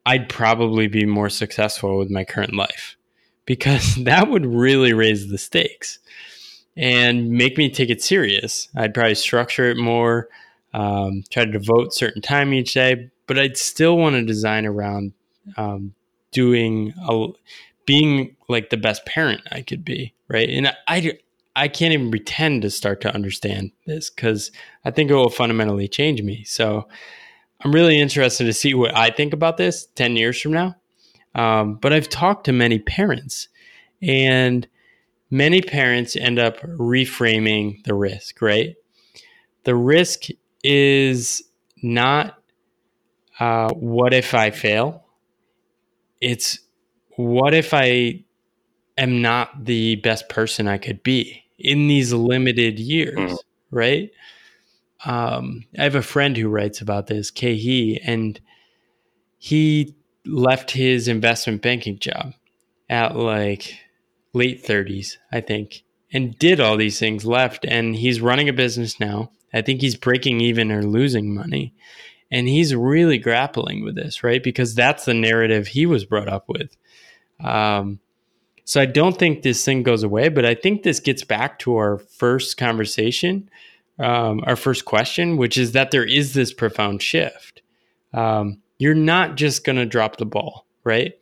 I'd 0.06 0.28
probably 0.28 0.86
be 0.86 1.04
more 1.04 1.28
successful 1.28 1.98
with 1.98 2.10
my 2.10 2.24
current 2.24 2.54
life 2.54 2.96
because 3.44 3.94
that 4.04 4.30
would 4.30 4.46
really 4.46 4.92
raise 4.92 5.28
the 5.28 5.38
stakes 5.38 5.98
and 6.76 7.30
make 7.30 7.58
me 7.58 7.68
take 7.70 7.90
it 7.90 8.02
serious. 8.02 8.68
I'd 8.76 8.94
probably 8.94 9.16
structure 9.16 9.68
it 9.68 9.76
more, 9.76 10.28
um, 10.72 11.24
try 11.30 11.44
to 11.44 11.50
devote 11.50 11.92
certain 11.92 12.22
time 12.22 12.54
each 12.54 12.74
day, 12.74 13.10
but 13.26 13.38
I'd 13.38 13.56
still 13.56 13.98
want 13.98 14.14
to 14.14 14.22
design 14.22 14.64
around 14.64 15.12
um, 15.56 15.94
doing 16.30 16.94
a, 17.08 17.28
being 17.84 18.36
like 18.48 18.70
the 18.70 18.76
best 18.76 19.04
parent 19.06 19.40
I 19.50 19.62
could 19.62 19.84
be, 19.84 20.14
right? 20.28 20.48
And 20.48 20.72
I 20.86 21.18
I 21.58 21.68
can't 21.68 21.92
even 21.92 22.10
pretend 22.10 22.62
to 22.62 22.70
start 22.70 23.00
to 23.02 23.14
understand 23.14 23.72
this 23.86 24.10
because 24.10 24.50
I 24.84 24.90
think 24.90 25.10
it 25.10 25.14
will 25.14 25.30
fundamentally 25.30 25.88
change 25.88 26.22
me. 26.22 26.44
So 26.44 26.88
I'm 27.60 27.72
really 27.72 27.98
interested 27.98 28.44
to 28.44 28.52
see 28.52 28.74
what 28.74 28.96
I 28.96 29.10
think 29.10 29.32
about 29.32 29.56
this 29.56 29.86
10 29.94 30.16
years 30.16 30.40
from 30.40 30.52
now. 30.52 30.76
Um, 31.34 31.74
but 31.74 31.92
I've 31.92 32.08
talked 32.08 32.44
to 32.44 32.52
many 32.52 32.78
parents, 32.78 33.48
and 34.00 34.66
many 35.30 35.60
parents 35.60 36.16
end 36.16 36.38
up 36.38 36.60
reframing 36.60 37.84
the 37.84 37.94
risk, 37.94 38.40
right? 38.40 38.74
The 39.64 39.74
risk 39.74 40.24
is 40.64 41.42
not 41.82 42.38
uh, 43.38 43.70
what 43.74 44.14
if 44.14 44.34
I 44.34 44.50
fail? 44.50 45.04
it's 46.20 46.58
what 47.16 47.54
if 47.54 47.72
I 47.72 48.24
am 48.96 49.22
not 49.22 49.64
the 49.64 49.96
best 49.96 50.28
person 50.28 50.68
I 50.68 50.78
could 50.78 51.02
be 51.02 51.44
in 51.58 51.88
these 51.88 52.12
limited 52.12 52.78
years, 52.78 53.18
mm. 53.18 53.38
right? 53.70 54.10
Um, 55.04 55.64
I 55.78 55.84
have 55.84 55.94
a 55.94 56.02
friend 56.02 56.36
who 56.36 56.48
writes 56.48 56.80
about 56.80 57.06
this, 57.06 57.30
Kehi, 57.30 58.00
and 58.02 58.40
he 59.38 59.94
left 60.26 60.70
his 60.72 61.08
investment 61.08 61.62
banking 61.62 61.98
job 61.98 62.34
at 62.88 63.16
like 63.16 63.78
late 64.32 64.64
30s, 64.64 65.16
I 65.32 65.40
think, 65.40 65.84
and 66.12 66.38
did 66.38 66.60
all 66.60 66.76
these 66.76 66.98
things, 66.98 67.24
left, 67.24 67.64
and 67.64 67.94
he's 67.94 68.20
running 68.20 68.48
a 68.48 68.52
business 68.52 68.98
now. 68.98 69.30
I 69.52 69.62
think 69.62 69.80
he's 69.80 69.96
breaking 69.96 70.40
even 70.40 70.70
or 70.70 70.82
losing 70.82 71.34
money. 71.34 71.74
And 72.30 72.46
he's 72.46 72.74
really 72.74 73.16
grappling 73.16 73.82
with 73.82 73.94
this, 73.94 74.22
right? 74.22 74.42
Because 74.42 74.74
that's 74.74 75.06
the 75.06 75.14
narrative 75.14 75.66
he 75.66 75.86
was 75.86 76.04
brought 76.04 76.28
up 76.28 76.44
with. 76.46 76.76
Um, 77.42 78.00
so 78.68 78.80
I 78.80 78.86
don't 78.86 79.18
think 79.18 79.42
this 79.42 79.64
thing 79.64 79.82
goes 79.82 80.02
away, 80.02 80.28
but 80.28 80.44
I 80.44 80.54
think 80.54 80.82
this 80.82 81.00
gets 81.00 81.24
back 81.24 81.58
to 81.60 81.76
our 81.76 81.98
first 81.98 82.56
conversation, 82.56 83.48
um, 83.98 84.42
our 84.46 84.56
first 84.56 84.84
question, 84.84 85.36
which 85.36 85.56
is 85.56 85.72
that 85.72 85.90
there 85.90 86.04
is 86.04 86.34
this 86.34 86.52
profound 86.52 87.02
shift. 87.02 87.62
Um, 88.12 88.60
you're 88.78 88.94
not 88.94 89.36
just 89.36 89.64
going 89.64 89.76
to 89.76 89.86
drop 89.86 90.16
the 90.18 90.26
ball, 90.26 90.66
right? 90.84 91.14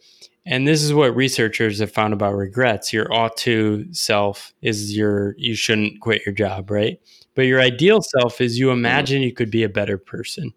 And 0.45 0.67
this 0.67 0.83
is 0.83 0.93
what 0.95 1.17
researchers 1.17 1.79
have 1.81 1.91
found 1.91 2.13
about 2.13 2.35
regrets. 2.35 2.93
Your 2.93 3.13
ought 3.13 3.37
to 3.39 3.87
self 3.93 4.53
is 4.63 4.97
your, 4.97 5.35
you 5.39 5.55
shouldn't 5.55 6.01
quit 6.01 6.25
your 6.27 6.35
job, 6.35 6.71
right? 6.71 7.01
But 7.35 7.43
your 7.43 7.61
ideal 7.61 8.01
self 8.03 8.41
is 8.41 8.59
you 8.59 8.71
imagine 8.71 9.23
you 9.23 9.33
could 9.33 9.51
be 9.51 9.63
a 9.63 9.69
better 9.69 9.99
person 9.99 10.53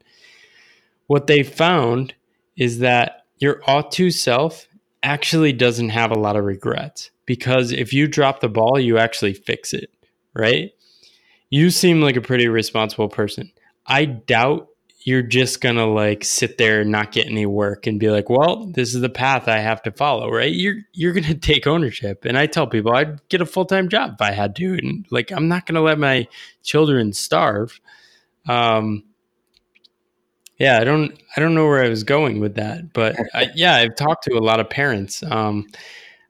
what 1.10 1.26
they 1.26 1.42
found 1.42 2.14
is 2.56 2.80
that 2.80 3.26
your 3.40 3.62
ought 3.66 3.92
to 3.92 4.12
self 4.12 4.68
actually 5.04 5.54
doesn't 5.54 5.90
have 5.90 6.12
a 6.12 6.20
lot 6.20 6.36
of 6.36 6.46
regrets 6.46 7.12
because 7.26 7.72
if 7.72 7.94
you 7.94 8.08
drop 8.08 8.40
the 8.40 8.50
ball, 8.50 8.80
you 8.80 8.98
actually 8.98 9.34
fix 9.34 9.74
it, 9.74 9.92
right? 10.34 10.72
You 11.50 11.70
seem 11.70 12.02
like 12.02 12.16
a 12.16 12.22
pretty 12.22 12.48
responsible 12.48 13.10
person. 13.10 13.52
I 13.86 14.06
doubt 14.06 14.70
you're 15.02 15.24
just 15.24 15.62
gonna 15.62 15.88
like 15.88 16.24
sit 16.24 16.58
there 16.58 16.82
and 16.82 16.92
not 16.92 17.12
get 17.12 17.28
any 17.28 17.46
work 17.46 17.88
and 17.88 18.00
be 18.00 18.10
like, 18.10 18.30
well, 18.30 18.66
this 18.66 18.94
is 18.94 19.02
the 19.02 19.10
path 19.10 19.48
I 19.48 19.60
have 19.60 19.82
to 19.84 19.92
follow, 19.92 20.30
right? 20.30 20.52
You're 20.52 20.82
you're 20.94 21.14
gonna 21.14 21.34
take 21.36 21.66
ownership. 21.66 22.26
And 22.26 22.38
I 22.38 22.46
tell 22.46 22.68
people 22.68 22.94
I'd 22.94 23.28
get 23.30 23.42
a 23.42 23.46
full 23.46 23.66
time 23.66 23.90
job 23.90 24.16
if 24.16 24.22
I 24.22 24.32
had 24.32 24.56
to, 24.58 24.74
and 24.74 25.06
like 25.10 25.32
I'm 25.32 25.48
not 25.48 25.66
gonna 25.66 25.82
let 25.82 25.98
my 25.98 26.28
children 26.64 27.14
starve. 27.14 27.80
Um, 28.48 29.04
yeah, 30.60 30.80
I 30.80 30.84
don't 30.84 31.18
I 31.36 31.40
don't 31.40 31.56
know 31.56 31.66
where 31.66 31.84
I 31.84 31.90
was 31.90 32.04
going 32.04 32.40
with 32.40 32.56
that, 32.56 32.94
but 32.94 33.16
I, 33.34 33.50
yeah, 33.56 33.76
I've 33.76 33.96
talked 33.96 34.24
to 34.26 34.38
a 34.38 34.40
lot 34.40 34.60
of 34.60 34.70
parents. 34.70 35.24
Um, 35.24 35.68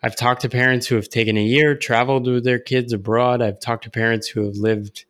I've 0.01 0.15
talked 0.15 0.41
to 0.43 0.49
parents 0.49 0.87
who 0.87 0.95
have 0.95 1.09
taken 1.09 1.35
a 1.37 1.43
year, 1.43 1.75
traveled 1.75 2.25
with 2.25 2.45
their 2.45 2.59
kids 2.59 2.93
abroad. 2.93 3.41
I've 3.41 3.59
talked 3.59 3.83
to 3.83 3.89
parents 3.89 4.29
who 4.29 4.45
have 4.45 4.55
lived 4.55 5.05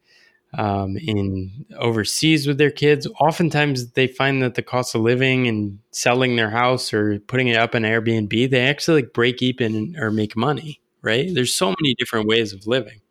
um, 0.57 0.97
in 0.97 1.65
overseas 1.77 2.47
with 2.47 2.57
their 2.57 2.71
kids, 2.71 3.07
oftentimes 3.19 3.91
they 3.91 4.07
find 4.07 4.41
that 4.41 4.55
the 4.55 4.63
cost 4.63 4.95
of 4.95 5.01
living 5.01 5.47
and 5.47 5.79
selling 5.91 6.35
their 6.35 6.49
house 6.49 6.93
or 6.93 7.19
putting 7.19 7.49
it 7.49 7.57
up 7.57 7.75
in 7.75 7.83
Airbnb, 7.83 8.49
they 8.49 8.61
actually 8.61 9.03
like 9.03 9.13
break 9.13 9.41
even 9.41 9.95
or 9.99 10.09
make 10.09 10.35
money, 10.35 10.81
right? 11.01 11.29
There's 11.33 11.53
so 11.53 11.69
many 11.79 11.93
different 11.95 12.27
ways 12.27 12.51
of 12.53 12.65
living. 12.65 13.01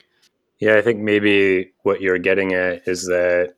Yeah, 0.59 0.76
I 0.76 0.82
think 0.82 0.98
maybe 0.98 1.72
what 1.82 2.00
you're 2.00 2.18
getting 2.18 2.54
at 2.54 2.88
is 2.88 3.06
that 3.06 3.54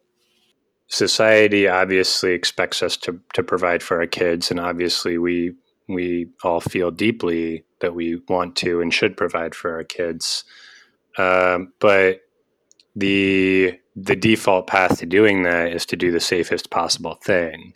society 0.90 1.68
obviously 1.68 2.32
expects 2.32 2.82
us 2.82 2.96
to, 2.98 3.18
to 3.34 3.42
provide 3.42 3.82
for 3.82 4.00
our 4.00 4.06
kids, 4.06 4.50
and 4.50 4.60
obviously 4.60 5.16
we 5.16 5.54
we 5.88 6.28
all 6.44 6.60
feel 6.60 6.90
deeply 6.92 7.64
that 7.80 7.94
we 7.94 8.20
want 8.28 8.54
to 8.54 8.80
and 8.80 8.94
should 8.94 9.16
provide 9.16 9.54
for 9.54 9.72
our 9.74 9.82
kids. 9.82 10.44
Um, 11.18 11.72
but 11.80 12.20
the 12.94 13.78
the 13.96 14.16
default 14.16 14.66
path 14.66 14.98
to 14.98 15.06
doing 15.06 15.42
that 15.42 15.72
is 15.72 15.84
to 15.86 15.96
do 15.96 16.10
the 16.10 16.20
safest 16.20 16.70
possible 16.70 17.18
thing. 17.24 17.72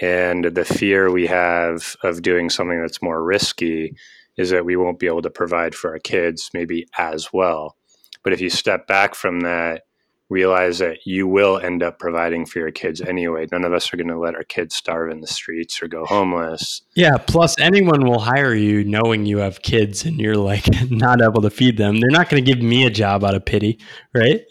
And 0.00 0.44
the 0.46 0.64
fear 0.64 1.10
we 1.10 1.26
have 1.26 1.96
of 2.02 2.22
doing 2.22 2.50
something 2.50 2.80
that's 2.80 3.02
more 3.02 3.22
risky 3.22 3.94
is 4.36 4.50
that 4.50 4.64
we 4.64 4.74
won't 4.74 4.98
be 4.98 5.06
able 5.06 5.22
to 5.22 5.30
provide 5.30 5.74
for 5.74 5.92
our 5.92 5.98
kids 5.98 6.50
maybe 6.52 6.86
as 6.98 7.32
well. 7.32 7.76
But 8.24 8.32
if 8.32 8.40
you 8.40 8.50
step 8.50 8.86
back 8.86 9.14
from 9.14 9.40
that 9.40 9.82
realize 10.30 10.78
that 10.78 10.98
you 11.04 11.26
will 11.26 11.58
end 11.58 11.82
up 11.82 11.98
providing 11.98 12.46
for 12.46 12.58
your 12.58 12.70
kids 12.70 13.00
anyway. 13.00 13.46
None 13.52 13.64
of 13.64 13.72
us 13.72 13.92
are 13.92 13.96
going 13.96 14.08
to 14.08 14.18
let 14.18 14.34
our 14.34 14.44
kids 14.44 14.74
starve 14.74 15.10
in 15.10 15.20
the 15.20 15.26
streets 15.26 15.82
or 15.82 15.88
go 15.88 16.04
homeless. 16.06 16.82
Yeah. 16.94 17.16
Plus, 17.18 17.58
anyone 17.60 18.06
will 18.06 18.20
hire 18.20 18.54
you 18.54 18.84
knowing 18.84 19.26
you 19.26 19.38
have 19.38 19.62
kids 19.62 20.04
and 20.04 20.18
you're 20.18 20.36
like 20.36 20.66
not 20.90 21.22
able 21.22 21.42
to 21.42 21.50
feed 21.50 21.76
them. 21.76 22.00
They're 22.00 22.10
not 22.10 22.28
going 22.28 22.44
to 22.44 22.52
give 22.52 22.62
me 22.62 22.86
a 22.86 22.90
job 22.90 23.24
out 23.24 23.34
of 23.34 23.44
pity, 23.44 23.78
right? 24.14 24.42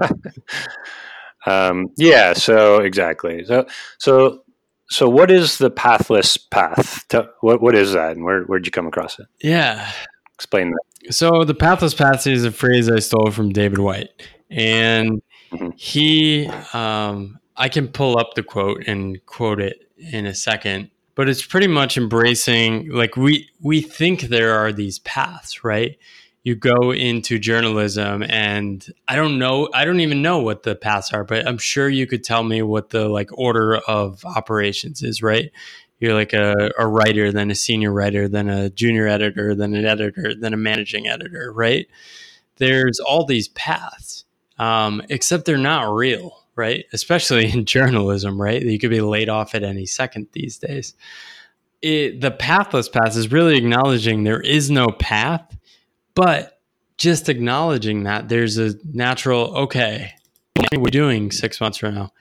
um, 1.46 1.88
yeah. 1.96 2.32
So 2.32 2.78
exactly. 2.80 3.44
So 3.44 3.66
so 3.98 4.44
so 4.88 5.08
what 5.08 5.30
is 5.30 5.58
the 5.58 5.70
pathless 5.70 6.36
path? 6.36 7.04
What 7.40 7.60
what 7.60 7.74
is 7.74 7.94
that, 7.94 8.12
and 8.12 8.24
where 8.24 8.42
where'd 8.44 8.66
you 8.66 8.72
come 8.72 8.86
across 8.86 9.18
it? 9.18 9.26
Yeah. 9.42 9.90
Explain 10.34 10.70
that. 10.70 11.14
So 11.14 11.44
the 11.44 11.54
pathless 11.54 11.94
path 11.94 12.26
is 12.26 12.44
a 12.44 12.50
phrase 12.50 12.88
I 12.88 12.98
stole 12.98 13.30
from 13.30 13.50
David 13.50 13.78
Whyte 13.78 14.10
and 14.54 15.22
mm-hmm. 15.52 15.68
he 15.76 16.48
um, 16.72 17.38
i 17.56 17.68
can 17.68 17.88
pull 17.88 18.18
up 18.18 18.34
the 18.34 18.42
quote 18.42 18.84
and 18.86 19.24
quote 19.26 19.60
it 19.60 19.90
in 19.96 20.26
a 20.26 20.34
second 20.34 20.90
but 21.14 21.28
it's 21.28 21.44
pretty 21.44 21.66
much 21.66 21.96
embracing 21.96 22.90
like 22.90 23.16
we 23.16 23.48
we 23.60 23.80
think 23.80 24.22
there 24.22 24.54
are 24.54 24.72
these 24.72 24.98
paths 25.00 25.64
right? 25.64 25.98
You 26.42 26.54
go 26.54 26.92
into 26.92 27.38
journalism 27.38 28.22
and 28.22 28.86
i 29.08 29.16
don't 29.16 29.38
know 29.38 29.68
i 29.72 29.84
don't 29.84 30.00
even 30.00 30.20
know 30.20 30.40
what 30.40 30.62
the 30.62 30.74
paths 30.74 31.12
are 31.12 31.24
but 31.24 31.46
i'm 31.48 31.58
sure 31.58 31.88
you 31.88 32.06
could 32.06 32.22
tell 32.22 32.42
me 32.42 32.60
what 32.62 32.90
the 32.90 33.08
like 33.08 33.30
order 33.32 33.76
of 33.88 34.24
operations 34.24 35.02
is 35.02 35.22
right? 35.22 35.50
You're 36.00 36.14
like 36.14 36.34
a, 36.34 36.70
a 36.78 36.86
writer 36.86 37.32
then 37.32 37.50
a 37.50 37.54
senior 37.54 37.92
writer 37.92 38.28
then 38.28 38.48
a 38.48 38.68
junior 38.68 39.06
editor 39.06 39.54
then 39.54 39.74
an 39.74 39.86
editor 39.86 40.34
then 40.38 40.52
a 40.52 40.58
managing 40.58 41.06
editor 41.06 41.52
right? 41.52 41.86
There's 42.56 43.00
all 43.00 43.24
these 43.24 43.48
paths 43.48 44.24
um, 44.58 45.02
except 45.08 45.44
they're 45.44 45.56
not 45.56 45.94
real, 45.94 46.44
right? 46.56 46.84
Especially 46.92 47.50
in 47.50 47.64
journalism, 47.66 48.40
right? 48.40 48.62
You 48.62 48.78
could 48.78 48.90
be 48.90 49.00
laid 49.00 49.28
off 49.28 49.54
at 49.54 49.62
any 49.62 49.86
second 49.86 50.28
these 50.32 50.58
days. 50.58 50.94
It, 51.82 52.20
the 52.20 52.30
pathless 52.30 52.88
path 52.88 53.16
is 53.16 53.30
really 53.30 53.58
acknowledging 53.58 54.24
there 54.24 54.40
is 54.40 54.70
no 54.70 54.88
path, 54.88 55.56
but 56.14 56.58
just 56.96 57.28
acknowledging 57.28 58.04
that 58.04 58.28
there's 58.28 58.56
a 58.56 58.74
natural, 58.84 59.54
okay, 59.56 60.14
what 60.56 60.74
are 60.74 60.80
we 60.80 60.90
doing 60.90 61.30
six 61.30 61.60
months 61.60 61.78
from 61.78 61.94
now? 61.94 62.12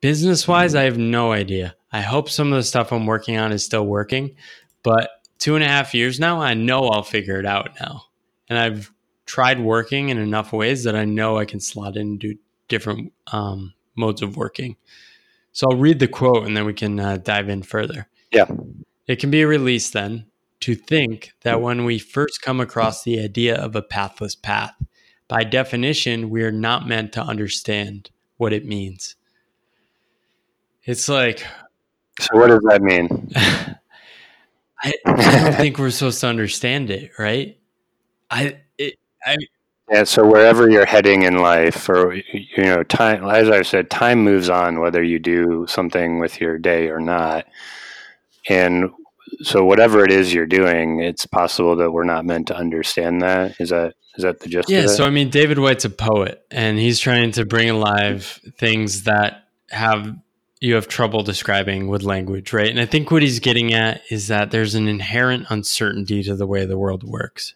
Business 0.00 0.46
wise, 0.48 0.74
I 0.74 0.82
have 0.82 0.98
no 0.98 1.32
idea. 1.32 1.76
I 1.92 2.00
hope 2.00 2.28
some 2.28 2.52
of 2.52 2.56
the 2.56 2.64
stuff 2.64 2.92
I'm 2.92 3.06
working 3.06 3.38
on 3.38 3.52
is 3.52 3.64
still 3.64 3.86
working, 3.86 4.34
but 4.82 5.10
two 5.38 5.54
and 5.54 5.64
a 5.64 5.68
half 5.68 5.94
years 5.94 6.18
now, 6.18 6.40
I 6.40 6.54
know 6.54 6.88
I'll 6.88 7.02
figure 7.02 7.38
it 7.38 7.46
out 7.46 7.70
now. 7.80 8.04
And 8.48 8.58
I've 8.58 8.92
tried 9.26 9.60
working 9.60 10.08
in 10.08 10.18
enough 10.18 10.52
ways 10.52 10.84
that 10.84 10.96
I 10.96 11.04
know 11.04 11.38
I 11.38 11.44
can 11.44 11.60
slot 11.60 11.96
in 11.96 12.02
and 12.02 12.20
do 12.20 12.34
different 12.68 13.12
um, 13.32 13.74
modes 13.96 14.22
of 14.22 14.36
working. 14.36 14.76
So 15.52 15.68
I'll 15.70 15.78
read 15.78 15.98
the 15.98 16.08
quote 16.08 16.46
and 16.46 16.56
then 16.56 16.64
we 16.64 16.74
can 16.74 16.98
uh, 16.98 17.18
dive 17.18 17.48
in 17.48 17.62
further. 17.62 18.08
Yeah. 18.32 18.46
It 19.06 19.16
can 19.16 19.30
be 19.30 19.42
a 19.42 19.46
release 19.46 19.90
then 19.90 20.26
to 20.60 20.74
think 20.74 21.32
that 21.42 21.60
when 21.60 21.84
we 21.84 21.98
first 21.98 22.40
come 22.40 22.60
across 22.60 23.02
the 23.02 23.20
idea 23.20 23.56
of 23.56 23.76
a 23.76 23.82
pathless 23.82 24.34
path, 24.34 24.74
by 25.28 25.44
definition, 25.44 26.30
we 26.30 26.42
are 26.42 26.52
not 26.52 26.86
meant 26.86 27.12
to 27.14 27.22
understand 27.22 28.10
what 28.36 28.52
it 28.52 28.64
means. 28.64 29.16
It's 30.84 31.08
like. 31.08 31.46
So, 32.20 32.36
what 32.36 32.48
does 32.48 32.62
that 32.68 32.82
mean? 32.82 33.32
I, 33.36 34.92
I 35.06 35.40
don't 35.42 35.54
think 35.54 35.78
we're 35.78 35.90
supposed 35.90 36.20
to 36.20 36.26
understand 36.26 36.90
it, 36.90 37.12
right? 37.18 37.58
I 38.30 38.60
I 39.24 39.36
yeah, 39.90 40.04
so 40.04 40.26
wherever 40.26 40.70
you're 40.70 40.86
heading 40.86 41.24
in 41.24 41.38
life, 41.38 41.88
or 41.88 42.14
you 42.14 42.64
know, 42.64 42.82
time 42.82 43.24
as 43.24 43.50
I've 43.50 43.66
said, 43.66 43.90
time 43.90 44.24
moves 44.24 44.48
on 44.48 44.80
whether 44.80 45.02
you 45.02 45.18
do 45.18 45.66
something 45.68 46.18
with 46.18 46.40
your 46.40 46.56
day 46.56 46.88
or 46.88 47.00
not. 47.00 47.46
And 48.48 48.90
so 49.42 49.64
whatever 49.64 50.04
it 50.04 50.10
is 50.10 50.32
you're 50.32 50.46
doing, 50.46 51.00
it's 51.00 51.26
possible 51.26 51.76
that 51.76 51.90
we're 51.90 52.04
not 52.04 52.24
meant 52.24 52.48
to 52.48 52.56
understand 52.56 53.22
that. 53.22 53.60
Is 53.60 53.70
that 53.70 53.94
is 54.16 54.24
that 54.24 54.40
the 54.40 54.48
gist? 54.48 54.70
Yeah. 54.70 54.86
So 54.86 55.04
I 55.04 55.10
mean, 55.10 55.30
David 55.30 55.58
Whyte's 55.58 55.84
a 55.84 55.90
poet, 55.90 56.42
and 56.50 56.78
he's 56.78 56.98
trying 56.98 57.32
to 57.32 57.44
bring 57.44 57.68
alive 57.68 58.40
things 58.58 59.04
that 59.04 59.48
have 59.70 60.16
you 60.60 60.76
have 60.76 60.86
trouble 60.86 61.22
describing 61.22 61.88
with 61.88 62.02
language, 62.02 62.52
right? 62.52 62.70
And 62.70 62.78
I 62.78 62.86
think 62.86 63.10
what 63.10 63.22
he's 63.22 63.40
getting 63.40 63.74
at 63.74 64.00
is 64.10 64.28
that 64.28 64.52
there's 64.52 64.76
an 64.76 64.86
inherent 64.86 65.46
uncertainty 65.50 66.22
to 66.22 66.36
the 66.36 66.46
way 66.46 66.64
the 66.64 66.78
world 66.78 67.02
works. 67.02 67.54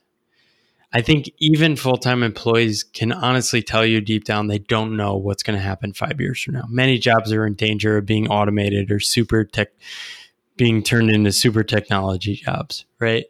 I 0.96 1.02
think 1.02 1.30
even 1.36 1.76
full 1.76 1.98
time 1.98 2.22
employees 2.22 2.82
can 2.82 3.12
honestly 3.12 3.60
tell 3.60 3.84
you 3.84 4.00
deep 4.00 4.24
down 4.24 4.46
they 4.46 4.60
don't 4.60 4.96
know 4.96 5.14
what's 5.14 5.42
going 5.42 5.58
to 5.58 5.62
happen 5.62 5.92
five 5.92 6.18
years 6.18 6.42
from 6.42 6.54
now. 6.54 6.64
Many 6.70 6.96
jobs 6.96 7.34
are 7.34 7.44
in 7.44 7.52
danger 7.52 7.98
of 7.98 8.06
being 8.06 8.28
automated 8.28 8.90
or 8.90 8.98
super 8.98 9.44
tech, 9.44 9.72
being 10.56 10.82
turned 10.82 11.10
into 11.10 11.32
super 11.32 11.62
technology 11.62 12.36
jobs, 12.36 12.86
right? 12.98 13.26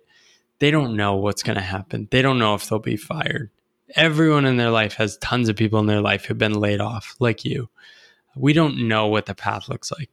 They 0.61 0.71
don't 0.71 0.97
know 0.97 1.17
what's 1.17 1.43
going 1.43 1.57
to 1.57 1.61
happen. 1.61 2.07
They 2.13 2.23
don't 2.23 2.39
know 2.39 2.55
if 2.55 2.69
they'll 2.69 2.79
be 2.79 2.97
fired. 2.97 3.51
Everyone 3.97 4.47
in 4.47 4.59
their 4.59 4.71
life 4.71 4.95
has 4.95 5.17
tons 5.17 5.49
of 5.49 5.57
people 5.57 5.81
in 5.81 5.87
their 5.87 6.01
life 6.01 6.25
who've 6.25 6.39
been 6.39 6.61
laid 6.61 6.81
off, 6.81 7.17
like 7.19 7.45
you. 7.45 7.69
We 8.37 8.53
don't 8.53 8.87
know 8.87 9.09
what 9.09 9.27
the 9.27 9.35
path 9.35 9.69
looks 9.69 9.91
like. 9.91 10.09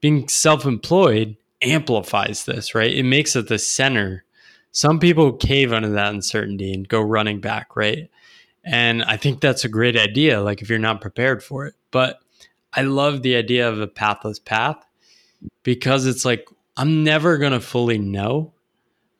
Being 0.00 0.26
self 0.26 0.66
employed 0.66 1.36
amplifies 1.62 2.46
this, 2.46 2.74
right? 2.74 2.92
It 2.92 3.04
makes 3.04 3.36
it 3.36 3.46
the 3.46 3.60
center 3.60 4.24
some 4.72 4.98
people 4.98 5.32
cave 5.32 5.72
under 5.72 5.90
that 5.90 6.12
uncertainty 6.12 6.72
and 6.72 6.88
go 6.88 7.00
running 7.00 7.40
back, 7.40 7.76
right? 7.76 8.08
And 8.64 9.02
I 9.04 9.16
think 9.16 9.40
that's 9.40 9.64
a 9.64 9.68
great 9.68 9.96
idea, 9.96 10.40
like 10.40 10.62
if 10.62 10.68
you're 10.68 10.78
not 10.78 11.00
prepared 11.00 11.42
for 11.42 11.66
it. 11.66 11.74
But 11.90 12.20
I 12.72 12.82
love 12.82 13.22
the 13.22 13.36
idea 13.36 13.68
of 13.68 13.80
a 13.80 13.86
pathless 13.86 14.38
path 14.38 14.84
because 15.62 16.06
it's 16.06 16.24
like 16.24 16.46
I'm 16.76 17.04
never 17.04 17.38
going 17.38 17.52
to 17.52 17.60
fully 17.60 17.98
know. 17.98 18.52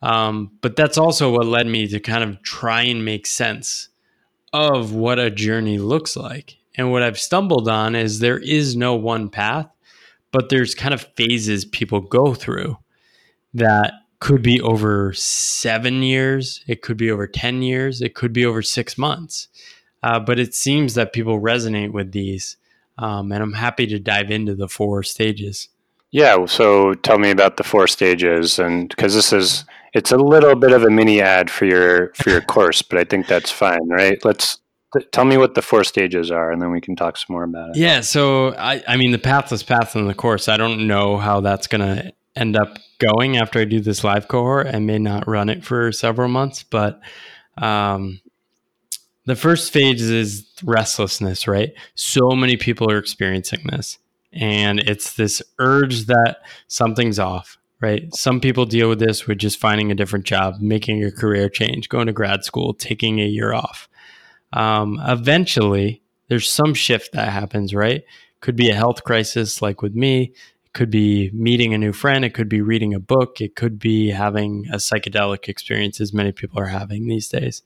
Um, 0.03 0.53
but 0.62 0.76
that's 0.76 0.96
also 0.96 1.30
what 1.30 1.46
led 1.46 1.66
me 1.66 1.86
to 1.88 2.01
kind 2.01 2.24
of 2.24 2.42
try 2.42 2.82
and 2.82 3.05
make 3.05 3.26
sense 3.26 3.88
of 4.53 4.94
what 4.94 5.18
a 5.18 5.30
journey 5.30 5.78
looks 5.78 6.16
like. 6.16 6.57
And 6.76 6.90
what 6.90 7.03
I've 7.03 7.18
stumbled 7.18 7.68
on 7.68 7.94
is 7.94 8.18
there 8.18 8.38
is 8.38 8.76
no 8.76 8.94
one 8.94 9.28
path, 9.28 9.68
but 10.32 10.48
there's 10.48 10.74
kind 10.74 10.94
of 10.94 11.03
phases 11.16 11.64
people 11.64 12.01
go 12.01 12.34
through 12.34 12.78
that 13.53 13.92
could 14.20 14.42
be 14.42 14.60
over 14.60 15.12
seven 15.14 16.02
years, 16.02 16.62
it 16.68 16.82
could 16.82 16.96
be 16.96 17.10
over 17.10 17.26
10 17.26 17.62
years, 17.62 18.02
it 18.02 18.14
could 18.14 18.32
be 18.32 18.44
over 18.44 18.62
six 18.62 18.96
months. 18.96 19.48
Uh, 20.02 20.20
but 20.20 20.38
it 20.38 20.54
seems 20.54 20.94
that 20.94 21.12
people 21.12 21.40
resonate 21.40 21.92
with 21.92 22.12
these. 22.12 22.56
Um, 22.98 23.32
and 23.32 23.42
I'm 23.42 23.54
happy 23.54 23.86
to 23.88 23.98
dive 23.98 24.30
into 24.30 24.54
the 24.54 24.68
four 24.68 25.02
stages. 25.02 25.68
Yeah. 26.10 26.44
So 26.46 26.94
tell 26.94 27.18
me 27.18 27.30
about 27.30 27.56
the 27.56 27.62
four 27.62 27.86
stages. 27.86 28.58
And 28.58 28.88
because 28.88 29.14
this 29.14 29.32
is, 29.32 29.64
it's 29.94 30.12
a 30.12 30.16
little 30.16 30.54
bit 30.54 30.72
of 30.72 30.82
a 30.82 30.90
mini 30.90 31.20
ad 31.20 31.50
for 31.50 31.64
your 31.64 32.12
for 32.14 32.30
your 32.30 32.40
course, 32.54 32.82
but 32.82 32.98
I 32.98 33.04
think 33.04 33.26
that's 33.26 33.50
fine, 33.50 33.88
right? 33.88 34.22
Let's 34.24 34.58
tell 35.12 35.24
me 35.24 35.36
what 35.36 35.54
the 35.54 35.62
four 35.62 35.84
stages 35.84 36.30
are, 36.30 36.50
and 36.50 36.60
then 36.60 36.70
we 36.70 36.80
can 36.80 36.96
talk 36.96 37.16
some 37.16 37.32
more 37.34 37.44
about 37.44 37.70
it. 37.70 37.76
Yeah. 37.76 38.00
So 38.00 38.54
I, 38.54 38.82
I 38.86 38.96
mean, 38.96 39.12
the 39.12 39.18
pathless 39.18 39.62
path 39.62 39.94
in 39.96 40.06
the 40.06 40.14
course. 40.14 40.48
I 40.48 40.56
don't 40.56 40.86
know 40.86 41.16
how 41.16 41.40
that's 41.40 41.66
going 41.66 41.80
to 41.80 42.12
end 42.41 42.57
up 42.57 42.78
going 42.99 43.36
after 43.36 43.61
I 43.61 43.64
do 43.64 43.80
this 43.80 44.03
live 44.03 44.26
cohort. 44.26 44.66
I 44.66 44.78
may 44.78 44.99
not 44.99 45.28
run 45.28 45.49
it 45.49 45.64
for 45.64 45.93
several 45.93 46.28
months, 46.28 46.62
but 46.62 47.01
um, 47.59 48.20
the 49.26 49.36
first 49.36 49.72
phase 49.72 50.03
is 50.03 50.47
restlessness, 50.64 51.47
right? 51.47 51.72
So 51.95 52.30
many 52.30 52.57
people 52.57 52.91
are 52.91 52.99
experiencing 52.99 53.61
this, 53.70 53.99
and 54.32 54.80
it's 54.80 55.14
this 55.14 55.43
urge 55.59 56.07
that 56.07 56.38
something's 56.66 57.18
off, 57.18 57.59
right? 57.80 58.12
Some 58.14 58.41
people 58.41 58.64
deal 58.64 58.88
with 58.88 58.99
this 58.99 59.26
with 59.26 59.38
just 59.38 59.61
finding 59.61 59.93
a 59.93 59.95
different 59.95 60.24
job, 60.24 60.61
making 60.61 61.05
a 61.05 61.12
career 61.12 61.49
change, 61.49 61.88
going 61.88 62.07
to 62.07 62.12
grad 62.12 62.45
school, 62.45 62.72
taking 62.74 63.20
a 63.20 63.26
year 63.26 63.53
off. 63.53 63.88
Um, 64.53 64.99
eventually, 65.07 66.03
there's 66.28 66.49
some 66.49 66.74
shift 66.74 67.12
that 67.12 67.28
happens, 67.28 67.74
right? 67.74 68.03
Could 68.41 68.57
be 68.57 68.70
a 68.70 68.74
health 68.74 69.05
crisis, 69.05 69.61
like 69.61 69.82
with 69.82 69.95
me. 69.95 70.32
Could 70.72 70.90
be 70.90 71.30
meeting 71.32 71.74
a 71.74 71.78
new 71.78 71.92
friend. 71.92 72.24
It 72.24 72.34
could 72.34 72.48
be 72.48 72.60
reading 72.60 72.94
a 72.94 73.00
book. 73.00 73.40
It 73.40 73.56
could 73.56 73.78
be 73.78 74.10
having 74.10 74.66
a 74.72 74.76
psychedelic 74.76 75.48
experience, 75.48 76.00
as 76.00 76.12
many 76.12 76.32
people 76.32 76.60
are 76.60 76.66
having 76.66 77.08
these 77.08 77.28
days. 77.28 77.62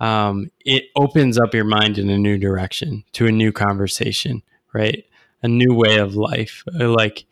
Um, 0.00 0.50
it 0.64 0.84
opens 0.96 1.38
up 1.38 1.54
your 1.54 1.64
mind 1.64 1.98
in 1.98 2.10
a 2.10 2.18
new 2.18 2.36
direction 2.36 3.04
to 3.12 3.26
a 3.26 3.32
new 3.32 3.52
conversation, 3.52 4.42
right? 4.72 5.04
A 5.42 5.48
new 5.48 5.74
way 5.74 5.98
of 5.98 6.16
life. 6.16 6.64
Uh, 6.78 6.88
like 6.88 7.24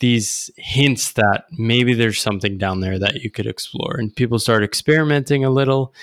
these 0.00 0.50
hints 0.56 1.12
that 1.12 1.44
maybe 1.52 1.94
there's 1.94 2.20
something 2.20 2.58
down 2.58 2.80
there 2.80 2.98
that 2.98 3.22
you 3.22 3.30
could 3.30 3.46
explore. 3.46 3.96
And 3.96 4.14
people 4.14 4.38
start 4.38 4.64
experimenting 4.64 5.44
a 5.44 5.50
little. 5.50 5.94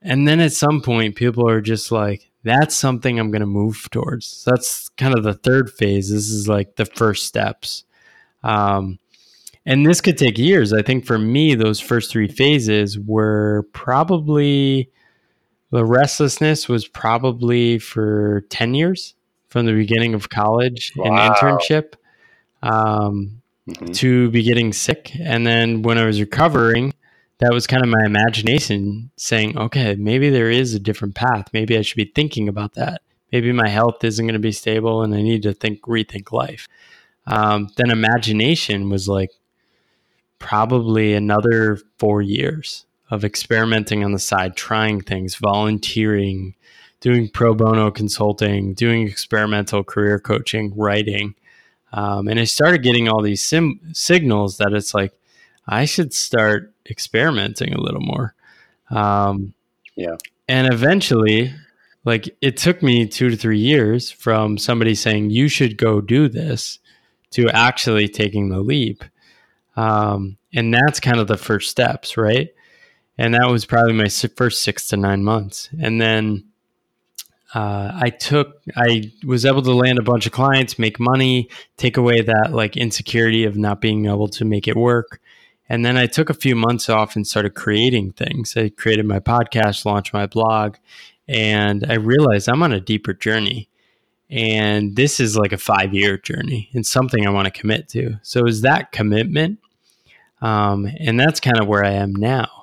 And 0.00 0.26
then 0.26 0.40
at 0.40 0.52
some 0.52 0.80
point, 0.80 1.14
people 1.14 1.48
are 1.48 1.60
just 1.60 1.92
like, 1.92 2.27
that's 2.44 2.76
something 2.76 3.18
I'm 3.18 3.30
going 3.30 3.40
to 3.40 3.46
move 3.46 3.88
towards. 3.90 4.26
So 4.26 4.50
that's 4.52 4.88
kind 4.90 5.16
of 5.16 5.24
the 5.24 5.34
third 5.34 5.70
phase. 5.70 6.10
This 6.10 6.30
is 6.30 6.48
like 6.48 6.76
the 6.76 6.86
first 6.86 7.26
steps. 7.26 7.84
Um, 8.42 8.98
and 9.66 9.84
this 9.84 10.00
could 10.00 10.16
take 10.16 10.38
years. 10.38 10.72
I 10.72 10.82
think 10.82 11.04
for 11.04 11.18
me, 11.18 11.54
those 11.54 11.80
first 11.80 12.10
three 12.10 12.28
phases 12.28 12.98
were 12.98 13.66
probably 13.72 14.90
the 15.70 15.84
restlessness 15.84 16.68
was 16.68 16.88
probably 16.88 17.78
for 17.78 18.42
10 18.48 18.74
years 18.74 19.14
from 19.48 19.66
the 19.66 19.72
beginning 19.72 20.14
of 20.14 20.30
college 20.30 20.92
wow. 20.96 21.04
and 21.06 21.34
internship 21.34 21.94
um, 22.62 23.42
mm-hmm. 23.68 23.92
to 23.92 24.30
be 24.30 24.42
getting 24.42 24.72
sick. 24.72 25.12
And 25.20 25.46
then 25.46 25.82
when 25.82 25.98
I 25.98 26.06
was 26.06 26.20
recovering, 26.20 26.94
that 27.38 27.52
was 27.52 27.66
kind 27.66 27.82
of 27.82 27.88
my 27.88 28.04
imagination 28.04 29.10
saying, 29.16 29.56
okay, 29.56 29.94
maybe 29.94 30.28
there 30.28 30.50
is 30.50 30.74
a 30.74 30.80
different 30.80 31.14
path. 31.14 31.48
Maybe 31.52 31.78
I 31.78 31.82
should 31.82 31.96
be 31.96 32.12
thinking 32.14 32.48
about 32.48 32.74
that. 32.74 33.02
Maybe 33.30 33.52
my 33.52 33.68
health 33.68 34.02
isn't 34.02 34.26
going 34.26 34.32
to 34.32 34.40
be 34.40 34.52
stable 34.52 35.02
and 35.02 35.14
I 35.14 35.22
need 35.22 35.42
to 35.42 35.52
think, 35.52 35.82
rethink 35.82 36.32
life. 36.32 36.66
Um, 37.26 37.68
then 37.76 37.90
imagination 37.90 38.88
was 38.88 39.08
like 39.08 39.30
probably 40.38 41.14
another 41.14 41.78
four 41.98 42.22
years 42.22 42.86
of 43.10 43.24
experimenting 43.24 44.02
on 44.04 44.12
the 44.12 44.18
side, 44.18 44.56
trying 44.56 45.00
things, 45.00 45.36
volunteering, 45.36 46.54
doing 47.00 47.28
pro 47.28 47.54
bono 47.54 47.90
consulting, 47.90 48.74
doing 48.74 49.06
experimental 49.06 49.84
career 49.84 50.18
coaching, 50.18 50.72
writing. 50.74 51.34
Um, 51.92 52.28
and 52.28 52.40
I 52.40 52.44
started 52.44 52.82
getting 52.82 53.08
all 53.08 53.22
these 53.22 53.42
sim- 53.42 53.80
signals 53.92 54.58
that 54.58 54.72
it's 54.72 54.92
like, 54.92 55.12
I 55.66 55.84
should 55.84 56.14
start 56.14 56.74
experimenting 56.88 57.72
a 57.74 57.80
little 57.80 58.00
more. 58.00 58.34
Um, 58.90 59.54
yeah. 59.96 60.16
And 60.48 60.72
eventually, 60.72 61.52
like 62.04 62.34
it 62.40 62.56
took 62.56 62.82
me 62.82 63.06
two 63.06 63.30
to 63.30 63.36
three 63.36 63.58
years 63.58 64.10
from 64.10 64.56
somebody 64.58 64.94
saying, 64.94 65.30
you 65.30 65.48
should 65.48 65.76
go 65.76 66.00
do 66.00 66.28
this 66.28 66.78
to 67.32 67.50
actually 67.50 68.08
taking 68.08 68.48
the 68.48 68.60
leap. 68.60 69.04
Um, 69.76 70.38
and 70.54 70.72
that's 70.72 71.00
kind 71.00 71.18
of 71.18 71.26
the 71.26 71.36
first 71.36 71.70
steps, 71.70 72.16
right? 72.16 72.48
And 73.18 73.34
that 73.34 73.50
was 73.50 73.66
probably 73.66 73.92
my 73.92 74.08
first 74.08 74.62
six 74.62 74.88
to 74.88 74.96
nine 74.96 75.22
months. 75.22 75.68
And 75.80 76.00
then 76.00 76.44
uh, 77.54 77.92
I 77.94 78.10
took, 78.10 78.62
I 78.76 79.12
was 79.24 79.44
able 79.44 79.62
to 79.62 79.72
land 79.72 79.98
a 79.98 80.02
bunch 80.02 80.26
of 80.26 80.32
clients, 80.32 80.78
make 80.78 81.00
money, 81.00 81.48
take 81.76 81.96
away 81.96 82.22
that 82.22 82.52
like 82.52 82.76
insecurity 82.76 83.44
of 83.44 83.56
not 83.56 83.80
being 83.80 84.06
able 84.06 84.28
to 84.28 84.44
make 84.44 84.68
it 84.68 84.76
work. 84.76 85.20
And 85.68 85.84
then 85.84 85.96
I 85.96 86.06
took 86.06 86.30
a 86.30 86.34
few 86.34 86.56
months 86.56 86.88
off 86.88 87.14
and 87.14 87.26
started 87.26 87.54
creating 87.54 88.12
things. 88.12 88.56
I 88.56 88.70
created 88.70 89.04
my 89.06 89.20
podcast, 89.20 89.84
launched 89.84 90.14
my 90.14 90.26
blog, 90.26 90.76
and 91.26 91.84
I 91.88 91.94
realized 91.94 92.48
I'm 92.48 92.62
on 92.62 92.72
a 92.72 92.80
deeper 92.80 93.12
journey. 93.12 93.68
And 94.30 94.96
this 94.96 95.20
is 95.20 95.36
like 95.36 95.52
a 95.52 95.58
five 95.58 95.94
year 95.94 96.18
journey 96.18 96.70
and 96.74 96.86
something 96.86 97.26
I 97.26 97.30
want 97.30 97.46
to 97.46 97.60
commit 97.60 97.88
to. 97.90 98.18
So, 98.22 98.46
is 98.46 98.62
that 98.62 98.92
commitment? 98.92 99.58
Um, 100.40 100.88
and 101.00 101.18
that's 101.18 101.40
kind 101.40 101.60
of 101.60 101.66
where 101.66 101.84
I 101.84 101.92
am 101.92 102.14
now. 102.14 102.58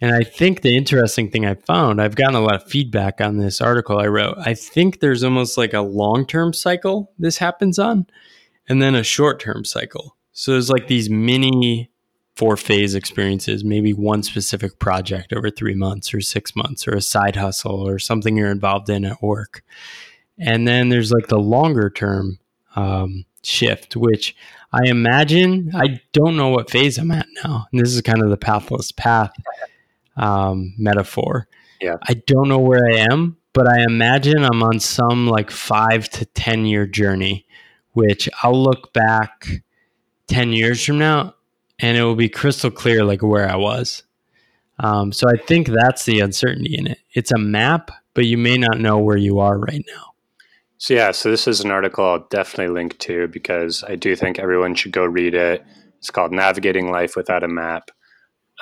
And 0.00 0.14
I 0.14 0.22
think 0.22 0.62
the 0.62 0.76
interesting 0.76 1.30
thing 1.30 1.44
I 1.44 1.54
found, 1.54 2.00
I've 2.00 2.16
gotten 2.16 2.34
a 2.34 2.40
lot 2.40 2.54
of 2.54 2.64
feedback 2.68 3.20
on 3.20 3.36
this 3.36 3.60
article 3.60 3.98
I 3.98 4.06
wrote. 4.06 4.36
I 4.38 4.54
think 4.54 5.00
there's 5.00 5.22
almost 5.22 5.58
like 5.58 5.74
a 5.74 5.80
long 5.80 6.26
term 6.26 6.52
cycle 6.52 7.12
this 7.18 7.38
happens 7.38 7.78
on, 7.78 8.06
and 8.68 8.80
then 8.80 8.94
a 8.94 9.02
short 9.02 9.40
term 9.40 9.64
cycle. 9.64 10.16
So 10.32 10.52
there's 10.52 10.70
like 10.70 10.86
these 10.86 11.10
mini 11.10 11.89
four 12.40 12.56
phase 12.56 12.94
experiences, 12.94 13.62
maybe 13.62 13.92
one 13.92 14.22
specific 14.22 14.78
project 14.78 15.30
over 15.30 15.50
three 15.50 15.74
months 15.74 16.14
or 16.14 16.22
six 16.22 16.56
months, 16.56 16.88
or 16.88 16.92
a 16.92 17.02
side 17.02 17.36
hustle 17.36 17.86
or 17.86 17.98
something 17.98 18.34
you're 18.34 18.50
involved 18.50 18.88
in 18.88 19.04
at 19.04 19.22
work. 19.22 19.62
And 20.38 20.66
then 20.66 20.88
there's 20.88 21.12
like 21.12 21.26
the 21.26 21.38
longer 21.38 21.90
term 21.90 22.38
um, 22.76 23.26
shift, 23.42 23.94
which 23.94 24.34
I 24.72 24.88
imagine, 24.88 25.70
I 25.74 26.00
don't 26.14 26.34
know 26.34 26.48
what 26.48 26.70
phase 26.70 26.96
I'm 26.96 27.10
at 27.10 27.26
now. 27.44 27.66
And 27.70 27.78
this 27.78 27.92
is 27.92 28.00
kind 28.00 28.22
of 28.22 28.30
the 28.30 28.38
pathless 28.38 28.90
path 28.90 29.32
um, 30.16 30.72
metaphor. 30.78 31.46
Yeah. 31.78 31.96
I 32.04 32.14
don't 32.26 32.48
know 32.48 32.58
where 32.58 32.86
I 32.90 33.00
am, 33.12 33.36
but 33.52 33.68
I 33.68 33.82
imagine 33.82 34.46
I'm 34.46 34.62
on 34.62 34.80
some 34.80 35.26
like 35.26 35.50
five 35.50 36.08
to 36.08 36.24
10 36.24 36.64
year 36.64 36.86
journey, 36.86 37.44
which 37.92 38.30
I'll 38.42 38.62
look 38.62 38.94
back 38.94 39.46
10 40.28 40.54
years 40.54 40.82
from 40.82 40.96
now 40.96 41.34
and 41.80 41.96
it 41.96 42.04
will 42.04 42.14
be 42.14 42.28
crystal 42.28 42.70
clear 42.70 43.04
like 43.04 43.22
where 43.22 43.50
I 43.50 43.56
was. 43.56 44.02
Um, 44.78 45.12
so 45.12 45.28
I 45.28 45.36
think 45.36 45.68
that's 45.68 46.04
the 46.04 46.20
uncertainty 46.20 46.76
in 46.76 46.86
it. 46.86 46.98
It's 47.12 47.32
a 47.32 47.38
map, 47.38 47.90
but 48.14 48.24
you 48.24 48.38
may 48.38 48.56
not 48.56 48.80
know 48.80 48.98
where 48.98 49.16
you 49.16 49.38
are 49.40 49.58
right 49.58 49.84
now. 49.86 50.14
So 50.78 50.94
yeah, 50.94 51.10
so 51.10 51.30
this 51.30 51.46
is 51.46 51.60
an 51.60 51.70
article 51.70 52.04
I'll 52.04 52.26
definitely 52.30 52.72
link 52.72 52.98
to 53.00 53.28
because 53.28 53.84
I 53.84 53.96
do 53.96 54.16
think 54.16 54.38
everyone 54.38 54.74
should 54.74 54.92
go 54.92 55.04
read 55.04 55.34
it. 55.34 55.62
It's 55.98 56.10
called 56.10 56.32
Navigating 56.32 56.90
Life 56.90 57.16
Without 57.16 57.44
a 57.44 57.48
Map. 57.48 57.90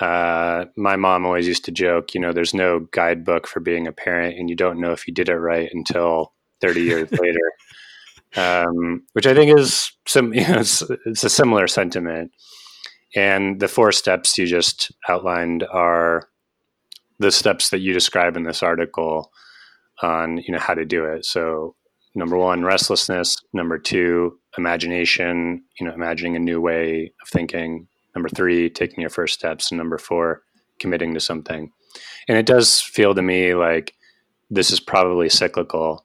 Uh, 0.00 0.64
my 0.76 0.96
mom 0.96 1.24
always 1.24 1.46
used 1.46 1.64
to 1.64 1.72
joke, 1.72 2.14
you 2.14 2.20
know, 2.20 2.32
there's 2.32 2.54
no 2.54 2.80
guidebook 2.92 3.46
for 3.46 3.60
being 3.60 3.86
a 3.86 3.92
parent, 3.92 4.36
and 4.38 4.48
you 4.48 4.56
don't 4.56 4.80
know 4.80 4.92
if 4.92 5.06
you 5.08 5.14
did 5.14 5.28
it 5.28 5.36
right 5.36 5.68
until 5.72 6.32
30 6.60 6.80
years 6.82 7.10
later. 7.20 7.52
Um, 8.36 9.04
which 9.12 9.26
I 9.26 9.34
think 9.34 9.56
is 9.56 9.92
some, 10.06 10.32
you 10.34 10.46
know, 10.46 10.58
it's, 10.58 10.82
it's 11.06 11.24
a 11.24 11.30
similar 11.30 11.66
sentiment. 11.66 12.32
And 13.18 13.58
the 13.58 13.66
four 13.66 13.90
steps 13.90 14.38
you 14.38 14.46
just 14.46 14.92
outlined 15.08 15.64
are 15.72 16.28
the 17.18 17.32
steps 17.32 17.70
that 17.70 17.80
you 17.80 17.92
describe 17.92 18.36
in 18.36 18.44
this 18.44 18.62
article 18.62 19.32
on, 20.02 20.36
you 20.36 20.52
know, 20.52 20.60
how 20.60 20.74
to 20.74 20.84
do 20.84 21.04
it. 21.04 21.24
So 21.24 21.74
number 22.14 22.36
one, 22.36 22.62
restlessness. 22.62 23.36
Number 23.52 23.76
two, 23.76 24.38
imagination. 24.56 25.64
You 25.80 25.88
know, 25.88 25.94
imagining 25.94 26.36
a 26.36 26.38
new 26.38 26.60
way 26.60 27.12
of 27.20 27.28
thinking. 27.28 27.88
Number 28.14 28.28
three, 28.28 28.70
taking 28.70 29.00
your 29.00 29.10
first 29.10 29.34
steps. 29.34 29.72
And 29.72 29.78
number 29.78 29.98
four, 29.98 30.42
committing 30.78 31.12
to 31.14 31.20
something. 31.20 31.72
And 32.28 32.38
it 32.38 32.46
does 32.46 32.80
feel 32.80 33.16
to 33.16 33.22
me 33.22 33.52
like 33.54 33.94
this 34.48 34.70
is 34.70 34.78
probably 34.78 35.28
cyclical. 35.28 36.04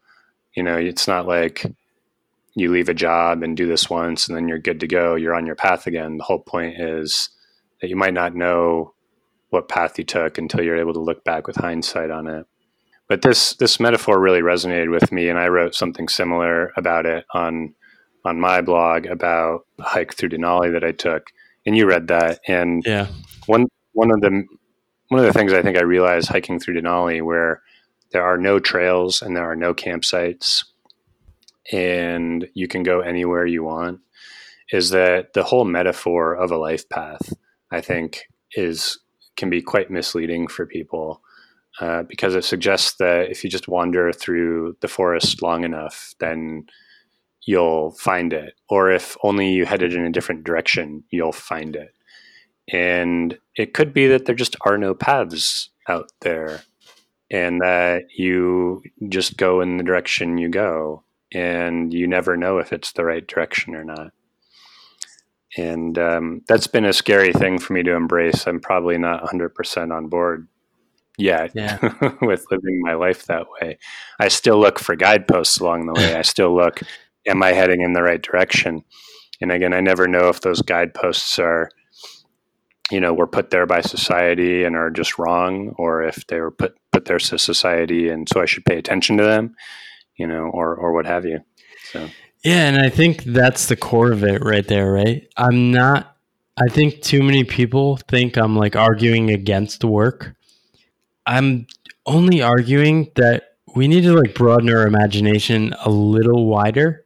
You 0.56 0.64
know, 0.64 0.78
it's 0.78 1.08
not 1.08 1.28
like 1.28 1.64
you 2.56 2.72
leave 2.72 2.90
a 2.90 2.94
job 2.94 3.44
and 3.44 3.58
do 3.58 3.68
this 3.68 3.90
once 3.90 4.28
and 4.28 4.38
then 4.38 4.48
you're 4.48 4.60
good 4.60 4.80
to 4.80 4.88
go. 4.88 5.16
You're 5.16 5.36
on 5.36 5.46
your 5.46 5.56
path 5.56 5.88
again. 5.88 6.18
The 6.18 6.24
whole 6.24 6.40
point 6.40 6.80
is 6.80 7.30
that 7.82 7.90
you 7.90 7.96
might 7.96 8.14
not 8.14 8.36
know 8.36 8.94
what 9.50 9.70
path 9.70 9.98
you 9.98 10.04
took 10.04 10.38
until 10.38 10.64
you're 10.64 10.80
able 10.80 10.94
to 10.94 11.00
look 11.00 11.24
back 11.24 11.48
with 11.48 11.56
hindsight 11.56 12.12
on 12.12 12.28
it. 12.28 12.46
But 13.08 13.22
this 13.22 13.54
this 13.56 13.80
metaphor 13.80 14.20
really 14.20 14.42
resonated 14.42 14.90
with 14.90 15.12
me, 15.12 15.28
and 15.28 15.38
I 15.38 15.48
wrote 15.48 15.76
something 15.76 16.08
similar 16.08 16.72
about 16.78 17.06
it 17.06 17.26
on 17.34 17.76
on 18.26 18.40
my 18.40 18.62
blog 18.62 19.06
about 19.06 19.66
a 19.80 19.84
hike 19.84 20.14
through 20.14 20.30
Denali 20.30 20.72
that 20.72 20.84
I 20.84 20.94
took 20.94 21.30
and 21.66 21.76
you 21.76 21.88
read 21.88 22.08
that. 22.08 22.40
And 22.48 22.84
yeah, 22.86 23.08
one 23.46 23.68
one 23.94 24.12
of 24.12 24.22
the 24.22 24.46
one 25.10 25.20
of 25.20 25.26
the 25.26 25.34
things 25.34 25.54
I 25.54 25.62
think 25.62 25.78
I 25.78 25.84
realized 25.84 26.30
hiking 26.30 26.60
through 26.60 26.82
Denali, 26.82 27.22
where 27.22 27.62
there 28.12 28.24
are 28.24 28.38
no 28.38 28.60
trails 28.60 29.22
and 29.22 29.36
there 29.36 29.50
are 29.50 29.56
no 29.56 29.74
campsites, 29.74 30.64
and 31.72 32.48
you 32.54 32.68
can 32.68 32.84
go 32.84 33.02
anywhere 33.02 33.46
you 33.46 33.64
want, 33.64 34.02
is 34.72 34.90
that 34.90 35.34
the 35.34 35.44
whole 35.44 35.66
metaphor 35.66 36.34
of 36.34 36.52
a 36.52 36.58
life 36.58 36.88
path, 36.90 37.34
I 37.72 37.82
think, 37.82 38.24
is 38.56 39.00
can 39.36 39.50
be 39.50 39.62
quite 39.62 39.90
misleading 39.90 40.48
for 40.48 40.66
people. 40.66 41.22
Uh, 41.82 42.04
because 42.04 42.36
it 42.36 42.44
suggests 42.44 42.98
that 42.98 43.32
if 43.32 43.44
you 43.44 43.50
just 43.50 43.68
wander 43.68 44.12
through 44.12 44.78
the 44.82 44.88
forest 44.88 45.42
long 45.42 45.64
enough, 45.64 46.14
then 46.20 46.68
you'll 47.48 47.92
find 47.92 48.32
it. 48.32 48.54
Or 48.70 48.92
if 48.92 49.18
only 49.24 49.50
you 49.50 49.66
headed 49.66 49.94
in 49.94 50.06
a 50.06 50.12
different 50.12 50.44
direction, 50.44 51.04
you'll 51.10 51.32
find 51.32 51.76
it. 51.76 51.96
And 52.72 53.38
it 53.56 53.74
could 53.74 53.92
be 53.92 54.08
that 54.08 54.26
there 54.26 54.36
just 54.36 54.56
are 54.62 54.78
no 54.78 54.94
paths 54.94 55.70
out 55.90 56.12
there 56.22 56.62
and 57.32 57.60
that 57.62 58.04
you 58.16 58.84
just 59.10 59.38
go 59.38 59.60
in 59.60 59.78
the 59.78 59.84
direction 59.84 60.38
you 60.38 60.50
go 60.50 61.04
and 61.34 61.94
you 61.94 62.08
never 62.08 62.38
know 62.38 62.58
if 62.58 62.72
it's 62.74 62.92
the 62.92 63.06
right 63.06 63.26
direction 63.26 63.76
or 63.76 63.84
not. 63.84 64.12
And 65.58 65.98
um, 66.00 66.42
that's 66.48 66.68
been 66.68 66.86
a 66.86 66.94
scary 66.94 67.32
thing 67.32 67.60
for 67.60 67.74
me 67.74 67.84
to 67.84 67.94
embrace. 67.94 68.48
I'm 68.48 68.60
probably 68.60 68.98
not 68.98 69.24
100% 69.24 69.96
on 69.96 70.08
board 70.08 70.48
yet 71.18 71.52
Yeah. 71.54 71.78
with 72.22 72.46
living 72.50 72.82
my 72.82 72.96
life 72.96 73.26
that 73.26 73.46
way. 73.62 73.78
I 74.20 74.30
still 74.30 74.60
look 74.60 74.80
for 74.80 74.96
guideposts 74.96 75.60
along 75.60 75.86
the 75.86 75.94
way. 75.94 76.16
I 76.16 76.22
still 76.24 76.56
look, 76.56 76.82
am 77.28 77.44
I 77.44 77.54
heading 77.54 77.82
in 77.82 77.94
the 77.94 78.04
right 78.04 78.22
direction? 78.22 78.84
And 79.42 79.52
again, 79.52 79.74
I 79.74 79.82
never 79.82 80.08
know 80.08 80.30
if 80.30 80.42
those 80.42 80.62
guideposts 80.62 81.38
are, 81.38 81.70
you 82.92 83.00
know, 83.00 83.14
were 83.14 83.28
put 83.28 83.50
there 83.50 83.66
by 83.66 83.82
society 83.82 84.64
and 84.64 84.76
are 84.76 84.90
just 84.90 85.18
wrong, 85.20 85.74
or 85.78 86.04
if 86.04 86.26
they 86.28 86.40
were 86.40 86.52
put 86.52 86.76
put 86.92 87.06
there 87.06 87.18
to 87.18 87.40
society 87.40 88.08
and 88.08 88.28
so 88.30 88.40
I 88.42 88.46
should 88.46 88.66
pay 88.66 88.78
attention 88.78 89.18
to 89.18 89.24
them, 89.24 89.56
you 90.16 90.28
know, 90.28 90.50
or 90.54 90.76
or 90.76 90.94
what 90.94 91.06
have 91.06 91.26
you. 91.26 91.40
So 91.92 92.08
Yeah, 92.44 92.68
and 92.68 92.78
I 92.78 92.90
think 92.90 93.24
that's 93.24 93.68
the 93.68 93.76
core 93.76 94.12
of 94.12 94.24
it 94.24 94.44
right 94.44 94.68
there, 94.68 94.92
right? 94.92 95.28
I'm 95.38 95.72
not 95.72 96.14
I 96.58 96.68
think 96.68 97.02
too 97.02 97.24
many 97.24 97.44
people 97.44 97.98
think 97.98 98.38
I'm 98.38 98.56
like 98.56 98.76
arguing 98.76 99.32
against 99.32 99.84
work. 99.84 100.36
I'm 101.26 101.68
only 102.06 102.42
arguing 102.42 103.10
that 103.16 103.56
we 103.76 103.88
need 103.88 104.02
to 104.02 104.14
like 104.14 104.36
broaden 104.36 104.70
our 104.70 104.86
imagination 104.86 105.74
a 105.84 105.90
little 105.90 106.46
wider 106.46 107.06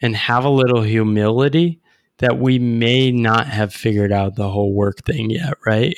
and 0.00 0.14
have 0.14 0.44
a 0.44 0.50
little 0.50 0.82
humility 0.82 1.80
that 2.18 2.38
we 2.38 2.58
may 2.58 3.10
not 3.10 3.48
have 3.48 3.74
figured 3.74 4.12
out 4.12 4.36
the 4.36 4.48
whole 4.48 4.72
work 4.72 5.04
thing 5.04 5.30
yet, 5.30 5.54
right? 5.66 5.94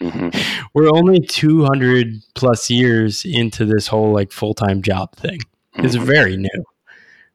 mhm. 0.00 0.36
We're 0.74 0.90
only 0.94 1.20
200 1.20 2.22
plus 2.34 2.68
years 2.68 3.24
into 3.24 3.64
this 3.64 3.86
whole 3.86 4.12
like 4.12 4.30
full-time 4.30 4.82
job 4.82 5.16
thing. 5.16 5.38
It's 5.78 5.96
Mhm. 5.96 6.04
very 6.06 6.36
new, 6.36 6.64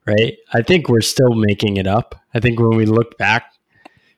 right? 0.05 0.37
I 0.53 0.61
think 0.61 0.89
we're 0.89 1.01
still 1.01 1.33
making 1.35 1.77
it 1.77 1.87
up. 1.87 2.15
I 2.33 2.39
think 2.39 2.59
when 2.59 2.75
we 2.77 2.85
look 2.85 3.17
back 3.17 3.53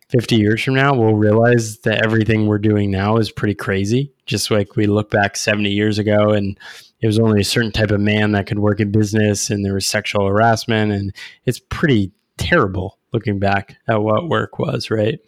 50 0.09 0.35
years 0.35 0.63
from 0.63 0.75
now, 0.75 0.93
we'll 0.95 1.15
realize 1.15 1.79
that 1.79 2.03
everything 2.05 2.45
we're 2.47 2.59
doing 2.59 2.91
now 2.91 3.17
is 3.17 3.31
pretty 3.31 3.55
crazy. 3.55 4.11
Just 4.25 4.51
like 4.51 4.75
we 4.75 4.85
look 4.85 5.09
back 5.09 5.35
70 5.35 5.71
years 5.71 5.97
ago 5.99 6.29
and 6.31 6.57
it 7.01 7.07
was 7.07 7.19
only 7.19 7.41
a 7.41 7.45
certain 7.45 7.71
type 7.71 7.91
of 7.91 7.99
man 7.99 8.31
that 8.33 8.45
could 8.45 8.59
work 8.59 8.79
in 8.79 8.91
business 8.91 9.49
and 9.49 9.65
there 9.65 9.73
was 9.73 9.85
sexual 9.87 10.27
harassment. 10.27 10.91
And 10.91 11.13
it's 11.45 11.59
pretty 11.59 12.11
terrible 12.37 12.97
looking 13.11 13.39
back 13.39 13.75
at 13.87 14.01
what 14.01 14.29
work 14.29 14.57
was, 14.59 14.89
right? 14.89 15.19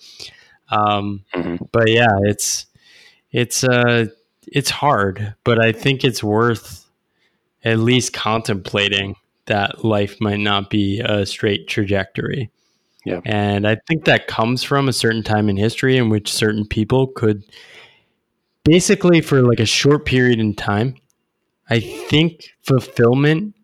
Um, 0.70 1.24
Mhm. 1.36 1.68
but 1.72 1.90
yeah, 1.90 2.18
it's, 2.24 2.66
it's, 3.32 3.64
uh, 3.64 4.06
it's 4.48 4.70
hard, 4.70 5.36
but 5.44 5.60
I 5.64 5.72
think 5.72 6.04
it's 6.04 6.24
worth 6.24 6.85
at 7.66 7.80
least 7.80 8.14
contemplating 8.14 9.16
that 9.48 9.84
life 9.84 10.22
might 10.22 10.40
not 10.40 10.70
be 10.70 11.02
a 11.02 11.26
straight 11.26 11.68
trajectory. 11.68 12.52
Yeah. 13.06 13.22
And 13.26 13.68
I 13.68 13.78
think 13.88 14.06
that 14.06 14.28
comes 14.28 14.64
from 14.64 14.88
a 14.88 14.94
certain 14.94 15.24
time 15.24 15.50
in 15.50 15.58
history 15.58 15.98
in 15.98 16.10
which 16.10 16.32
certain 16.32 16.66
people 16.66 17.08
could 17.08 17.44
basically, 18.64 19.22
for 19.22 19.42
like 19.42 19.60
a 19.60 19.66
short 19.66 20.06
period 20.06 20.40
in 20.40 20.56
time, 20.56 20.96
I 21.70 21.80
think 21.80 22.56
fulfillment 22.64 23.56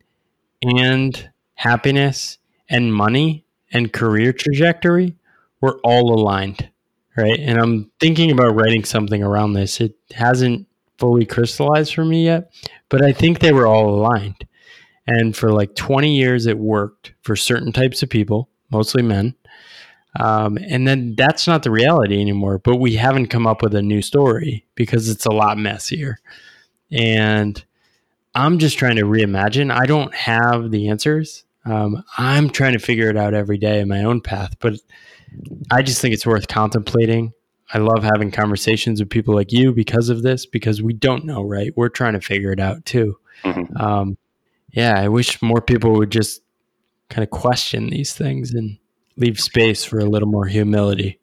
and 0.61 1.29
happiness 1.55 2.37
and 2.69 2.93
money 2.93 3.45
and 3.71 3.93
career 3.93 4.33
trajectory 4.33 5.15
were 5.59 5.79
all 5.83 6.13
aligned. 6.13 6.69
Right. 7.17 7.39
And 7.39 7.59
I'm 7.59 7.91
thinking 7.99 8.31
about 8.31 8.55
writing 8.55 8.85
something 8.85 9.21
around 9.21 9.53
this. 9.53 9.81
It 9.81 9.95
hasn't 10.13 10.67
fully 11.01 11.25
crystallized 11.25 11.95
for 11.95 12.05
me 12.05 12.25
yet, 12.25 12.53
but 12.87 13.03
I 13.03 13.11
think 13.11 13.39
they 13.39 13.51
were 13.51 13.65
all 13.65 13.89
aligned. 13.89 14.45
And 15.07 15.35
for 15.35 15.51
like 15.51 15.75
20 15.75 16.15
years, 16.15 16.45
it 16.45 16.59
worked 16.59 17.13
for 17.23 17.35
certain 17.35 17.73
types 17.73 18.03
of 18.03 18.09
people, 18.09 18.49
mostly 18.69 19.01
men. 19.01 19.35
Um, 20.19 20.59
and 20.69 20.87
then 20.87 21.15
that's 21.15 21.47
not 21.47 21.63
the 21.63 21.71
reality 21.71 22.21
anymore. 22.21 22.59
But 22.59 22.75
we 22.75 22.95
haven't 22.95 23.27
come 23.27 23.47
up 23.47 23.63
with 23.63 23.73
a 23.73 23.81
new 23.81 24.03
story 24.03 24.63
because 24.75 25.09
it's 25.09 25.25
a 25.25 25.31
lot 25.31 25.57
messier. 25.57 26.19
And 26.91 27.61
I'm 28.35 28.59
just 28.59 28.77
trying 28.77 28.97
to 28.97 29.05
reimagine. 29.05 29.73
I 29.73 29.87
don't 29.87 30.13
have 30.13 30.69
the 30.69 30.89
answers. 30.89 31.45
Um, 31.65 32.03
I'm 32.17 32.51
trying 32.51 32.73
to 32.73 32.79
figure 32.79 33.09
it 33.09 33.17
out 33.17 33.33
every 33.33 33.57
day 33.57 33.79
in 33.79 33.87
my 33.87 34.03
own 34.03 34.21
path. 34.21 34.53
But 34.59 34.75
I 35.71 35.81
just 35.81 35.99
think 35.99 36.13
it's 36.13 36.27
worth 36.27 36.47
contemplating. 36.47 37.33
I 37.73 37.77
love 37.77 38.03
having 38.03 38.31
conversations 38.31 38.99
with 38.99 39.09
people 39.09 39.33
like 39.33 39.51
you 39.51 39.73
because 39.73 40.09
of 40.09 40.23
this, 40.23 40.45
because 40.45 40.81
we 40.81 40.93
don't 40.93 41.25
know, 41.25 41.43
right? 41.43 41.71
We're 41.75 41.89
trying 41.89 42.13
to 42.13 42.21
figure 42.21 42.51
it 42.51 42.59
out 42.59 42.85
too. 42.85 43.17
Mhm. 43.43 43.79
Um, 43.79 44.17
yeah, 44.71 44.99
I 44.99 45.07
wish 45.07 45.41
more 45.41 45.61
people 45.61 45.93
would 45.93 46.11
just 46.11 46.41
kind 47.09 47.23
of 47.23 47.29
question 47.29 47.89
these 47.89 48.13
things 48.13 48.53
and 48.53 48.77
leave 49.17 49.39
space 49.39 49.83
for 49.83 49.99
a 49.99 50.05
little 50.05 50.29
more 50.29 50.45
humility. 50.45 51.19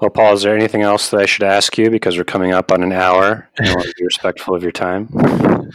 Well, 0.00 0.10
Paul, 0.10 0.34
is 0.34 0.42
there 0.42 0.56
anything 0.56 0.82
else 0.82 1.10
that 1.10 1.20
I 1.20 1.26
should 1.26 1.42
ask 1.42 1.76
you 1.76 1.90
because 1.90 2.16
we're 2.16 2.24
coming 2.24 2.52
up 2.52 2.70
on 2.70 2.82
an 2.82 2.92
hour 2.92 3.48
and 3.58 3.68
I 3.68 3.72
want 3.72 3.86
to 3.88 3.94
be 3.98 4.04
respectful 4.04 4.54
of 4.54 4.62
your 4.62 4.72
time? 4.72 5.08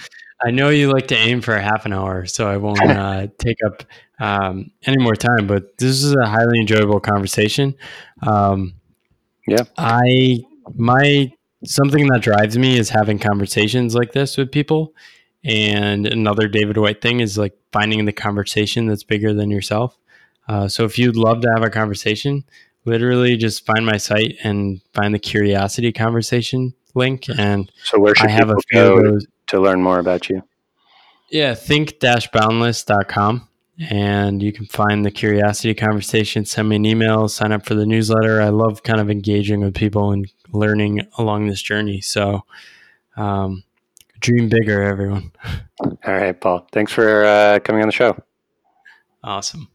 I 0.45 0.51
know 0.51 0.69
you 0.69 0.91
like 0.91 1.07
to 1.07 1.15
aim 1.15 1.41
for 1.41 1.55
a 1.55 1.61
half 1.61 1.85
an 1.85 1.93
hour, 1.93 2.25
so 2.25 2.47
I 2.47 2.57
won't 2.57 2.81
uh, 2.89 3.27
take 3.37 3.57
up 3.65 3.83
um, 4.19 4.71
any 4.85 5.01
more 5.01 5.15
time. 5.15 5.47
But 5.47 5.77
this 5.77 6.03
is 6.03 6.15
a 6.15 6.25
highly 6.25 6.59
enjoyable 6.59 6.99
conversation. 6.99 7.75
Um, 8.21 8.73
Yeah. 9.47 9.63
I 9.77 10.43
my 10.75 11.31
something 11.65 12.07
that 12.07 12.21
drives 12.21 12.57
me 12.57 12.77
is 12.77 12.89
having 12.89 13.19
conversations 13.19 13.95
like 13.95 14.11
this 14.11 14.37
with 14.37 14.51
people. 14.51 14.93
And 15.43 16.07
another 16.07 16.47
David 16.47 16.77
Whyte 16.77 17.01
thing 17.01 17.19
is 17.19 17.37
like 17.37 17.53
finding 17.71 18.05
the 18.05 18.13
conversation 18.13 18.87
that's 18.87 19.03
bigger 19.03 19.33
than 19.33 19.49
yourself. 19.49 19.97
Uh, 20.47 20.67
so 20.67 20.85
if 20.85 20.97
you'd 20.97 21.15
love 21.15 21.41
to 21.41 21.49
have 21.53 21.63
a 21.63 21.69
conversation, 21.69 22.43
literally 22.85 23.35
just 23.37 23.65
find 23.65 23.85
my 23.85 23.97
site 23.97 24.37
and 24.43 24.81
find 24.93 25.13
the 25.13 25.19
curiosity 25.19 25.91
conversation 25.91 26.73
link. 26.95 27.25
And 27.37 27.71
So 27.83 27.99
where 27.99 28.15
should 28.15 28.29
I 28.29 28.31
have 28.31 28.49
a 28.49 28.55
people 28.69 28.97
few 28.97 29.11
go 29.11 29.19
to 29.47 29.59
learn 29.59 29.81
more 29.81 29.99
about 29.99 30.29
you? 30.29 30.41
Yeah, 31.29 31.55
think-boundless.com. 31.55 33.47
And 33.89 34.43
you 34.43 34.53
can 34.53 34.65
find 34.67 35.03
the 35.03 35.11
curiosity 35.11 35.73
conversation, 35.73 36.45
send 36.45 36.69
me 36.69 36.75
an 36.75 36.85
email, 36.85 37.27
sign 37.27 37.51
up 37.51 37.65
for 37.65 37.73
the 37.73 37.87
newsletter. 37.87 38.41
I 38.41 38.49
love 38.49 38.83
kind 38.83 38.99
of 38.99 39.09
engaging 39.09 39.61
with 39.61 39.73
people 39.73 40.11
and 40.11 40.31
learning 40.51 41.01
along 41.17 41.47
this 41.47 41.61
journey. 41.61 41.99
So, 41.99 42.45
um, 43.17 43.63
dream 44.19 44.47
bigger, 44.47 44.83
everyone. 44.83 45.31
All 45.81 45.97
right, 46.05 46.39
Paul. 46.39 46.67
Thanks 46.71 46.91
for 46.91 47.25
uh, 47.25 47.59
coming 47.59 47.81
on 47.81 47.87
the 47.87 47.93
show. 47.93 48.15
Awesome. 49.23 49.69